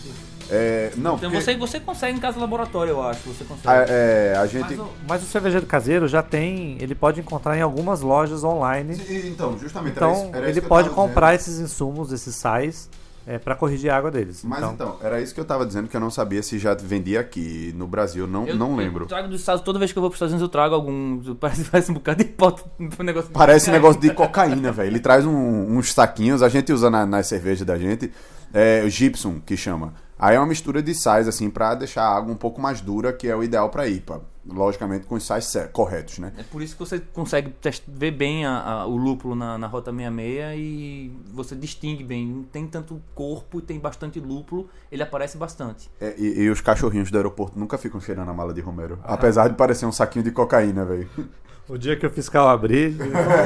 É, 0.50 0.92
não, 0.96 1.16
Então 1.16 1.30
porque, 1.30 1.42
você, 1.42 1.56
você 1.56 1.80
consegue 1.80 2.18
em 2.18 2.20
casa 2.20 2.38
laboratório, 2.38 2.90
eu 2.92 3.02
acho. 3.02 3.20
Você 3.30 3.44
consegue. 3.44 3.66
a, 3.68 3.86
é, 3.88 4.36
a 4.36 4.46
gente... 4.46 4.76
Mas 4.76 4.78
o, 4.78 4.90
mas 5.08 5.22
o 5.22 5.26
cervejeiro 5.26 5.64
caseiro 5.66 6.06
já 6.06 6.22
tem. 6.22 6.76
Ele 6.80 6.94
pode 6.94 7.18
encontrar 7.18 7.56
em 7.56 7.62
algumas 7.62 8.02
lojas 8.02 8.44
online. 8.44 8.94
Então, 9.26 9.58
justamente, 9.58 9.96
era 9.96 10.06
Então 10.06 10.12
isso- 10.12 10.36
era 10.36 10.38
isso 10.40 10.48
ele 10.50 10.60
que 10.60 10.66
eu 10.66 10.68
pode 10.68 10.88
tava 10.88 10.94
dizendo. 10.94 11.08
comprar 11.08 11.34
esses 11.34 11.58
insumos, 11.58 12.12
esses 12.12 12.36
sais, 12.36 12.90
é, 13.26 13.38
para 13.38 13.54
corrigir 13.54 13.90
a 13.90 13.96
água 13.96 14.10
deles. 14.10 14.42
Mas 14.44 14.58
então, 14.58 14.72
então, 14.72 14.96
era 15.02 15.20
isso 15.20 15.32
que 15.34 15.40
eu 15.40 15.44
tava 15.44 15.64
dizendo 15.66 15.88
que 15.88 15.96
eu 15.96 16.00
não 16.00 16.10
sabia 16.10 16.42
se 16.42 16.58
já 16.58 16.74
vendia 16.74 17.20
aqui 17.20 17.72
no 17.76 17.86
Brasil, 17.86 18.26
não, 18.26 18.46
Eu- 18.46 18.56
não 18.56 18.70
Eu 18.72 18.76
lembro. 18.76 19.06
trago 19.06 19.28
dos 19.28 19.40
Estados 19.40 19.62
toda 19.62 19.78
vez 19.78 19.92
que 19.92 19.98
eu 19.98 20.00
vou 20.02 20.10
para 20.10 20.14
os 20.14 20.16
Estados 20.18 20.32
Unidos 20.32 20.46
eu 20.46 20.48
trago 20.50 20.74
algum. 20.74 21.34
Parece, 21.36 21.64
parece 21.70 21.90
um 21.90 21.94
bocado 21.94 22.22
de 22.22 22.30
pote 22.30 22.62
um 22.78 23.02
negócio. 23.02 23.30
Parece 23.30 23.70
um 23.70 23.72
negócio 23.72 24.00
de 24.00 24.10
cocaína, 24.12 24.70
velho. 24.72 24.88
Ele 24.88 25.00
traz 25.00 25.24
um- 25.24 25.76
uns 25.76 25.92
saquinhos, 25.92 26.42
a 26.42 26.48
gente 26.48 26.72
usa 26.72 26.90
na, 26.90 27.06
nas 27.06 27.26
cervejas 27.26 27.66
da 27.66 27.78
gente, 27.78 28.12
é, 28.52 28.82
o 28.84 28.90
gypsum, 28.90 29.40
que 29.40 29.56
chama. 29.56 29.94
Aí 30.24 30.36
é 30.36 30.38
uma 30.40 30.46
mistura 30.46 30.82
de 30.82 30.94
sais, 30.94 31.28
assim, 31.28 31.50
pra 31.50 31.74
deixar 31.74 32.02
a 32.04 32.16
água 32.16 32.32
um 32.32 32.36
pouco 32.36 32.60
mais 32.60 32.80
dura, 32.80 33.12
que 33.12 33.28
é 33.28 33.36
o 33.36 33.42
ideal 33.42 33.68
pra 33.68 33.86
IPA. 33.88 34.22
logicamente 34.46 35.06
com 35.06 35.14
os 35.14 35.24
sais 35.24 35.54
corretos, 35.72 36.18
né? 36.18 36.30
É 36.36 36.42
por 36.42 36.60
isso 36.60 36.74
que 36.76 36.80
você 36.80 37.00
consegue 37.14 37.54
ver 37.88 38.10
bem 38.10 38.44
a- 38.44 38.60
a- 38.82 38.86
o 38.86 38.94
lúpulo 38.94 39.34
na, 39.34 39.56
na 39.56 39.66
Rota 39.66 39.90
66 39.90 40.58
e 40.58 41.12
você 41.32 41.56
distingue 41.56 42.04
bem. 42.04 42.26
Não 42.26 42.42
tem 42.42 42.66
tanto 42.66 43.00
corpo 43.14 43.58
e 43.58 43.62
tem 43.62 43.78
bastante 43.78 44.20
lúpulo, 44.20 44.68
ele 44.92 45.02
aparece 45.02 45.38
bastante. 45.38 45.90
É, 45.98 46.14
e, 46.18 46.42
e 46.42 46.50
os 46.50 46.60
cachorrinhos 46.60 47.10
do 47.10 47.16
aeroporto 47.16 47.58
nunca 47.58 47.78
ficam 47.78 47.98
cheirando 48.00 48.28
a 48.30 48.34
mala 48.34 48.52
de 48.52 48.60
Romero. 48.60 48.98
Apesar 49.02 49.48
de 49.48 49.54
parecer 49.54 49.86
um 49.86 49.92
saquinho 49.92 50.22
de 50.24 50.30
cocaína, 50.30 50.84
velho. 50.84 51.08
O 51.66 51.78
dia 51.78 51.96
que 51.96 52.06
o 52.06 52.10
fiscal 52.10 52.46
abrir, 52.46 52.94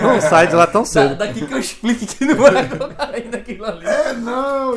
não, 0.03 0.21
sai 0.21 0.49
de 0.49 0.55
lá 0.57 0.67
tão 0.67 0.83
Da, 0.83 0.89
cedo. 0.89 1.15
daqui 1.17 1.47
que 1.47 1.55
eu 1.55 1.59
explique 1.61 2.05
que 2.05 2.25
não 2.25 2.45
é 2.49 2.65
cocaína 2.67 3.37
aquilo 3.39 3.65
ali. 3.65 3.87
É, 3.87 4.13
não, 4.15 4.73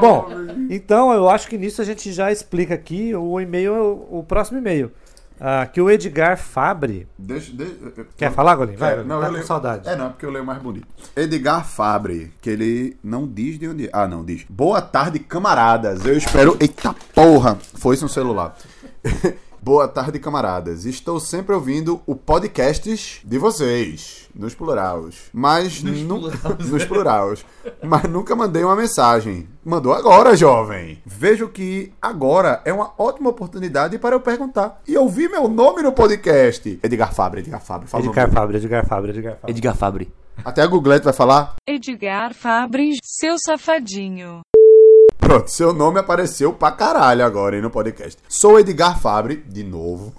Bom, 0.00 0.28
então 0.68 1.12
eu 1.12 1.28
acho 1.28 1.48
que 1.48 1.56
nisso 1.56 1.80
a 1.80 1.84
gente 1.84 2.12
já 2.12 2.30
explica 2.30 2.74
aqui 2.74 3.14
o 3.14 3.40
e-mail, 3.40 4.06
o 4.10 4.22
próximo 4.26 4.58
e-mail. 4.58 4.90
Ah, 5.38 5.66
que 5.66 5.80
o 5.82 5.90
Edgar 5.90 6.38
Fabre. 6.38 7.06
Deixa, 7.18 7.52
deixa, 7.52 7.74
Quer 8.16 8.32
falar, 8.32 8.56
Golim? 8.56 8.74
Vai. 8.74 8.96
Golim, 8.96 9.08
não, 9.08 9.20
tá 9.20 9.26
eu 9.26 9.28
com 9.28 9.34
leio- 9.34 9.46
saudade. 9.46 9.88
É, 9.88 9.94
não, 9.94 10.10
porque 10.10 10.24
eu 10.24 10.30
leio 10.30 10.44
mais 10.44 10.62
bonito. 10.62 10.86
Edgar 11.14 11.62
Fabre, 11.66 12.32
que 12.40 12.48
ele 12.48 12.96
não 13.04 13.26
diz 13.28 13.58
de 13.58 13.68
onde 13.68 13.86
é. 13.86 13.90
Ah, 13.92 14.08
não, 14.08 14.24
diz. 14.24 14.44
Boa 14.48 14.80
tarde, 14.80 15.18
camaradas. 15.18 16.04
Eu 16.06 16.16
espero. 16.16 16.56
Eita 16.58 16.94
porra! 17.14 17.58
Foi 17.74 17.96
um 18.02 18.08
celular. 18.08 18.56
Boa 19.66 19.88
tarde, 19.88 20.20
camaradas. 20.20 20.84
Estou 20.86 21.18
sempre 21.18 21.52
ouvindo 21.52 22.00
o 22.06 22.14
podcasts 22.14 23.18
de 23.24 23.36
vocês, 23.36 24.28
nos 24.32 24.54
pluraus. 24.54 25.24
Mas 25.32 25.82
nu- 25.82 26.20
pluraus. 26.20 26.40
nos 26.70 26.84
pluraus. 26.84 27.46
Mas 27.82 28.04
nunca 28.04 28.36
mandei 28.36 28.62
uma 28.62 28.76
mensagem. 28.76 29.48
Mandou 29.64 29.92
agora, 29.92 30.36
jovem. 30.36 31.02
Vejo 31.04 31.48
que 31.48 31.92
agora 32.00 32.62
é 32.64 32.72
uma 32.72 32.92
ótima 32.96 33.30
oportunidade 33.30 33.98
para 33.98 34.14
eu 34.14 34.20
perguntar 34.20 34.80
e 34.86 34.96
ouvir 34.96 35.28
meu 35.28 35.48
nome 35.48 35.82
no 35.82 35.90
podcast. 35.90 36.78
Edgar 36.80 37.12
Fabre, 37.12 37.40
Edgar 37.40 37.60
Fabre. 37.60 37.88
Fala 37.88 38.04
Edgar. 38.04 38.30
Fabre, 38.30 38.58
Edgar 38.58 38.86
Fabre, 38.86 39.10
Edgar 39.10 39.36
Fabre. 39.36 39.50
Edgar 39.50 39.74
Fabre. 39.76 40.12
Até 40.44 40.62
a 40.62 40.66
Googlete 40.68 41.04
vai 41.06 41.12
falar. 41.12 41.56
Edgar 41.68 42.34
Fabres, 42.34 42.98
seu 43.02 43.34
safadinho. 43.36 44.42
Pronto, 45.26 45.50
seu 45.50 45.72
nome 45.72 45.98
apareceu 45.98 46.52
pra 46.52 46.70
caralho 46.70 47.24
agora 47.24 47.56
aí 47.56 47.60
no 47.60 47.68
podcast. 47.68 48.16
Sou 48.28 48.60
Edgar 48.60 49.00
Fabre, 49.00 49.42
de 49.48 49.64
novo. 49.64 50.14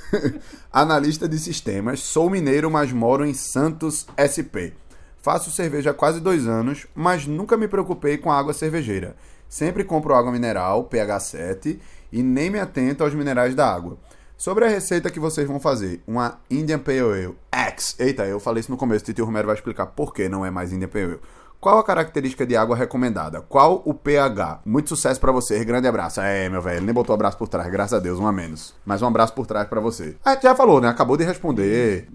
Analista 0.70 1.26
de 1.26 1.38
sistemas, 1.38 2.00
sou 2.00 2.28
mineiro, 2.28 2.70
mas 2.70 2.92
moro 2.92 3.24
em 3.24 3.32
Santos 3.32 4.06
SP. 4.20 4.76
Faço 5.16 5.50
cerveja 5.50 5.92
há 5.92 5.94
quase 5.94 6.20
dois 6.20 6.46
anos, 6.46 6.86
mas 6.94 7.26
nunca 7.26 7.56
me 7.56 7.66
preocupei 7.66 8.18
com 8.18 8.30
a 8.30 8.38
água 8.38 8.52
cervejeira. 8.52 9.16
Sempre 9.48 9.82
compro 9.82 10.14
água 10.14 10.30
mineral, 10.30 10.84
pH 10.84 11.20
7, 11.20 11.80
e 12.12 12.22
nem 12.22 12.50
me 12.50 12.60
atento 12.60 13.02
aos 13.02 13.14
minerais 13.14 13.54
da 13.54 13.66
água. 13.66 13.96
Sobre 14.36 14.66
a 14.66 14.68
receita 14.68 15.10
que 15.10 15.18
vocês 15.18 15.48
vão 15.48 15.58
fazer, 15.58 16.02
uma 16.06 16.38
Indian 16.50 16.80
Pale 16.80 17.00
Ale 17.00 17.34
X. 17.50 17.96
Eita, 17.98 18.26
eu 18.26 18.38
falei 18.38 18.60
isso 18.60 18.70
no 18.70 18.76
começo, 18.76 19.10
Tio 19.10 19.24
Romero 19.24 19.46
vai 19.46 19.56
explicar 19.56 19.86
por 19.86 20.12
que 20.12 20.28
não 20.28 20.44
é 20.44 20.50
mais 20.50 20.70
Indian 20.70 20.88
Pale 20.88 21.04
Ale. 21.04 21.20
Qual 21.64 21.78
a 21.78 21.82
característica 21.82 22.44
de 22.44 22.54
água 22.54 22.76
recomendada? 22.76 23.40
Qual 23.40 23.80
o 23.86 23.94
pH? 23.94 24.60
Muito 24.66 24.90
sucesso 24.90 25.18
pra 25.18 25.32
vocês, 25.32 25.64
grande 25.64 25.88
abraço. 25.88 26.20
É, 26.20 26.46
meu 26.46 26.60
velho, 26.60 26.82
nem 26.82 26.92
botou 26.92 27.14
abraço 27.14 27.38
por 27.38 27.48
trás, 27.48 27.72
graças 27.72 27.94
a 27.94 27.98
Deus, 27.98 28.20
um 28.20 28.26
a 28.26 28.32
menos. 28.32 28.74
Mas 28.84 29.00
um 29.00 29.06
abraço 29.06 29.32
por 29.32 29.46
trás 29.46 29.66
pra 29.66 29.80
você. 29.80 30.14
Ah, 30.22 30.38
já 30.38 30.54
falou, 30.54 30.78
né? 30.78 30.88
Acabou 30.88 31.16
de 31.16 31.24
responder. 31.24 32.06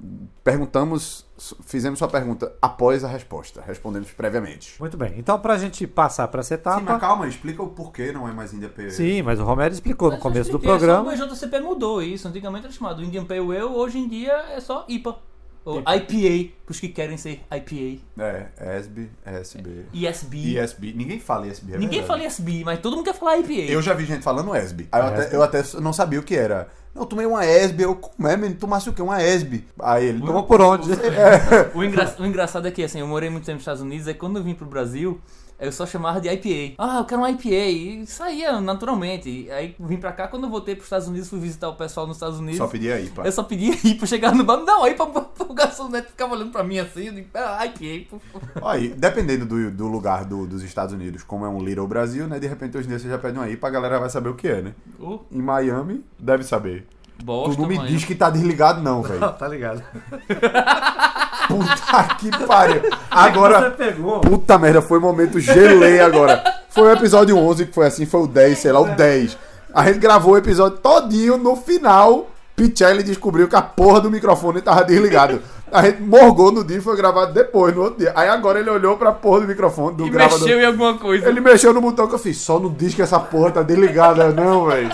Perguntamos, 0.44 1.26
fizemos 1.66 1.98
sua 1.98 2.08
pergunta 2.08 2.54
após 2.62 3.04
a 3.04 3.08
resposta. 3.08 3.60
Respondemos 3.66 4.12
previamente. 4.12 4.76
Muito 4.80 4.96
bem. 4.96 5.16
Então, 5.18 5.40
pra 5.40 5.58
gente 5.58 5.88
passar 5.88 6.28
pra 6.28 6.42
essa 6.42 6.54
etapa. 6.54 7.00
calma, 7.00 7.28
explica 7.28 7.64
o 7.64 7.70
porquê 7.70 8.12
não 8.12 8.30
é 8.30 8.32
mais 8.32 8.54
India 8.54 8.70
Pale 8.70 8.90
Ale. 8.90 8.96
Sim, 8.96 9.24
mas 9.24 9.40
o 9.40 9.44
Romero 9.44 9.74
explicou 9.74 10.10
no 10.10 10.14
Mas 10.14 10.22
começo 10.22 10.50
eu 10.52 10.60
do 10.60 10.64
expliquei, 10.64 10.78
programa. 10.78 11.18
Só 11.18 11.26
o 11.26 11.28
JCP 11.28 11.60
mudou 11.60 12.04
isso. 12.04 12.28
Antigamente 12.28 12.66
era 12.66 12.74
chamado 12.74 13.04
Indian 13.04 13.26
Pale 13.26 13.40
Ale, 13.40 13.64
hoje 13.64 13.98
em 13.98 14.08
dia 14.08 14.32
é 14.56 14.60
só 14.60 14.86
IPA. 14.88 15.18
Ou 15.65 15.80
IPA, 15.82 16.54
pros 16.65 16.80
que 16.80 16.88
querem 16.89 17.17
ser 17.17 17.41
IPA. 17.52 18.02
É, 18.17 18.78
ESB, 18.78 19.10
ESB. 19.26 19.69
ESB. 19.93 20.58
ESB. 20.58 20.93
Ninguém 20.93 21.19
fala 21.19 21.48
ESB, 21.48 21.74
é 21.74 21.78
Ninguém 21.78 22.00
verdade. 22.02 22.08
fala 22.08 22.24
ESB, 22.26 22.63
mas 22.63 22.80
todo 22.80 22.95
mundo 22.95 23.06
quer 23.06 23.13
falar 23.13 23.38
IPA. 23.38 23.72
Eu 23.72 23.82
já 23.82 23.93
vi 23.93 24.06
gente 24.06 24.24
falando 24.24 24.56
ESB. 24.56 24.88
Aí 24.91 25.02
eu 25.02 25.06
até, 25.08 25.36
eu 25.36 25.43
até 25.43 25.63
não 25.82 25.93
sabia 25.93 26.19
o 26.19 26.24
que 26.24 26.36
era. 26.36 26.69
Não, 26.95 27.04
eu 27.04 27.06
tomei 27.06 27.26
uma 27.26 27.45
ESB. 27.45 27.84
Eu, 27.84 27.95
como 27.95 28.28
é, 28.28 28.36
menino? 28.36 28.60
Tomasse 28.60 28.89
o 28.89 28.93
quê? 28.93 29.02
Uma 29.02 29.22
ESB. 29.24 29.63
Aí 29.80 30.08
ele 30.08 30.19
Tomou 30.19 30.43
por 30.43 30.60
onde? 30.62 30.89
O, 31.76 31.84
engra- 31.84 32.15
o 32.19 32.26
engraçado 32.26 32.67
é 32.67 32.72
que, 32.72 32.82
assim, 32.84 33.00
eu 33.00 33.08
morei 33.08 33.30
muito 33.30 33.45
tempo 33.45 33.56
nos 33.58 33.62
Estados 33.62 33.82
Unidos, 33.82 34.08
aí 34.08 34.13
quando 34.15 34.38
eu 34.38 34.43
vim 34.43 34.56
pro 34.56 34.65
Brasil, 34.65 35.22
eu 35.60 35.72
só 35.72 35.86
chamava 35.86 36.22
de 36.22 36.30
IPA. 36.30 36.76
Ah, 36.78 37.00
eu 37.00 37.06
quero 37.06 37.22
uma 37.22 37.30
IPA. 37.32 37.50
E 37.50 38.06
saía 38.08 38.60
naturalmente. 38.62 39.50
Aí 39.52 39.76
vim 39.80 39.98
pra 39.98 40.12
cá, 40.12 40.28
quando 40.28 40.45
eu 40.45 40.50
voltei 40.50 40.76
pros 40.76 40.86
Estados 40.86 41.08
Unidos, 41.08 41.30
fui 41.30 41.39
visitar 41.39 41.69
o 41.69 41.76
pessoal 41.76 42.08
nos 42.08 42.17
Estados 42.17 42.39
Unidos. 42.39 42.58
Só 42.58 42.67
pedi 42.67 42.91
aí, 42.91 43.10
pá. 43.10 43.24
Eu 43.26 43.32
só 43.32 43.43
pedia 43.43 43.74
IPA, 43.84 44.06
chegar 44.06 44.34
no 44.36 44.43
bar, 44.43 44.58
uma 44.60 44.89
IPA, 44.89 45.28
o 45.48 45.54
garçonete 45.54 46.08
ficava 46.10 46.34
olhando 46.36 46.52
pra 46.52 46.63
mim 46.63 46.80
assim, 46.80 47.08
eu 47.08 47.13
digo, 47.13 47.28
ah, 47.34 47.65
IPA, 47.65 48.10
por 48.10 48.19
favor. 48.19 48.67
Aí, 48.69 48.89
dependendo 48.89 49.45
do, 49.45 49.72
do 49.72 49.88
lugar 49.88 50.26
do- 50.26 50.48
dos 50.48 50.63
Estados 50.63 50.93
Unidos, 50.93 51.24
como 51.24 51.45
é 51.45 51.50
um 51.50 51.62
Little 51.63 51.88
Brasil, 51.88 52.28
né? 52.28 52.39
De 52.39 52.48
repente 52.48 52.78
hoje 52.78 52.88
em 52.88 52.89
dia 52.89 53.00
você 53.00 53.10
já 53.10 53.17
pede 53.17 53.38
uma 53.38 53.50
IPA, 53.50 53.67
a 53.67 53.72
galera 53.72 54.00
vai 54.00 54.10
saber 54.10 54.30
o 54.30 54.36
que 54.36 54.48
é, 54.48 54.62
né? 54.62 54.74
Oh, 55.00 55.19
Em 55.32 55.41
Miami, 55.41 56.04
deve 56.17 56.43
saber. 56.43 56.86
Bosta, 57.24 57.56
tu 57.56 57.62
não 57.62 57.68
me 57.68 57.78
mãe. 57.78 57.88
diz 57.88 58.04
que 58.06 58.16
tá 58.16 58.30
desligado, 58.30 58.82
não, 58.82 59.02
velho. 59.02 59.20
tá 59.34 59.48
ligado. 59.48 59.84
Puta 61.48 62.16
que 62.20 62.46
pariu. 62.46 62.82
Agora. 63.10 63.72
Pegou. 63.72 64.22
Puta 64.22 64.58
merda, 64.58 64.82
foi 64.82 65.00
o 65.00 65.02
momento 65.02 65.40
gelei 65.40 66.00
agora. 66.00 66.44
Foi 66.70 66.84
o 66.84 66.92
episódio 66.92 67.36
11 67.38 67.66
que 67.68 67.74
foi 67.74 67.88
assim, 67.88 68.06
foi 68.06 68.22
o 68.22 68.28
10, 68.28 68.58
sei 68.58 68.72
lá, 68.72 68.80
o 68.80 68.96
10. 68.96 69.38
A 69.74 69.86
gente 69.86 70.00
gravou 70.00 70.34
o 70.34 70.38
episódio 70.38 70.78
todinho, 70.78 71.38
no 71.38 71.56
final, 71.56 72.28
Pichelli 72.56 73.04
descobriu 73.04 73.48
que 73.48 73.56
a 73.56 73.62
porra 73.62 74.02
do 74.02 74.12
microfone 74.12 74.62
tava 74.62 74.84
desligado. 74.84 75.42
A 75.72 75.84
gente 75.84 76.02
morgou 76.02 76.52
no 76.52 76.64
dia 76.64 76.78
e 76.78 76.82
foi 76.82 76.96
gravado 76.98 77.32
depois, 77.34 77.76
no 77.76 77.84
outro 77.84 78.00
dia. 78.00 78.12
Aí 78.16 78.28
agora 78.28 78.60
ele 78.60 78.70
olhou 78.70 78.98
pra 78.98 79.12
porra 79.12 79.42
do 79.42 79.48
microfone, 79.48 79.96
do 79.96 80.08
E 80.08 80.10
gravador. 80.10 80.40
mexeu 80.40 80.60
em 80.60 80.66
alguma 80.66 80.98
coisa. 80.98 81.30
Ele 81.30 81.40
mexeu 81.40 81.74
no 81.74 81.82
botão 81.82 82.08
que 82.08 82.16
eu 82.16 82.20
fiz, 82.20 82.38
só 82.38 82.60
não 82.60 82.72
diz 82.72 82.94
que 82.96 83.02
essa 83.02 83.20
porra 83.20 83.52
tá 83.52 83.62
desligada, 83.62 84.30
não, 84.32 84.66
velho. 84.66 84.92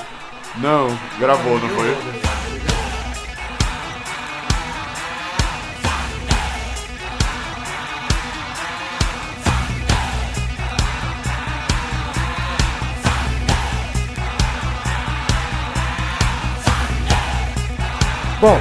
Não, 0.58 0.88
gravou, 1.20 1.60
não 1.60 1.70
foi? 1.70 2.26
Bom, 18.40 18.58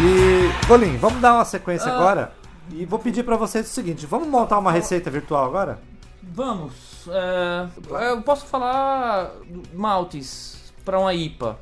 e. 0.00 0.66
Golim, 0.66 0.96
vamos 0.96 1.20
dar 1.20 1.34
uma 1.34 1.44
sequência 1.44 1.92
agora. 1.92 2.32
E 2.70 2.86
vou 2.86 2.98
pedir 2.98 3.24
pra 3.24 3.36
vocês 3.36 3.66
o 3.66 3.70
seguinte: 3.70 4.06
vamos 4.06 4.28
montar 4.28 4.58
uma 4.58 4.72
receita 4.72 5.10
virtual 5.10 5.44
agora? 5.44 5.78
Vamos. 6.22 7.08
é, 7.08 7.66
eu 8.10 8.22
posso 8.22 8.46
falar 8.46 9.32
maltes 9.74 10.65
para 10.86 10.98
uma 10.98 11.12
IPA. 11.12 11.58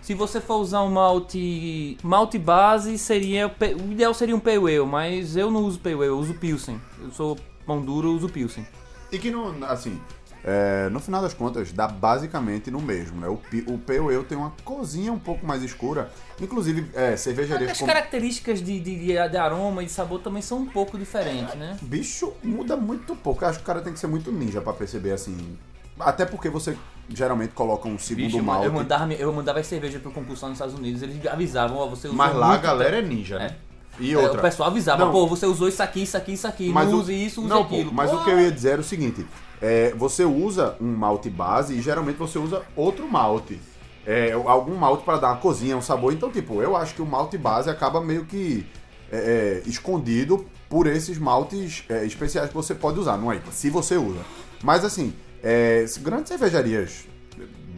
Se 0.00 0.14
você 0.14 0.40
for 0.40 0.56
usar 0.56 0.82
um 0.82 0.90
malte, 0.90 1.96
malte 2.02 2.36
base, 2.36 2.98
seria 2.98 3.46
o 3.46 3.92
ideal 3.92 4.12
seria 4.12 4.34
um 4.34 4.40
Pale 4.40 4.56
Ale, 4.56 4.84
mas 4.84 5.36
eu 5.36 5.48
não 5.48 5.62
uso 5.62 5.78
Pale 5.78 5.94
Ale, 5.94 6.06
eu 6.06 6.18
uso 6.18 6.34
Pilsen. 6.34 6.80
Eu 7.00 7.12
sou 7.12 7.38
pão 7.64 7.80
duro, 7.80 8.08
eu 8.08 8.14
uso 8.14 8.28
Pilsen. 8.28 8.66
E 9.12 9.18
que, 9.18 9.30
não, 9.30 9.62
assim, 9.64 10.00
é, 10.42 10.88
no 10.88 10.98
final 10.98 11.22
das 11.22 11.34
contas, 11.34 11.70
dá 11.70 11.86
basicamente 11.86 12.68
no 12.68 12.80
mesmo, 12.80 13.20
né? 13.20 13.28
O, 13.28 13.38
o 13.72 13.78
Pale 13.78 14.14
Ale 14.14 14.24
tem 14.24 14.36
uma 14.36 14.52
cozinha 14.64 15.12
um 15.12 15.18
pouco 15.18 15.46
mais 15.46 15.62
escura. 15.62 16.10
Inclusive, 16.40 16.90
é, 16.94 17.16
cervejarias 17.16 17.70
As 17.70 17.80
características 17.80 18.60
de, 18.60 18.80
de, 18.80 18.96
de 18.96 19.36
aroma 19.36 19.84
e 19.84 19.86
de 19.86 19.92
sabor 19.92 20.20
também 20.20 20.42
são 20.42 20.58
um 20.58 20.66
pouco 20.66 20.98
diferentes, 20.98 21.54
né? 21.54 21.78
Bicho, 21.80 22.32
muda 22.42 22.76
muito 22.76 23.14
pouco. 23.14 23.44
Eu 23.44 23.48
acho 23.48 23.58
que 23.58 23.64
o 23.64 23.66
cara 23.66 23.82
tem 23.82 23.92
que 23.92 24.00
ser 24.00 24.08
muito 24.08 24.32
ninja 24.32 24.60
pra 24.60 24.72
perceber, 24.72 25.12
assim... 25.12 25.56
Até 26.04 26.24
porque 26.24 26.48
você 26.48 26.76
geralmente 27.08 27.50
coloca 27.52 27.88
um 27.88 27.98
segundo 27.98 28.38
eu, 28.38 28.42
malte. 28.42 28.66
eu 28.66 28.72
mandava, 28.72 29.12
eu 29.12 29.32
mandava 29.32 29.60
as 29.60 29.66
cervejas 29.66 30.00
pro 30.00 30.10
concurso 30.10 30.42
lá 30.44 30.48
nos 30.50 30.56
Estados 30.56 30.74
Unidos, 30.78 31.02
eles 31.02 31.24
avisavam, 31.26 31.76
ó, 31.78 31.86
você 31.86 32.06
usou 32.08 32.16
Mas 32.16 32.34
lá 32.34 32.54
a 32.54 32.56
galera 32.56 32.98
é 32.98 33.02
ninja, 33.02 33.38
né? 33.38 33.56
E 34.00 34.12
É, 34.14 34.18
outra... 34.18 34.38
O 34.38 34.42
pessoal 34.42 34.70
avisava, 34.70 35.04
Não. 35.04 35.12
pô, 35.12 35.26
você 35.26 35.44
usou 35.44 35.68
isso 35.68 35.82
aqui, 35.82 36.02
isso 36.02 36.16
aqui, 36.16 36.32
isso 36.32 36.46
aqui, 36.46 36.68
não 36.72 36.90
o- 36.90 36.94
use 37.00 37.12
isso, 37.12 37.40
use 37.40 37.50
não, 37.50 37.64
pô, 37.64 37.74
aquilo. 37.74 37.92
mas 37.92 38.10
Pô, 38.10 38.16
o 38.16 38.24
que 38.24 38.30
eu 38.30 38.40
ia 38.40 38.50
dizer 38.50 38.70
era 38.70 38.80
o 38.80 38.84
seguinte: 38.84 39.26
é, 39.60 39.92
você 39.96 40.24
usa 40.24 40.76
um 40.80 40.94
malte 40.96 41.28
base 41.28 41.74
e 41.74 41.82
geralmente 41.82 42.16
você 42.16 42.38
usa 42.38 42.62
outro 42.74 43.06
malte. 43.10 43.60
É, 44.06 44.32
algum 44.32 44.74
malte 44.74 45.04
para 45.04 45.18
dar 45.18 45.28
uma 45.28 45.36
cozinha, 45.36 45.76
um 45.76 45.82
sabor. 45.82 46.12
Então, 46.12 46.30
tipo, 46.30 46.60
eu 46.62 46.74
acho 46.76 46.94
que 46.94 47.02
o 47.02 47.06
malte 47.06 47.36
base 47.38 47.68
acaba 47.70 48.00
meio 48.00 48.24
que 48.24 48.66
é, 49.12 49.60
é, 49.64 49.68
escondido 49.68 50.44
por 50.68 50.86
esses 50.86 51.18
maltes 51.18 51.84
é, 51.88 52.04
especiais 52.04 52.48
que 52.48 52.54
você 52.54 52.74
pode 52.74 52.98
usar, 52.98 53.16
não 53.18 53.30
é? 53.30 53.40
Se 53.52 53.68
você 53.70 53.96
usa. 53.96 54.20
Mas 54.62 54.84
assim, 54.84 55.12
é, 55.42 55.84
grandes 56.00 56.28
cervejarias 56.28 57.06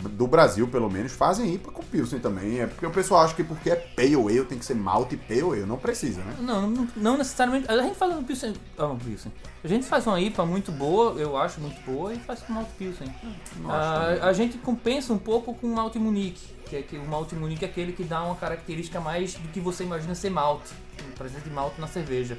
do 0.08 0.26
Brasil, 0.26 0.68
pelo 0.68 0.90
menos, 0.90 1.12
fazem 1.12 1.54
IPA 1.54 1.70
com 1.72 1.82
Pilsen 1.82 2.18
também. 2.18 2.60
É 2.60 2.66
porque 2.66 2.84
o 2.86 2.90
pessoal 2.90 3.24
acha 3.24 3.34
que 3.34 3.44
porque 3.44 3.70
é 3.70 3.76
Pale 3.76 4.14
Ale 4.14 4.44
tem 4.44 4.58
que 4.58 4.64
ser 4.64 4.74
malte 4.74 5.16
Pale 5.16 5.40
Ale. 5.40 5.66
Não 5.66 5.76
precisa, 5.76 6.20
né? 6.22 6.36
Não, 6.40 6.68
não, 6.68 6.88
não 6.96 7.18
necessariamente. 7.18 7.70
A 7.70 7.78
gente 7.78 7.96
faz 7.96 8.14
um 8.14 8.22
Pilsen. 8.22 8.54
Ah, 8.78 8.94
Pilsen. 9.02 9.32
A 9.62 9.68
gente 9.68 9.86
faz 9.86 10.06
uma 10.06 10.20
IPA 10.20 10.44
muito 10.44 10.70
boa, 10.72 11.18
eu 11.18 11.36
acho 11.36 11.60
muito 11.60 11.80
boa, 11.82 12.12
e 12.12 12.18
faz 12.18 12.40
com 12.40 12.52
malte 12.52 12.70
Pilsen. 12.78 13.08
Ah, 13.68 14.18
a 14.22 14.32
gente 14.32 14.58
compensa 14.58 15.12
um 15.12 15.18
pouco 15.18 15.54
com 15.54 15.66
o 15.66 15.74
malte 15.74 15.98
Munique, 15.98 16.54
que 16.66 16.76
é 16.76 16.82
que 16.82 16.96
o 16.96 17.06
malte 17.06 17.34
Munique 17.34 17.64
é 17.64 17.68
aquele 17.68 17.92
que 17.92 18.04
dá 18.04 18.22
uma 18.22 18.36
característica 18.36 19.00
mais 19.00 19.34
do 19.34 19.48
que 19.48 19.60
você 19.60 19.84
imagina 19.84 20.14
ser 20.14 20.30
malte, 20.30 20.70
presença 21.16 21.44
de 21.44 21.50
malte 21.50 21.80
na 21.80 21.86
cerveja. 21.86 22.38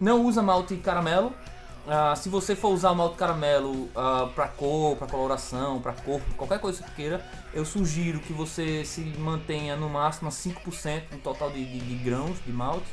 Não 0.00 0.24
usa 0.24 0.42
malte 0.42 0.76
caramelo. 0.76 1.32
Ah, 1.86 2.16
se 2.16 2.30
você 2.30 2.56
for 2.56 2.70
usar 2.70 2.92
o 2.92 2.94
malte 2.96 3.16
caramelo 3.16 3.90
ah, 3.94 4.28
para 4.34 4.48
cor, 4.48 4.96
para 4.96 5.06
coloração, 5.06 5.80
para 5.82 5.92
corpo, 5.92 6.24
qualquer 6.34 6.58
coisa 6.58 6.82
que 6.82 6.90
queira, 6.92 7.22
eu 7.52 7.64
sugiro 7.64 8.20
que 8.20 8.32
você 8.32 8.84
se 8.86 9.00
mantenha 9.18 9.76
no 9.76 9.88
máximo 9.90 10.28
a 10.28 10.32
5% 10.32 11.02
no 11.12 11.18
total 11.18 11.50
de, 11.50 11.62
de- 11.64 11.80
de 11.80 11.94
grãos 11.96 12.38
de 12.44 12.52
malte. 12.52 12.86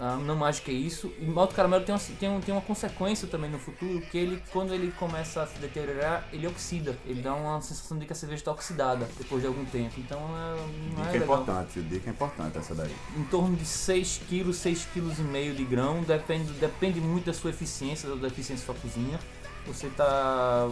Ah, 0.00 0.16
não 0.16 0.34
mais 0.34 0.58
que 0.58 0.72
isso. 0.72 1.12
E 1.20 1.24
o 1.26 1.30
malte 1.32 1.54
caramelo 1.54 1.84
tem 1.84 1.94
uma, 1.94 2.00
tem, 2.18 2.28
um- 2.28 2.40
tem 2.40 2.54
uma 2.54 2.60
consequência 2.62 3.28
também 3.28 3.50
no 3.50 3.58
futuro, 3.58 4.00
que 4.10 4.16
ele, 4.18 4.42
quando 4.50 4.72
ele 4.72 4.90
começa 4.92 5.42
a 5.42 5.46
se 5.46 5.58
deteriorar, 5.58 6.26
ele 6.32 6.46
oxida. 6.46 6.96
Ele 7.06 7.20
dá 7.22 7.34
uma 7.34 7.60
sensação 7.60 7.98
de 7.98 8.06
que 8.06 8.12
a 8.12 8.16
cerveja 8.16 8.40
está 8.40 8.50
oxidada 8.52 9.08
depois 9.18 9.42
de 9.42 9.46
algum 9.48 9.64
tempo. 9.66 9.94
Então 9.98 10.18
é, 10.18 10.56
não 10.96 11.02
é 11.04 11.06
Dica 11.08 11.18
legal. 11.18 11.40
importante, 11.42 11.68
viu? 11.78 11.82
Dica 11.84 12.10
importante 12.10 12.58
essa 12.58 12.74
daí. 12.74 12.94
Em 13.16 13.24
torno 13.24 13.54
de 13.54 13.64
6 13.66 14.22
kg, 14.28 14.52
6 14.52 14.86
kg 14.94 15.12
e 15.18 15.22
meio 15.22 15.54
de 15.54 15.64
grão, 15.64 16.02
depende, 16.02 16.50
depende 16.54 16.98
muito 17.00 17.26
da 17.26 17.34
sua 17.34 17.50
eficiência, 17.50 18.08
da 18.16 18.26
eficiência 18.28 18.66
da 18.66 18.72
sua 18.72 18.82
cozinha. 18.82 19.20
Você 19.66 19.86
está 19.86 20.66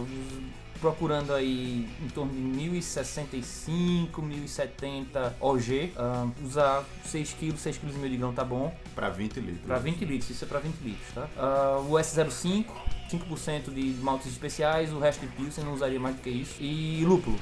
procurando 0.81 1.33
aí 1.33 1.87
em 2.03 2.07
torno 2.09 2.33
de 2.33 2.39
1065, 2.39 4.21
1070 4.21 5.37
OG. 5.39 5.93
Ah, 5.95 6.27
usar 6.43 6.83
6 7.05 7.33
kg, 7.33 7.55
6 7.55 7.77
kg 7.77 7.89
e 7.89 7.93
meio 7.93 8.09
de 8.09 8.17
grão 8.17 8.33
tá 8.33 8.43
bom. 8.43 8.75
Pra 8.95 9.09
20 9.09 9.39
litros. 9.39 9.65
Pra 9.65 9.77
20 9.77 10.03
litros, 10.03 10.29
isso 10.31 10.43
é 10.43 10.47
pra 10.47 10.59
20 10.59 10.75
litros, 10.81 11.13
tá? 11.13 11.29
Ah, 11.37 11.79
o 11.87 11.91
S05, 11.91 12.65
5% 13.09 13.73
de 13.73 13.95
maltes 14.01 14.27
especiais, 14.27 14.91
o 14.91 14.99
resto 14.99 15.21
de 15.21 15.27
Pilsen 15.27 15.63
não 15.63 15.73
usaria 15.73 15.99
mais 15.99 16.15
do 16.15 16.21
que 16.21 16.29
isso. 16.29 16.55
E 16.59 17.05
lúpulo. 17.05 17.39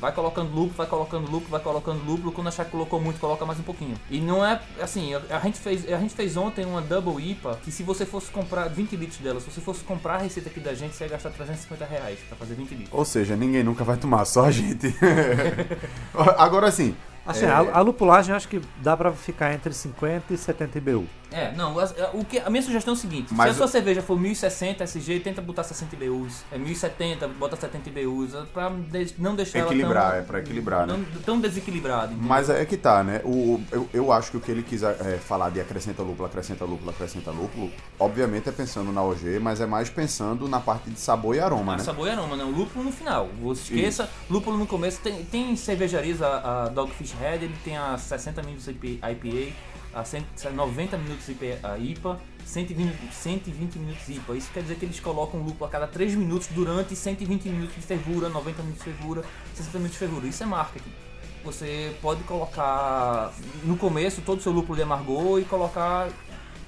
Vai 0.00 0.12
colocando 0.12 0.48
lúpulo, 0.48 0.74
vai 0.76 0.86
colocando 0.86 1.30
lúpulo, 1.30 1.50
vai 1.50 1.60
colocando 1.60 2.04
lúpulo. 2.04 2.32
Quando 2.32 2.48
achar 2.48 2.64
que 2.64 2.70
colocou 2.70 3.00
muito, 3.00 3.20
coloca 3.20 3.44
mais 3.44 3.58
um 3.58 3.62
pouquinho. 3.62 3.96
E 4.10 4.20
não 4.20 4.44
é 4.44 4.60
assim, 4.80 5.12
a 5.14 5.38
gente 5.40 5.58
fez, 5.58 5.90
a 5.92 5.98
gente 5.98 6.14
fez 6.14 6.36
ontem 6.36 6.64
uma 6.64 6.80
Double 6.80 7.22
IPA 7.22 7.58
que 7.62 7.70
se 7.70 7.82
você 7.82 8.06
fosse 8.06 8.30
comprar 8.30 8.68
20 8.68 8.96
litros 8.96 9.18
dela, 9.18 9.40
se 9.40 9.50
você 9.50 9.60
fosse 9.60 9.84
comprar 9.84 10.14
a 10.14 10.18
receita 10.18 10.48
aqui 10.48 10.60
da 10.60 10.74
gente, 10.74 10.94
você 10.94 11.04
ia 11.04 11.10
gastar 11.10 11.30
350 11.30 11.84
reais 11.84 12.18
pra 12.28 12.36
fazer 12.36 12.54
20 12.54 12.70
litros. 12.70 12.88
Ou 12.92 13.04
seja, 13.04 13.36
ninguém 13.36 13.62
nunca 13.62 13.84
vai 13.84 13.96
tomar, 13.96 14.24
só 14.24 14.46
a 14.46 14.50
gente. 14.50 14.94
Agora 16.38 16.70
sim. 16.70 16.94
Assim, 17.26 17.44
É. 17.44 17.48
a, 17.50 17.58
a 17.58 17.80
lupulagem 17.80 18.30
eu 18.32 18.36
acho 18.36 18.48
que 18.48 18.60
dá 18.82 18.96
pra 18.96 19.12
ficar 19.12 19.52
entre 19.54 19.72
50 19.72 20.32
e 20.32 20.36
70 20.38 20.78
IBU. 20.78 21.06
É, 21.32 21.52
não, 21.52 21.76
o 22.14 22.24
que, 22.24 22.40
a 22.40 22.50
minha 22.50 22.60
sugestão 22.62 22.92
é 22.92 22.96
o 22.96 22.98
seguinte: 22.98 23.32
Mas 23.32 23.50
se 23.50 23.52
a 23.52 23.54
sua 23.58 23.66
o- 23.66 23.68
cerveja 23.68 24.02
for 24.02 24.18
1060 24.18 24.82
SG, 24.82 25.20
tenta 25.20 25.40
botar 25.40 25.62
60 25.62 25.94
IBUs. 25.94 26.42
É 26.50 26.58
1070, 26.58 27.28
bota 27.28 27.54
70 27.54 27.88
IBUs, 27.88 28.34
é 28.34 28.42
pra 28.52 28.68
de- 28.70 29.14
não 29.16 29.36
deixar 29.36 29.60
ela 29.60 29.68
Equilibrar, 29.68 30.10
tão, 30.10 30.18
é 30.18 30.22
pra 30.22 30.38
equilibrar, 30.40 30.86
né? 30.88 30.94
não, 30.96 31.22
tão 31.22 31.38
desequilibrada. 31.40 32.06
entendeu? 32.06 32.28
Mas 32.28 32.50
é 32.50 32.64
que 32.64 32.76
tá, 32.76 33.04
né? 33.04 33.20
O, 33.24 33.60
eu, 33.70 33.88
eu 33.94 34.10
acho 34.12 34.32
que 34.32 34.38
o 34.38 34.40
que 34.40 34.50
ele 34.50 34.64
quis 34.64 34.82
é, 34.82 35.18
falar 35.24 35.50
de 35.50 35.60
acrescenta 35.60 36.02
lúpulo, 36.02 36.26
acrescenta 36.26 36.64
lúpulo, 36.64 36.90
acrescenta 36.90 37.30
lúpulo, 37.30 37.70
obviamente 37.96 38.48
é 38.48 38.52
pensando 38.52 38.90
na 38.90 39.00
OG, 39.02 39.38
mas 39.40 39.60
é 39.60 39.66
mais 39.66 39.88
pensando 39.88 40.48
na 40.48 40.58
parte 40.58 40.90
de 40.90 40.98
sabor 40.98 41.36
e 41.36 41.40
aroma, 41.40 41.62
Mas 41.74 41.82
né? 41.82 41.84
sabor 41.84 42.08
e 42.08 42.10
aroma, 42.10 42.34
não. 42.34 42.50
Lúpulo 42.50 42.84
no 42.86 42.90
final. 42.90 43.28
Você 43.40 43.72
esqueça, 43.74 44.10
lúpulo 44.28 44.56
no 44.58 44.66
começo. 44.66 45.00
Tem, 45.00 45.24
tem 45.26 45.54
cervejarias, 45.54 46.20
a, 46.20 46.64
a 46.64 46.68
Dogfish 46.70 47.12
Ele 47.20 47.54
tem 47.62 47.76
a 47.76 47.96
60 47.98 48.42
minutos 48.42 48.66
IPA, 48.66 49.06
a 49.92 50.04
100 50.04 50.24
90 50.54 50.98
minutos 50.98 51.28
IPA, 51.28 52.20
120, 52.44 53.12
120 53.12 53.78
minutos 53.78 54.08
IPA. 54.08 54.36
Isso 54.36 54.50
quer 54.52 54.62
dizer 54.62 54.76
que 54.76 54.84
eles 54.84 55.00
colocam 55.00 55.40
lúpulo 55.40 55.66
a 55.66 55.68
cada 55.68 55.86
3 55.86 56.14
minutos 56.14 56.48
durante 56.48 56.96
120 56.96 57.48
minutos 57.48 57.74
de 57.76 57.82
fervura, 57.82 58.28
90 58.28 58.62
minutos 58.62 58.84
de 58.84 58.92
fervura, 58.92 59.24
60 59.54 59.78
minutos 59.78 59.92
de 59.92 59.98
fervura. 59.98 60.26
Isso 60.26 60.42
é 60.42 60.46
marketing. 60.46 60.92
Você 61.44 61.96
pode 62.02 62.22
colocar 62.24 63.32
no 63.64 63.76
começo 63.76 64.20
todo 64.22 64.38
o 64.38 64.42
seu 64.42 64.52
lúpulo 64.52 64.76
de 64.76 64.82
amargor 64.82 65.40
e 65.40 65.44
colocar, 65.44 66.08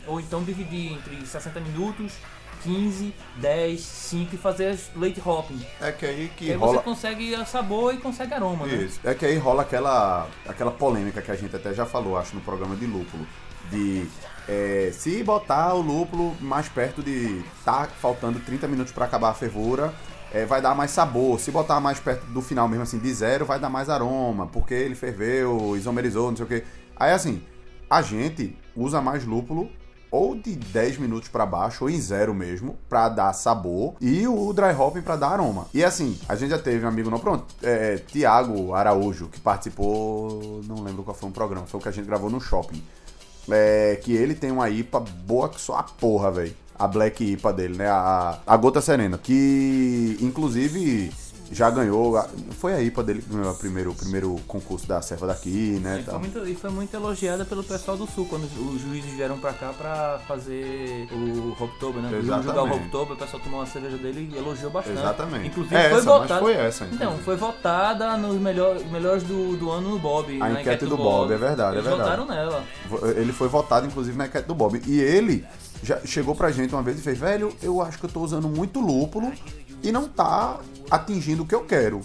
ou 0.07 0.19
então 0.19 0.43
dividir 0.43 0.93
entre 0.93 1.27
60 1.27 1.61
minutos, 1.61 2.15
15, 2.63 3.15
10, 3.37 3.81
5 3.81 4.35
e 4.35 4.39
fazer 4.39 4.67
as 4.69 4.91
late 4.97 5.21
hopping. 5.25 5.61
É 5.81 5.93
que 5.93 6.07
aí 6.07 6.31
que 6.37 6.47
Que 6.47 6.51
aí 6.53 6.57
rola. 6.57 6.75
você 6.75 6.83
consegue 6.83 7.47
sabor 7.47 7.95
e 7.95 7.99
consegue 7.99 8.35
aroma, 8.35 8.67
né? 8.67 8.75
Isso. 8.75 9.01
É 9.05 9.15
que 9.15 9.27
aí 9.27 9.37
rola 9.37 9.63
aquela, 9.63 10.29
aquela 10.47 10.71
polêmica 10.71 11.21
que 11.21 11.31
a 11.31 11.37
gente 11.37 11.55
até 11.55 11.73
já 11.75 11.85
falou, 11.87 12.17
acho, 12.17 12.35
no 12.35 12.41
programa 12.41 12.77
de 12.77 12.87
lúpulo. 12.87 13.27
De 13.71 14.07
é, 14.49 14.91
se 14.93 15.23
botar 15.23 15.75
o 15.75 15.81
lúpulo 15.81 16.37
mais 16.41 16.69
perto 16.69 17.03
de. 17.03 17.45
tá 17.65 17.89
faltando 18.01 18.41
30 18.41 18.69
minutos 18.69 18.93
pra 18.93 19.05
acabar 19.05 19.31
a 19.31 19.35
fervura, 19.35 19.95
é, 20.33 20.45
vai 20.45 20.61
dar 20.61 20.75
mais 20.75 20.91
sabor. 20.91 21.39
Se 21.39 21.51
botar 21.51 21.81
mais 21.81 21.99
perto 22.01 22.25
do 22.27 22.43
final 22.43 22.69
mesmo 22.69 22.83
assim, 22.83 22.99
de 22.99 23.13
zero, 23.13 23.45
vai 23.45 23.59
dar 23.59 23.69
mais 23.71 23.89
aroma, 23.89 24.47
porque 24.47 24.75
ele 24.75 24.95
ferveu, 24.95 25.77
isomerizou, 25.77 26.31
não 26.31 26.37
sei 26.37 26.45
o 26.45 26.49
que. 26.49 26.65
Aí 26.97 27.13
assim, 27.13 27.43
a 27.89 28.03
gente 28.03 28.57
usa 28.77 29.01
mais 29.01 29.25
lúpulo 29.25 29.71
ou 30.13 30.35
de 30.35 30.55
10 30.55 30.99
minutos 30.99 31.31
pra 31.31 31.47
baixo, 31.47 31.85
ou 31.85 31.91
em 31.91 31.99
zero 31.99 32.35
mesmo, 32.35 32.77
pra 32.87 33.09
dar 33.09 33.33
sabor, 33.33 33.95
e 33.99 34.29
o 34.29 34.53
dry 34.53 34.75
hopping 34.79 35.01
pra 35.01 35.17
dar 35.17 35.31
aroma. 35.31 35.67
E 35.73 35.83
assim, 35.83 36.19
a 36.29 36.37
gente 36.37 36.51
já 36.51 36.59
teve 36.59 36.85
um 36.85 36.89
amigo, 36.89 37.11
não, 37.11 37.19
pronto, 37.19 37.47
é, 37.63 37.97
Tiago 37.97 38.75
Araújo, 38.75 39.29
que 39.29 39.41
participou, 39.41 40.61
não 40.69 40.83
lembro 40.83 41.03
qual 41.03 41.17
foi 41.17 41.31
um 41.31 41.33
programa, 41.33 41.67
foi 41.67 41.81
o 41.81 41.83
que 41.83 41.89
a 41.89 41.93
gente 41.93 42.07
gravou 42.07 42.29
no 42.29 42.41
shopping. 42.41 42.83
É, 43.51 43.99
que 44.03 44.13
ele 44.13 44.35
tem 44.35 44.51
uma 44.53 44.69
IPA 44.69 45.01
boa 45.01 45.49
que 45.49 45.61
só 45.61 45.77
a 45.77 45.83
porra, 45.83 46.31
velho. 46.31 46.55
A 46.79 46.87
Black 46.87 47.25
IPA 47.25 47.53
dele, 47.53 47.77
né? 47.77 47.89
A, 47.89 48.39
a 48.47 48.57
Gota 48.57 48.81
Serena. 48.81 49.19
Que, 49.19 50.17
inclusive, 50.21 51.13
já 51.53 51.71
ganhou. 51.71 52.21
Foi 52.59 52.73
a 52.73 52.81
IPA 52.83 53.03
dele 53.05 53.25
a 53.49 53.55
primeiro, 53.55 53.91
o 53.91 53.95
primeiro 53.95 54.37
concurso 54.49 54.87
da 54.87 55.01
serva 55.03 55.27
daqui, 55.27 55.79
né? 55.83 56.01
E 56.01 56.05
foi, 56.05 56.19
muito, 56.19 56.49
e 56.49 56.55
foi 56.55 56.71
muito 56.71 56.95
elogiada 56.95 57.45
pelo 57.45 57.63
pessoal 57.63 57.97
do 57.97 58.07
Sul, 58.07 58.27
quando 58.29 58.45
os, 58.45 58.81
juízes 58.81 59.13
vieram 59.13 59.39
pra 59.39 59.53
cá 59.53 59.73
pra 59.77 60.21
fazer 60.27 61.07
o 61.13 61.63
Hoptober, 61.63 62.03
né? 62.03 62.11
Iam 62.11 62.23
jogar 62.23 62.37
o 62.37 62.41
Exatamente. 62.41 62.85
Hoptober, 62.87 63.13
o 63.15 63.19
pessoal 63.19 63.43
tomou 63.43 63.61
uma 63.61 63.67
cerveja 63.67 63.99
dele 63.99 64.31
e 64.33 64.37
elogiou 64.39 64.71
bastante. 64.71 64.99
Exatamente. 64.99 65.47
Inclusive 65.49 65.77
É 65.77 65.89
foi 65.91 65.99
essa, 65.99 66.11
votada. 66.11 66.41
foi 66.41 66.53
essa, 66.55 66.85
Então, 66.91 67.19
foi 67.19 67.37
votada 67.37 68.17
nos 68.17 68.41
melhor, 68.41 68.79
melhores 68.87 69.23
do, 69.23 69.57
do 69.57 69.71
ano 69.71 69.91
no 69.91 69.99
Bob. 69.99 70.35
A 70.41 70.49
na 70.49 70.61
enquete 70.61 70.87
do 70.87 70.97
Bob, 70.97 71.33
é 71.33 71.37
verdade, 71.37 71.77
é 71.77 71.81
Eles 71.81 71.87
verdade. 71.87 72.11
votaram 72.11 72.27
nela. 72.27 72.65
Ele 73.17 73.33
foi 73.33 73.49
votado, 73.49 73.87
inclusive, 73.87 74.17
na 74.17 74.27
enquete 74.27 74.49
do 74.49 74.55
Bob. 74.55 74.81
E 74.87 75.01
ele 75.01 75.45
já 75.83 75.99
chegou 76.07 76.35
pra 76.35 76.51
gente 76.51 76.73
uma 76.75 76.83
vez 76.83 76.99
e 76.99 77.03
fez, 77.03 77.19
velho, 77.19 77.53
eu 77.63 77.83
acho 77.83 77.99
que 77.99 78.07
eu 78.07 78.11
tô 78.11 78.21
usando 78.21 78.49
muito 78.49 78.81
lúpulo 78.81 79.33
e 79.83 79.91
não 79.91 80.07
tá 80.09 80.59
atingindo 80.91 81.43
o 81.43 81.47
que 81.47 81.55
eu 81.55 81.63
quero. 81.65 82.01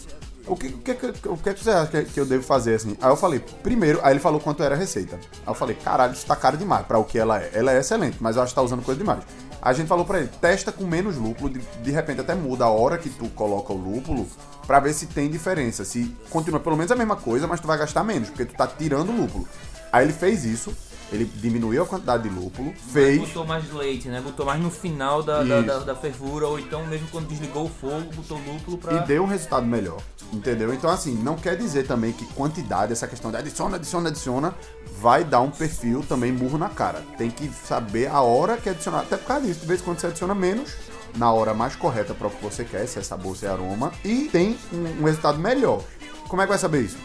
O 0.45 0.55
que, 0.55 0.67
o 0.67 0.77
que, 0.77 0.91
o 1.27 1.37
que, 1.37 1.53
que 1.55 1.63
você 1.63 1.69
acha 1.71 2.03
que- 2.03 2.17
eu 2.17 2.25
devo 2.25 2.41
fazer 2.41 2.75
assim? 2.75 2.95
Aí 3.01 3.09
eu 3.09 3.17
falei, 3.17 3.39
primeiro, 3.61 3.99
aí 4.01 4.13
ele 4.13 4.19
falou 4.21 4.39
quanto 4.39 4.63
era 4.63 4.75
a 4.75 4.77
receita. 4.77 5.17
Aí 5.17 5.47
eu 5.47 5.53
falei, 5.53 5.75
caralho, 5.75 6.13
isso 6.13 6.25
tá 6.25 6.37
caro 6.37 6.55
demais 6.55 6.85
pra 6.85 6.97
o 6.97 7.03
que 7.03 7.19
ela 7.19 7.37
é. 7.41 7.51
Ela 7.53 7.73
é 7.73 7.79
excelente, 7.79 8.15
mas 8.21 8.37
eu 8.37 8.41
acho 8.41 8.51
que 8.51 8.55
tá 8.55 8.61
usando 8.61 8.81
coisa 8.81 8.97
demais. 8.97 9.23
A 9.61 9.73
gente 9.73 9.87
falou 9.87 10.05
pra 10.05 10.19
ele, 10.19 10.29
testa 10.39 10.71
com 10.71 10.85
menos 10.85 11.17
lúpulo, 11.17 11.49
de, 11.49 11.59
de 11.59 11.91
repente 11.91 12.21
até 12.21 12.33
muda 12.33 12.63
a 12.63 12.69
hora 12.69 12.97
que 12.97 13.09
tu 13.09 13.27
coloca 13.29 13.73
o 13.73 13.75
lúpulo, 13.77 14.25
pra 14.65 14.79
ver 14.79 14.93
se 14.93 15.07
tem 15.07 15.29
diferença. 15.29 15.83
Se 15.83 16.15
continua 16.29 16.61
pelo 16.61 16.77
menos 16.77 16.91
a 16.93 16.95
mesma 16.95 17.17
coisa, 17.17 17.45
mas 17.45 17.59
tu 17.59 17.67
vai 17.67 17.77
gastar 17.77 18.03
menos, 18.05 18.29
porque 18.29 18.45
tu 18.45 18.53
tá 18.55 18.67
tirando 18.67 19.09
o 19.09 19.15
lúpulo. 19.21 19.45
Aí 19.91 20.05
ele 20.05 20.13
fez 20.13 20.45
isso, 20.45 20.71
ele 21.11 21.25
diminuiu 21.25 21.83
a 21.83 21.85
quantidade 21.85 22.23
de 22.23 22.29
lúpulo, 22.29 22.73
fez. 22.91 23.19
Botou 23.19 23.45
mais 23.45 23.71
leite, 23.71 24.07
né? 24.09 24.19
Botou 24.21 24.45
mais 24.45 24.61
no 24.61 24.69
final 24.69 25.23
da, 25.23 25.43
da, 25.43 25.61
da- 25.61 25.79
da 25.79 25.95
fervura, 25.95 26.47
ou 26.47 26.59
então 26.59 26.85
mesmo 26.87 27.07
quando 27.09 27.27
desligou 27.27 27.65
o 27.65 27.69
fogo, 27.69 28.11
botou 28.15 28.37
lúpulo 28.39 28.77
pra. 28.77 28.93
E 28.93 29.05
deu 29.07 29.23
um 29.23 29.27
resultado 29.27 29.65
melhor. 29.65 30.01
Entendeu? 30.33 30.73
Então, 30.73 30.89
assim, 30.89 31.13
não 31.15 31.35
quer 31.37 31.55
dizer 31.55 31.87
também 31.87 32.11
que 32.11 32.25
quantidade, 32.33 32.91
essa 32.91 33.07
questão 33.07 33.31
de 33.31 33.37
adiciona, 33.37 33.77
adiciona, 33.77 34.09
adiciona, 34.09 34.53
vai 34.99 35.23
dar 35.23 35.39
um 35.39 35.49
perfil 35.49 36.03
também 36.07 36.33
burro 36.33 36.57
na 36.57 36.67
cara. 36.67 37.01
Tem 37.17 37.29
que 37.31 37.47
saber 37.49 38.07
a 38.07 38.19
hora 38.21 38.57
que 38.57 38.67
adicionar. 38.69 38.99
Até 39.01 39.15
por 39.15 39.25
causa 39.27 39.45
disso, 39.45 39.61
de 39.61 39.65
vez 39.67 39.79
em 39.79 39.83
quando 39.85 39.99
você 39.99 40.07
adiciona 40.07 40.35
menos, 40.35 40.73
na 41.15 41.31
hora 41.31 41.53
mais 41.53 41.77
correta 41.77 42.13
para 42.13 42.27
o 42.27 42.29
que 42.29 42.43
você 42.43 42.65
quer, 42.65 42.85
se 42.87 42.99
é 42.99 43.01
sabor, 43.01 43.37
se 43.37 43.45
é 43.45 43.49
aroma, 43.49 43.93
e 44.03 44.27
tem 44.29 44.57
um, 44.73 45.01
um 45.01 45.05
resultado 45.05 45.39
melhor. 45.39 45.81
Como 46.27 46.41
é 46.41 46.45
que 46.45 46.49
vai 46.49 46.59
saber 46.59 46.81
isso? 46.81 46.97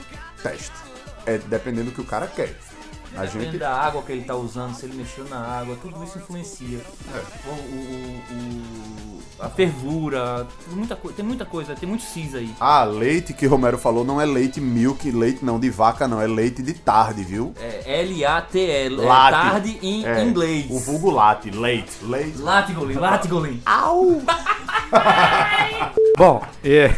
Teste. 0.43 0.73
É 1.25 1.39
dependendo 1.39 1.91
do 1.91 1.95
que 1.95 2.01
o 2.01 2.05
cara 2.05 2.27
quer. 2.27 2.59
A 3.15 3.23
Dependendo 3.23 3.51
gente. 3.53 3.59
da 3.59 3.75
água 3.75 4.03
que 4.03 4.13
ele 4.13 4.25
tá 4.25 4.35
usando, 4.35 4.75
se 4.75 4.87
ele 4.87 4.95
mexeu 4.97 5.25
na 5.29 5.37
água, 5.39 5.77
tudo 5.83 6.03
isso 6.03 6.19
influencia. 6.19 6.79
É. 7.15 7.49
O, 7.49 7.53
o- 7.53 8.21
o- 8.33 9.23
a 9.39 9.49
fervura, 9.51 10.47
tem 10.67 10.77
muita, 10.77 10.97
tem 10.97 11.25
muita 11.25 11.45
coisa, 11.45 11.75
tem 11.75 11.89
muito 11.89 12.05
cis 12.05 12.35
aí. 12.35 12.55
Ah, 12.61 12.85
leite 12.85 13.33
que 13.35 13.47
o 13.47 13.51
Romero 13.51 13.77
falou 13.77 14.05
não 14.05 14.21
é 14.21 14.25
leite 14.25 14.61
milk, 14.61 15.11
leite 15.11 15.45
não 15.45 15.59
de 15.59 15.69
vaca, 15.69 16.07
não, 16.07 16.21
é 16.21 16.27
leite 16.27 16.63
de 16.63 16.73
tarde, 16.75 17.23
viu? 17.25 17.53
É 17.61 18.03
L-A-T-L, 18.03 19.03
é 19.03 19.07
tarde 19.07 19.79
em 19.83 20.07
É, 20.07 20.23
inglês. 20.23 20.67
O 20.71 20.79
vulgo 20.79 21.11
latte, 21.11 21.51
leite. 21.51 21.91
Leite. 22.03 22.39
Latigolin, 22.39 22.95
Latigolin. 22.95 23.63
Au! 23.67 24.23
Bom, 26.17 26.43
e, 26.63 26.89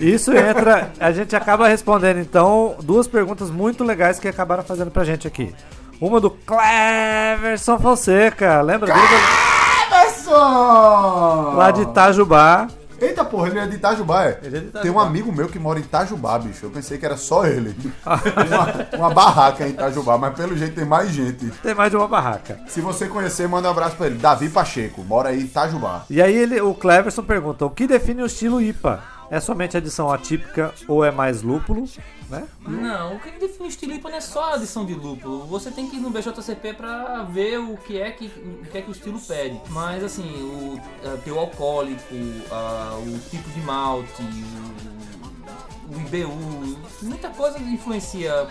isso 0.00 0.32
entra. 0.32 0.92
A 0.98 1.12
gente 1.12 1.34
acaba 1.34 1.68
respondendo 1.68 2.18
então 2.18 2.76
duas 2.82 3.06
perguntas 3.06 3.50
muito 3.50 3.84
legais 3.84 4.18
que 4.18 4.28
acabaram 4.28 4.62
fazendo 4.62 4.90
pra 4.90 5.04
gente 5.04 5.26
aqui. 5.26 5.54
Uma 6.00 6.20
do 6.20 6.30
Cleverson 6.30 7.78
Fonseca, 7.78 8.60
lembra 8.60 8.92
dele? 8.92 9.58
Emerson! 9.88 11.54
Lá 11.56 11.70
de 11.70 11.82
Itajubá. 11.82 12.68
Eita 13.00 13.24
porra, 13.24 13.48
ele 13.48 13.60
é 13.60 13.66
de 13.66 13.76
Itajubá, 13.76 14.24
é? 14.24 14.40
Ele 14.42 14.56
é 14.56 14.60
de 14.60 14.66
Itajubá. 14.66 14.80
Tem 14.80 14.90
um 14.90 14.98
amigo 14.98 15.30
meu 15.30 15.48
que 15.48 15.58
mora 15.58 15.78
em 15.78 15.82
Itajubá, 15.82 16.36
bicho. 16.38 16.66
Eu 16.66 16.70
pensei 16.70 16.98
que 16.98 17.06
era 17.06 17.16
só 17.16 17.46
ele. 17.46 17.76
uma, 18.04 18.98
uma 18.98 19.14
barraca 19.14 19.66
em 19.66 19.70
Itajubá, 19.70 20.18
mas 20.18 20.34
pelo 20.34 20.56
jeito 20.56 20.74
tem 20.74 20.84
mais 20.84 21.10
gente. 21.10 21.46
Tem 21.62 21.74
mais 21.74 21.90
de 21.92 21.96
uma 21.96 22.08
barraca. 22.08 22.58
Se 22.66 22.80
você 22.80 23.06
conhecer, 23.06 23.48
manda 23.48 23.68
um 23.68 23.70
abraço 23.70 23.94
pra 23.96 24.06
ele. 24.06 24.18
Davi 24.18 24.48
Pacheco, 24.48 25.02
mora 25.04 25.28
aí 25.28 25.42
em 25.42 25.44
Itajubá. 25.44 26.04
E 26.10 26.20
aí 26.20 26.34
ele, 26.34 26.60
o 26.60 26.74
Cleverson 26.74 27.22
pergunta: 27.22 27.64
o 27.64 27.70
que 27.70 27.86
define 27.86 28.22
o 28.22 28.26
estilo 28.26 28.60
IPA? 28.60 29.00
É 29.30 29.40
somente 29.40 29.76
adição 29.76 30.10
atípica 30.10 30.74
ou 30.86 31.04
é 31.04 31.10
mais 31.10 31.42
lúpulo? 31.42 31.84
Né? 32.28 32.46
Não, 32.60 33.16
o 33.16 33.20
que 33.20 33.30
define 33.32 33.68
estilo 33.68 33.94
IPA 33.94 34.10
não 34.10 34.16
é 34.16 34.20
só 34.20 34.54
adição 34.54 34.84
de 34.84 34.94
lúpulo. 34.94 35.46
Você 35.46 35.70
tem 35.70 35.88
que 35.88 35.96
ir 35.96 36.00
no 36.00 36.10
BJCP 36.10 36.74
pra 36.74 37.22
ver 37.24 37.58
o 37.58 37.76
que 37.76 38.00
é 38.00 38.10
que 38.10 38.26
o, 38.26 38.66
que 38.70 38.78
é 38.78 38.82
que 38.82 38.90
o 38.90 38.92
estilo 38.92 39.20
pede. 39.20 39.60
Mas 39.70 40.04
assim, 40.04 40.30
o 40.42 40.74
uh, 40.74 41.18
teu 41.24 41.38
alcoólico, 41.38 42.14
o 42.14 43.18
tipo 43.30 43.48
de 43.50 43.60
malte, 43.60 44.22
o, 45.88 45.94
o 45.94 46.00
IBU, 46.00 46.78
muita 47.02 47.30
coisa 47.30 47.58
influencia 47.58 48.46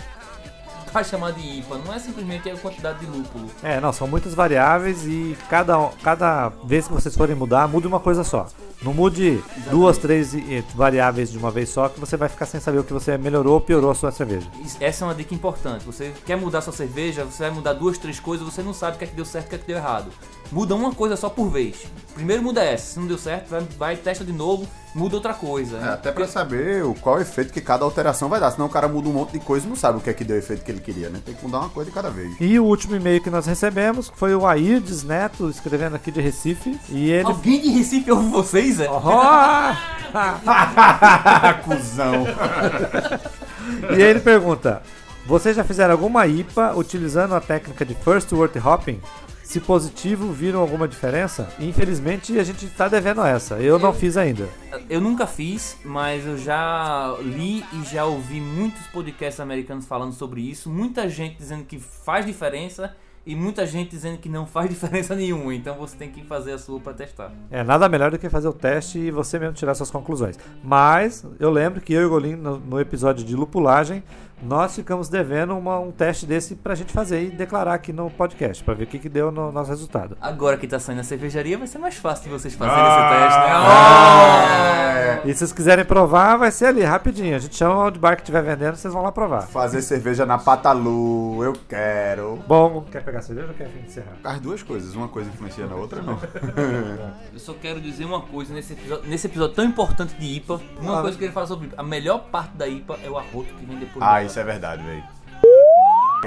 pra 0.92 1.04
chamar 1.04 1.32
de 1.32 1.60
IPA. 1.60 1.78
Não 1.86 1.94
é 1.94 2.00
simplesmente 2.00 2.50
a 2.50 2.58
quantidade 2.58 3.00
de 3.00 3.06
lúpulo. 3.06 3.50
É, 3.64 3.80
não, 3.80 3.94
são 3.94 4.08
muitas 4.08 4.34
variáveis 4.34 5.06
e 5.06 5.38
cada, 5.50 5.90
cada 6.04 6.50
vez 6.64 6.88
que 6.88 6.94
vocês 6.94 7.16
forem 7.16 7.36
mudar, 7.36 7.68
mude 7.68 7.88
uma 7.88 8.00
coisa 8.00 8.24
só. 8.24 8.48
Não 8.82 8.94
mude 8.94 9.44
duas, 9.72 9.98
três 9.98 10.36
eh, 10.36 10.64
variáveis 10.76 11.32
de 11.32 11.38
uma 11.38 11.50
vez 11.50 11.70
só, 11.70 11.90
que 11.90 12.00
você 12.00 12.16
vai 12.16 12.30
ficar 12.30 12.46
sem 12.46 12.60
saber 12.60 12.78
o 12.78 12.84
que 12.84 12.94
você 12.94 13.18
melhorou 13.18 13.56
ou 13.56 13.62
piorou 13.62 13.90
a 13.90 13.96
sua 13.96 14.12
cerveja. 14.12 14.48
Essa 14.80 15.04
é 15.04 15.08
uma 15.08 15.16
dica 15.16 15.34
importante. 15.34 15.84
Você 15.84 16.14
quer 16.26 16.38
mudar 16.38 16.62
sua 16.62 16.74
cerveja, 16.74 17.26
você 17.26 17.44
vai 17.44 17.52
mudar 17.52 17.74
duas, 17.74 17.98
três 17.98 18.20
coisas, 18.20 18.46
você 18.46 18.62
não 18.62 18.74
sabe 18.74 18.96
o 18.96 19.00
que 19.00 19.06
é 19.06 19.08
que 19.08 19.16
deu 19.16 19.26
certo 19.26 19.46
e 19.46 19.48
o 19.48 19.50
que 19.50 19.56
é 19.56 19.58
que 19.58 19.68
deu 19.68 19.78
errado. 19.78 20.12
Muda 20.52 20.76
uma 20.76 20.94
coisa 20.94 21.16
só 21.16 21.30
por 21.30 21.50
vez. 21.50 21.86
Primeiro 22.14 22.42
muda 22.42 22.64
essa, 22.64 22.94
se 22.94 23.00
não 23.00 23.08
deu 23.08 23.18
certo, 23.18 23.50
vai, 23.50 23.62
vai 23.78 23.96
testa 23.96 24.24
de 24.26 24.32
novo, 24.32 24.68
muda 24.96 25.16
outra 25.16 25.34
coisa. 25.34 25.78
É, 25.78 25.90
até 25.90 26.12
pra 26.12 26.28
saber 26.28 26.84
o, 26.84 26.96
qual 26.96 27.22
efeito 27.22 27.54
que 27.54 27.62
cada 27.62 27.84
alteração 27.84 28.28
vai 28.28 28.40
dar. 28.40 28.52
Senão 28.52 28.66
o 28.66 28.70
cara 28.70 28.88
muda 28.88 29.08
um 29.08 29.14
monte 29.14 29.34
de 29.34 29.40
coisa 29.40 29.66
e 29.66 29.70
não 29.70 29.76
sabe 29.76 30.00
o 30.00 30.02
que 30.02 30.10
é 30.10 30.14
que 30.14 30.24
deu 30.24 30.36
o 30.36 30.40
efeito 30.40 30.64
que 30.64 30.72
ele 30.72 30.80
queria, 30.80 31.10
né? 31.10 31.22
Tem 31.24 31.36
que 31.36 31.44
mudar 31.44 31.60
uma 31.60 31.70
coisa 31.70 31.92
de 31.92 31.96
cada 31.96 32.10
vez. 32.10 32.36
E 32.40 32.60
o 32.60 32.66
último 32.66 32.96
e-mail 32.96 33.22
que 33.22 33.30
nós 33.30 33.46
recebemos 33.46 34.12
foi 34.16 34.34
o 34.34 34.48
Airdes 34.48 35.04
Neto, 35.04 35.50
escrevendo 35.50 35.96
aqui 35.96 36.12
de 36.12 36.22
Recife. 36.22 36.80
E 36.90 37.12
ele. 37.12 37.28
Alguém 37.28 37.62
de 37.62 37.70
Recife 37.70 38.12
ouve 38.12 38.30
vocês, 38.30 38.80
é? 38.80 38.88
Cusão. 41.64 42.26
e 43.92 44.02
aí 44.02 44.02
ele 44.02 44.22
pergunta: 44.22 44.82
Vocês 45.26 45.56
já 45.56 45.64
fizeram 45.64 45.92
alguma 45.92 46.26
IPA 46.26 46.74
utilizando 46.76 47.36
a 47.36 47.42
técnica 47.42 47.86
de 47.86 47.94
First 47.96 48.32
Word 48.32 48.58
Hopping? 48.60 49.00
Se 49.48 49.62
positivo, 49.62 50.34
viram 50.34 50.60
alguma 50.60 50.90
diferença? 50.90 51.48
Infelizmente 51.58 52.38
a 52.38 52.44
gente 52.44 52.68
tá 52.68 52.90
devendo 52.90 53.22
essa. 53.22 53.56
Eu 53.56 53.80
não 53.80 53.94
fiz 53.94 54.18
ainda. 54.18 54.46
Eu 54.90 55.00
nunca 55.00 55.26
fiz, 55.26 55.78
mas 55.86 56.26
eu 56.26 56.38
já 56.38 57.16
li 57.22 57.64
e 57.72 57.86
já 57.86 58.04
ouvi 58.04 58.42
muitos 58.42 58.86
podcasts 58.88 59.40
americanos 59.40 59.86
falando 59.86 60.12
sobre 60.12 60.42
isso. 60.42 60.70
Muita 60.70 61.08
gente 61.08 61.38
dizendo 61.38 61.64
que 61.64 61.80
faz 61.80 62.26
diferença 62.26 62.94
e 63.26 63.38
muita 63.38 63.66
gente 63.66 63.92
dizendo 63.92 64.18
que 64.18 64.28
não 64.28 64.46
faz 64.46 64.68
diferença 64.70 65.16
nenhuma. 65.16 65.56
Então 65.56 65.76
você 65.76 65.96
tem 65.96 66.12
que 66.12 66.26
fazer 66.26 66.52
a 66.52 66.58
sua 66.58 66.82
pra 66.82 66.92
testar. 66.92 67.32
É 67.50 67.64
nada 67.64 67.88
melhor 67.88 68.12
do 68.12 68.20
que 68.20 68.30
fazer 68.30 68.50
o 68.50 68.54
teste 68.54 69.00
e 69.00 69.12
você 69.12 69.40
mesmo 69.40 69.54
tirar 69.54 69.76
suas 69.76 69.90
conclusões. 69.90 70.38
Mas 70.62 71.26
eu 71.40 71.50
lembro 71.50 71.80
que 71.80 71.94
eu 71.94 72.02
e 72.02 72.06
o 72.06 72.10
Golim, 72.10 72.36
no, 72.36 72.60
no 72.60 72.82
episódio 72.82 73.26
de 73.26 73.34
lupulagem, 73.34 74.04
nós 74.42 74.76
ficamos 74.76 75.10
devendo 75.10 75.58
uma- 75.58 75.80
um 75.80 75.92
teste 75.92 76.26
desse 76.26 76.56
pra 76.56 76.76
gente 76.76 76.92
fazer 76.94 77.24
e 77.24 77.30
declarar 77.30 77.74
aqui 77.74 77.92
no 77.92 78.10
podcast, 78.10 78.64
pra 78.64 78.74
ver 78.74 78.84
o 78.84 78.88
que, 78.88 79.00
que 79.00 79.10
deu 79.10 79.32
no 79.32 79.52
nosso 79.52 79.70
resultado. 79.70 80.16
Agora 80.22 80.58
que 80.58 80.68
tá 80.68 80.80
saindo 80.80 81.00
a 81.02 81.04
cervejaria, 81.04 81.58
vai 81.58 81.68
ser 81.68 81.78
mais 81.80 81.96
fácil 81.96 82.26
de 82.26 82.30
vocês 82.30 82.54
fazerem 82.54 82.80
Ah, 82.82 82.88
esse 82.88 83.20
teste, 83.24 83.40
né? 83.40 85.24
é. 85.26 85.30
E 85.30 85.34
se 85.34 85.40
vocês 85.40 85.52
quiserem 85.54 85.84
provar, 85.84 86.38
vai 86.38 86.52
ser 86.52 86.68
ali, 86.68 86.84
rapidinho. 86.84 87.36
A 87.36 87.40
gente 87.40 87.56
chama 87.56 87.76
onde 87.86 87.98
bar 88.00 88.16
que 88.16 88.22
estiver 88.22 88.42
vendendo, 88.44 88.76
vocês 88.76 88.94
vão 88.94 89.02
lá 89.04 89.12
provar. 89.12 89.42
Fazer 89.48 89.82
cerveja 89.82 90.26
na 90.26 90.38
Patalu, 90.38 91.44
eu 91.44 91.54
quero. 91.68 92.40
Bom, 92.48 92.86
quer 92.92 93.04
pegar 93.04 93.22
cerveja 93.22 93.48
ou 93.48 93.54
quer 93.54 93.70
encerrar? 93.86 94.14
As 94.24 94.40
duas 94.40 94.62
coisas, 94.64 94.94
uma 94.96 95.08
coisa 95.08 95.30
influencia 95.30 95.66
na 95.66 95.76
outra, 95.76 96.02
não. 96.02 96.18
Eu 97.34 97.40
só 97.40 97.54
quero 97.54 97.80
dizer 97.82 98.06
uma 98.06 98.22
coisa 98.22 98.54
nesse 98.54 98.74
episódio, 98.74 99.10
nesse 99.10 99.28
episódio 99.28 99.56
tão 99.56 99.66
importante 99.66 100.14
de 100.16 100.26
IPA. 100.38 100.60
Uma 100.80 101.00
Ah. 101.00 101.02
coisa 101.02 101.18
que 101.18 101.24
eu 101.24 101.28
queria 101.28 101.34
falar 101.34 101.48
sobre 101.48 101.68
IPA. 101.68 101.76
A 101.82 101.84
melhor 101.84 102.20
parte 102.32 102.56
da 102.58 102.68
IPA 102.68 102.98
é 103.04 103.10
o 103.10 103.18
arroto 103.18 103.54
que 103.56 103.66
vem 103.66 103.78
depois 103.78 104.04
ah, 104.06 104.16
dela. 104.20 104.27
Isso 104.28 104.40
é 104.40 104.44
verdade, 104.44 104.84
velho. 104.84 105.04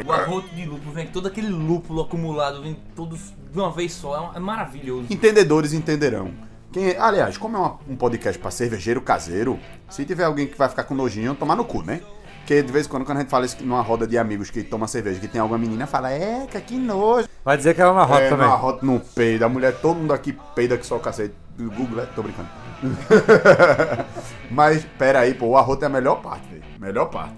O 0.06 0.12
arroto 0.12 0.48
de 0.54 0.64
lúpulo 0.64 0.92
vem 0.92 1.06
todo 1.08 1.26
aquele 1.28 1.48
lúpulo 1.48 2.02
acumulado, 2.02 2.62
vem 2.62 2.76
todos 2.94 3.32
de 3.52 3.58
uma 3.58 3.70
vez 3.70 3.92
só. 3.92 4.32
É, 4.34 4.36
é 4.36 4.40
maravilhoso. 4.40 5.06
Entendedores 5.10 5.72
entenderão. 5.72 6.32
Quem, 6.72 6.96
aliás, 6.96 7.36
como 7.36 7.56
é 7.56 7.60
uma- 7.60 7.78
um 7.88 7.96
podcast 7.96 8.38
pra 8.40 8.50
cervejeiro 8.50 9.00
caseiro, 9.02 9.58
se 9.88 10.04
tiver 10.04 10.24
alguém 10.24 10.46
que 10.46 10.56
vai 10.56 10.68
ficar 10.68 10.84
com 10.84 10.94
nojinho, 10.94 11.34
tomar 11.34 11.56
no 11.56 11.64
cu, 11.64 11.82
né? 11.82 12.00
Porque 12.38 12.62
de 12.62 12.72
vez 12.72 12.86
em 12.86 12.88
quando, 12.88 13.04
quando 13.04 13.18
a 13.18 13.20
gente 13.20 13.30
fala 13.30 13.44
isso 13.44 13.56
numa 13.64 13.82
roda 13.82 14.06
de 14.06 14.16
amigos 14.16 14.50
que 14.50 14.62
toma 14.62 14.86
cerveja, 14.86 15.20
que 15.20 15.28
tem 15.28 15.40
alguma 15.40 15.58
menina, 15.58 15.86
fala, 15.86 16.10
é, 16.10 16.46
que 16.46 16.76
nojo. 16.76 17.28
Vai 17.44 17.56
dizer 17.56 17.74
que 17.74 17.82
ela 17.82 17.92
na 17.92 18.04
rota 18.04 18.22
é, 18.22 18.28
também. 18.30 18.46
numa 18.46 18.56
rota 18.56 18.86
não 18.86 18.98
peida. 18.98 19.46
A 19.46 19.48
mulher, 19.48 19.72
todo 19.80 19.96
mundo 19.98 20.12
aqui 20.12 20.36
peida 20.54 20.76
que 20.78 20.86
só 20.86 20.96
o 20.96 21.00
cacete. 21.00 21.34
Google, 21.58 22.00
é, 22.00 22.06
tô 22.06 22.22
brincando. 22.22 22.48
Mas, 24.50 24.84
pera 24.98 25.20
aí, 25.20 25.34
pô, 25.34 25.46
o 25.48 25.56
arroto 25.56 25.84
é 25.84 25.86
a 25.86 25.90
melhor 25.90 26.22
parte, 26.22 26.46
velho. 26.48 26.62
Melhor 26.78 27.06
parte. 27.06 27.34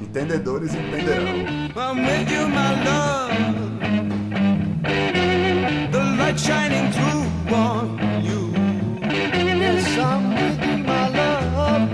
Entendedores 0.00 0.74
entenderão. 0.74 1.70
I'm 1.76 2.04
with 2.04 2.30
you, 2.30 2.48
my 2.48 2.72
love. 2.84 3.30
The 5.92 5.98
light 6.18 6.38
shining 6.38 6.90
through 6.90 7.54
on 7.54 7.98
you. 8.24 8.52
Yes, 9.02 9.98
I'm 9.98 10.34
with 10.34 10.64
you, 10.66 10.78
my 10.78 11.08
love. 11.08 11.88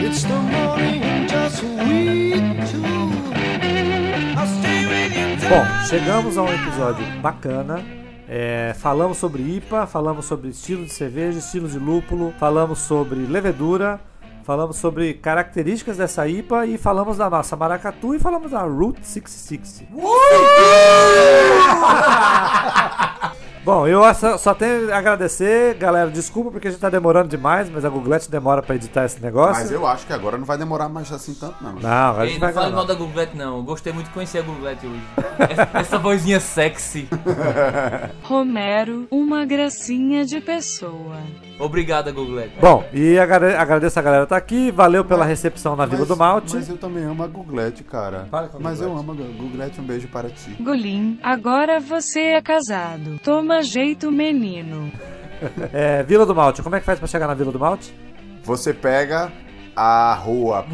It's 0.00 0.22
the 0.22 0.38
morning 0.38 1.26
just 1.28 1.62
we 1.62 2.40
two. 2.70 2.84
I'll 4.36 4.46
stay 4.46 4.86
with 4.86 5.42
you. 5.42 5.48
Bom, 5.48 5.64
chegamos 5.88 6.38
a 6.38 6.42
um 6.42 6.52
episódio 6.52 7.04
bacana. 7.20 7.98
É, 8.30 8.74
falamos 8.78 9.16
sobre 9.16 9.42
IPA, 9.42 9.86
falamos 9.86 10.26
sobre 10.26 10.50
estilo 10.50 10.84
de 10.84 10.92
cerveja, 10.92 11.38
estilo 11.38 11.66
de 11.66 11.78
lúpulo, 11.78 12.34
falamos 12.38 12.78
sobre 12.80 13.20
levedura, 13.20 13.98
falamos 14.48 14.78
sobre 14.78 15.12
características 15.12 15.98
dessa 15.98 16.26
IPA 16.26 16.64
e 16.64 16.78
falamos 16.78 17.18
da 17.18 17.28
nossa 17.28 17.54
maracatu 17.54 18.14
e 18.14 18.18
falamos 18.18 18.52
da 18.52 18.62
Route 18.62 19.06
660. 19.06 19.92
Bom, 23.62 23.86
eu 23.86 24.02
só, 24.14 24.38
só 24.38 24.54
tenho 24.54 24.90
a 24.90 24.96
agradecer, 24.96 25.74
galera. 25.74 26.10
Desculpa 26.10 26.50
porque 26.50 26.68
a 26.68 26.70
gente 26.70 26.80
tá 26.80 26.88
demorando 26.88 27.28
demais, 27.28 27.68
mas 27.68 27.84
a 27.84 27.90
Googlete 27.90 28.30
demora 28.30 28.62
pra 28.62 28.74
editar 28.74 29.04
esse 29.04 29.20
negócio. 29.20 29.60
Mas 29.60 29.70
eu 29.70 29.86
acho 29.86 30.06
que 30.06 30.14
agora 30.14 30.38
não 30.38 30.46
vai 30.46 30.56
demorar 30.56 30.88
mais 30.88 31.12
assim 31.12 31.34
tanto, 31.34 31.62
não. 31.62 31.74
Não, 31.74 32.18
a 32.18 32.24
Ei, 32.24 32.30
gente 32.30 32.40
não 32.40 32.46
vai 32.46 32.54
fale 32.54 32.70
gravar. 32.70 32.76
mal 32.76 32.86
da 32.86 32.94
Googlete, 32.94 33.36
não. 33.36 33.58
Eu 33.58 33.62
Gostei 33.64 33.92
muito 33.92 34.06
de 34.06 34.14
conhecer 34.14 34.38
a 34.38 34.42
Googlete 34.42 34.86
hoje. 34.86 35.02
Essa, 35.40 35.68
essa 35.78 35.98
vozinha 35.98 36.40
sexy. 36.40 37.06
Romero, 38.24 39.06
uma 39.10 39.44
gracinha 39.44 40.24
de 40.24 40.40
pessoa. 40.40 41.18
Obrigada, 41.58 42.12
Googlete. 42.12 42.52
Bom, 42.60 42.84
e 42.92 43.18
agrade- 43.18 43.56
agradeço 43.56 43.98
a 43.98 44.02
galera 44.02 44.22
que 44.24 44.28
tá 44.30 44.36
aqui. 44.36 44.70
Valeu 44.70 45.04
pela 45.04 45.24
recepção 45.24 45.74
na 45.74 45.86
Vila 45.86 46.04
do 46.06 46.16
Malte. 46.16 46.54
Mas 46.54 46.68
eu 46.68 46.76
também 46.76 47.04
amo 47.04 47.22
a 47.22 47.26
Googlete, 47.26 47.82
cara. 47.82 48.26
Fala 48.30 48.48
com 48.48 48.60
mas 48.60 48.80
eu 48.80 48.96
amo 48.96 49.12
a 49.12 49.14
Googlete, 49.14 49.80
um 49.80 49.84
beijo 49.84 50.06
para 50.08 50.28
ti. 50.30 50.56
Golim, 50.60 51.18
agora 51.22 51.80
você 51.80 52.20
é 52.20 52.40
casado. 52.42 53.18
Toma 53.24 53.62
jeito, 53.62 54.10
menino. 54.10 54.90
É, 55.72 56.02
Vila 56.02 56.26
do 56.26 56.34
Malte, 56.34 56.62
como 56.62 56.74
é 56.74 56.80
que 56.80 56.84
faz 56.84 56.98
pra 56.98 57.06
chegar 57.06 57.28
na 57.28 57.34
Vila 57.34 57.52
do 57.52 57.60
Malte? 57.60 57.94
Você 58.42 58.74
pega 58.74 59.30
a 59.80 60.14
rua. 60.14 60.66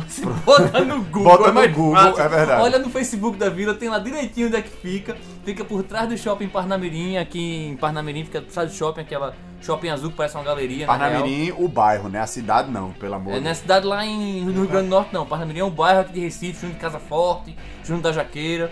Bota 0.47 0.81
no 0.85 1.03
Google. 1.05 1.25
Bota 1.25 1.45
é 1.45 1.47
no 1.49 1.53
mais 1.55 1.73
Google, 1.75 1.95
fácil. 1.95 2.23
é 2.23 2.29
verdade. 2.29 2.63
Olha 2.63 2.79
no 2.79 2.89
Facebook 2.89 3.37
da 3.37 3.51
Vila, 3.51 3.75
tem 3.75 3.89
lá 3.89 3.99
direitinho 3.99 4.47
onde 4.47 4.57
é 4.57 4.63
que 4.63 4.71
fica. 4.71 5.17
Fica 5.45 5.65
por 5.65 5.83
trás 5.83 6.09
do 6.09 6.17
shopping 6.17 6.49
Parnamirim, 6.49 7.19
aqui 7.19 7.69
em 7.69 7.77
Parnamirim, 7.77 8.25
fica 8.25 8.41
por 8.41 8.51
trás 8.53 8.71
do 8.71 8.75
shopping, 8.77 9.03
aquela 9.03 9.35
shopping 9.61 9.89
azul 9.91 10.11
que 10.11 10.17
parece 10.17 10.37
uma 10.37 10.45
galeria, 10.45 10.87
na. 10.87 10.93
Parnamirim, 10.99 11.53
o 11.59 11.69
bairro, 11.69 12.09
né? 12.09 12.21
A 12.21 12.27
cidade 12.27 12.71
não, 12.71 12.93
pelo 12.93 13.15
amor 13.15 13.33
É, 13.33 13.37
de 13.37 13.41
não 13.41 13.47
é 13.47 13.53
Deus. 13.53 13.59
cidade 13.59 13.87
lá 13.87 14.05
em, 14.07 14.41
no 14.43 14.53
Rio 14.53 14.69
Grande 14.69 14.89
do 14.89 14.91
Norte, 14.91 15.13
não. 15.13 15.27
Parnamirim 15.27 15.59
é 15.61 15.65
um 15.65 15.71
bairro 15.71 16.01
aqui 16.01 16.13
de 16.15 16.21
Recife, 16.21 16.63
junto 16.63 16.75
de 16.75 16.81
Casa 16.81 16.99
Forte, 16.99 17.55
junto 17.85 18.03
da 18.03 18.13
Jaqueira. 18.13 18.71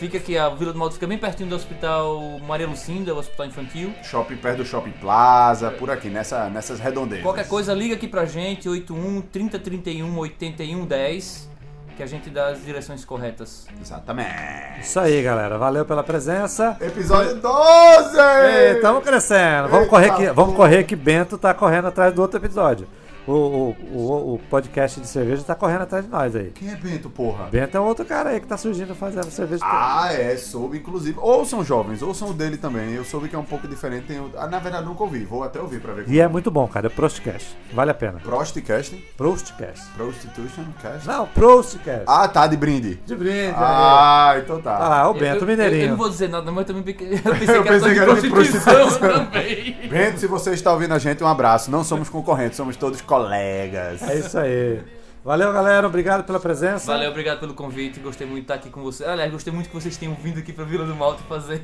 Fica 0.00 0.16
aqui, 0.16 0.38
a 0.38 0.48
Vila 0.48 0.72
do 0.72 0.78
Malto 0.78 0.94
fica 0.94 1.06
bem 1.06 1.18
pertinho 1.18 1.50
do 1.50 1.54
Hospital 1.54 2.38
Maria 2.48 2.66
Lucinda, 2.66 3.12
o 3.12 3.18
hospital 3.18 3.44
infantil. 3.44 3.92
Shopping 4.02 4.38
perto 4.38 4.56
do 4.56 4.64
Shopping 4.64 4.92
Plaza, 4.92 5.70
por 5.72 5.90
aqui, 5.90 6.08
nessa, 6.08 6.48
nessas 6.48 6.80
redondezas. 6.80 7.22
Qualquer 7.22 7.46
coisa, 7.46 7.74
liga 7.74 7.96
aqui 7.96 8.08
pra 8.08 8.24
gente, 8.24 8.66
81 8.66 9.20
30 9.20 9.58
31 9.58 10.16
81 10.16 10.86
10, 10.86 11.50
que 11.98 12.02
a 12.02 12.06
gente 12.06 12.30
dá 12.30 12.46
as 12.46 12.64
direções 12.64 13.04
corretas. 13.04 13.66
Exatamente. 13.78 14.80
Isso 14.80 14.98
aí, 14.98 15.22
galera. 15.22 15.58
Valeu 15.58 15.84
pela 15.84 16.02
presença. 16.02 16.78
Episódio 16.80 17.34
12! 17.34 18.76
Estamos 18.76 19.04
crescendo. 19.04 19.68
Vamos 19.68 19.84
Eita 19.84 19.90
correr, 19.90 20.16
que, 20.16 20.32
vamos 20.32 20.56
correr 20.56 20.84
que 20.84 20.96
Bento 20.96 21.36
tá 21.36 21.52
correndo 21.52 21.88
atrás 21.88 22.14
do 22.14 22.22
outro 22.22 22.38
episódio. 22.38 22.88
O, 23.26 23.32
o, 23.32 23.76
o, 23.92 24.34
o 24.34 24.38
podcast 24.50 25.00
de 25.00 25.06
cerveja 25.06 25.42
tá 25.42 25.54
correndo 25.54 25.82
atrás 25.82 26.04
de 26.04 26.10
nós 26.10 26.34
aí. 26.34 26.50
Quem 26.54 26.70
é 26.70 26.74
Bento, 26.76 27.08
porra? 27.10 27.44
Bento 27.50 27.76
é 27.76 27.80
um 27.80 27.84
outro 27.84 28.04
cara 28.04 28.30
aí 28.30 28.40
que 28.40 28.46
tá 28.46 28.56
surgindo 28.56 28.94
fazendo 28.94 29.30
cerveja. 29.30 29.62
Ah, 29.64 30.08
é, 30.12 30.36
soube, 30.36 30.78
inclusive. 30.78 31.18
Ouçam 31.20 31.62
jovens, 31.64 32.02
ouçam 32.02 32.30
o 32.30 32.32
dele 32.32 32.56
também. 32.56 32.92
Eu 32.92 33.04
soube 33.04 33.28
que 33.28 33.36
é 33.36 33.38
um 33.38 33.44
pouco 33.44 33.68
diferente. 33.68 34.06
Tem, 34.06 34.18
o- 34.18 34.30
ah, 34.36 34.46
na 34.46 34.58
verdade, 34.58 34.84
nunca 34.86 35.02
ouvi. 35.04 35.24
Vou 35.24 35.42
até 35.44 35.60
ouvir 35.60 35.80
pra 35.80 35.92
ver 35.92 36.04
como 36.04 36.14
E 36.16 36.20
é 36.20 36.26
muito 36.26 36.50
bom, 36.50 36.66
cara. 36.66 36.86
É 36.86 36.90
Prostcast. 36.90 37.56
Vale 37.72 37.90
a 37.90 37.94
pena. 37.94 38.18
Prostcast? 38.20 38.96
Prostcast. 39.16 39.86
Prostitution 39.96 40.64
Cast? 40.82 41.06
Não, 41.06 41.26
Prostcast. 41.26 42.04
Ah, 42.06 42.26
tá, 42.26 42.46
de 42.46 42.56
brinde. 42.56 42.94
De 43.06 43.14
brinde. 43.14 43.54
Ah, 43.56 44.34
então 44.42 44.60
tá. 44.60 44.76
Ah 44.76 44.88
lá, 44.88 45.10
o 45.10 45.14
Eu- 45.14 45.20
Bento 45.20 45.44
eu, 45.44 45.46
Mineirinho. 45.46 45.80
Eu, 45.82 45.84
eu 45.86 45.90
não 45.90 45.96
vou 45.98 46.08
dizer 46.08 46.28
nada, 46.28 46.50
mas 46.50 46.68
eu 46.68 46.74
também 46.74 46.94
eu 46.98 47.34
pensei 47.36 47.56
Eu 47.56 47.62
que 47.62 47.68
era 47.68 47.78
pensei 47.78 47.88
de 47.88 47.94
que 47.94 48.00
era 48.00 48.14
de 48.20 48.30
prostituição 48.30 48.74
prostituição. 48.74 49.26
também. 49.26 49.76
Bento, 49.88 50.20
se 50.20 50.26
você 50.26 50.50
está 50.52 50.72
ouvindo 50.72 50.94
a 50.94 50.98
gente, 50.98 51.22
um 51.22 51.26
abraço. 51.26 51.70
Não 51.70 51.84
somos 51.84 52.08
concorrentes, 52.08 52.56
somos 52.56 52.76
todos 52.76 53.00
colegas. 53.10 54.00
É 54.08 54.14
isso 54.18 54.38
aí. 54.38 54.80
Valeu, 55.22 55.52
galera. 55.52 55.86
Obrigado 55.86 56.24
pela 56.24 56.40
presença. 56.40 56.92
Valeu, 56.92 57.10
obrigado 57.10 57.40
pelo 57.40 57.52
convite. 57.52 58.00
Gostei 58.00 58.26
muito 58.26 58.38
de 58.38 58.44
estar 58.44 58.54
aqui 58.54 58.70
com 58.70 58.82
você. 58.82 59.04
Aliás, 59.04 59.30
gostei 59.30 59.52
muito 59.52 59.68
que 59.68 59.74
vocês 59.74 59.96
tenham 59.96 60.14
vindo 60.14 60.38
aqui 60.38 60.50
pra 60.50 60.64
Vila 60.64 60.86
do 60.86 60.94
Malte 60.94 61.22
fazer. 61.28 61.60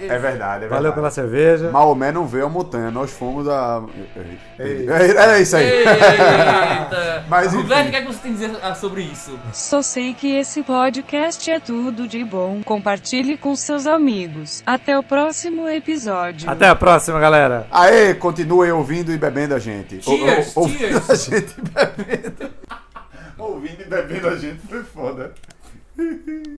É 0.00 0.18
verdade, 0.18 0.64
é 0.64 0.68
Valeu 0.68 0.92
pela 0.92 1.08
verdade. 1.08 1.14
cerveja. 1.14 1.70
Maomé 1.70 2.10
não 2.10 2.26
veio 2.26 2.46
a 2.46 2.48
montanha, 2.48 2.90
nós 2.90 3.12
fomos 3.12 3.48
a. 3.48 3.82
Ei. 4.58 4.88
É, 4.88 5.36
é 5.36 5.40
isso 5.40 5.56
aí. 5.56 5.66
Eita! 5.66 7.24
Mas, 7.28 7.54
enfim. 7.54 7.64
O 7.64 7.66
que, 7.66 7.96
é 7.96 8.00
que 8.00 8.06
você 8.06 8.18
tem 8.18 8.30
a 8.32 8.34
dizer 8.34 8.50
ah, 8.62 8.74
sobre 8.74 9.02
isso? 9.02 9.38
Só 9.52 9.82
sei 9.82 10.12
que 10.12 10.36
esse 10.36 10.62
podcast 10.62 11.48
é 11.50 11.60
tudo 11.60 12.08
de 12.08 12.24
bom. 12.24 12.60
Compartilhe 12.64 13.36
com 13.36 13.54
seus 13.54 13.86
amigos. 13.86 14.62
Até 14.66 14.98
o 14.98 15.02
próximo 15.02 15.68
episódio. 15.68 16.50
Até 16.50 16.68
a 16.68 16.74
próxima, 16.74 17.20
galera. 17.20 17.66
Aê, 17.70 18.14
continuem 18.14 18.72
ouvindo 18.72 19.12
e 19.12 19.18
bebendo 19.18 19.54
a 19.54 19.58
gente. 19.58 20.02
Cheers, 20.02 20.56
ou- 20.56 20.68
cheers. 20.68 21.10
a 21.10 21.14
gente 21.14 21.54
bebendo. 21.60 22.50
Ouvindo 23.38 23.82
e 23.82 23.84
bebendo 23.84 24.28
a 24.28 24.36
gente 24.36 24.66
foi 24.66 24.82
foda. 24.82 25.34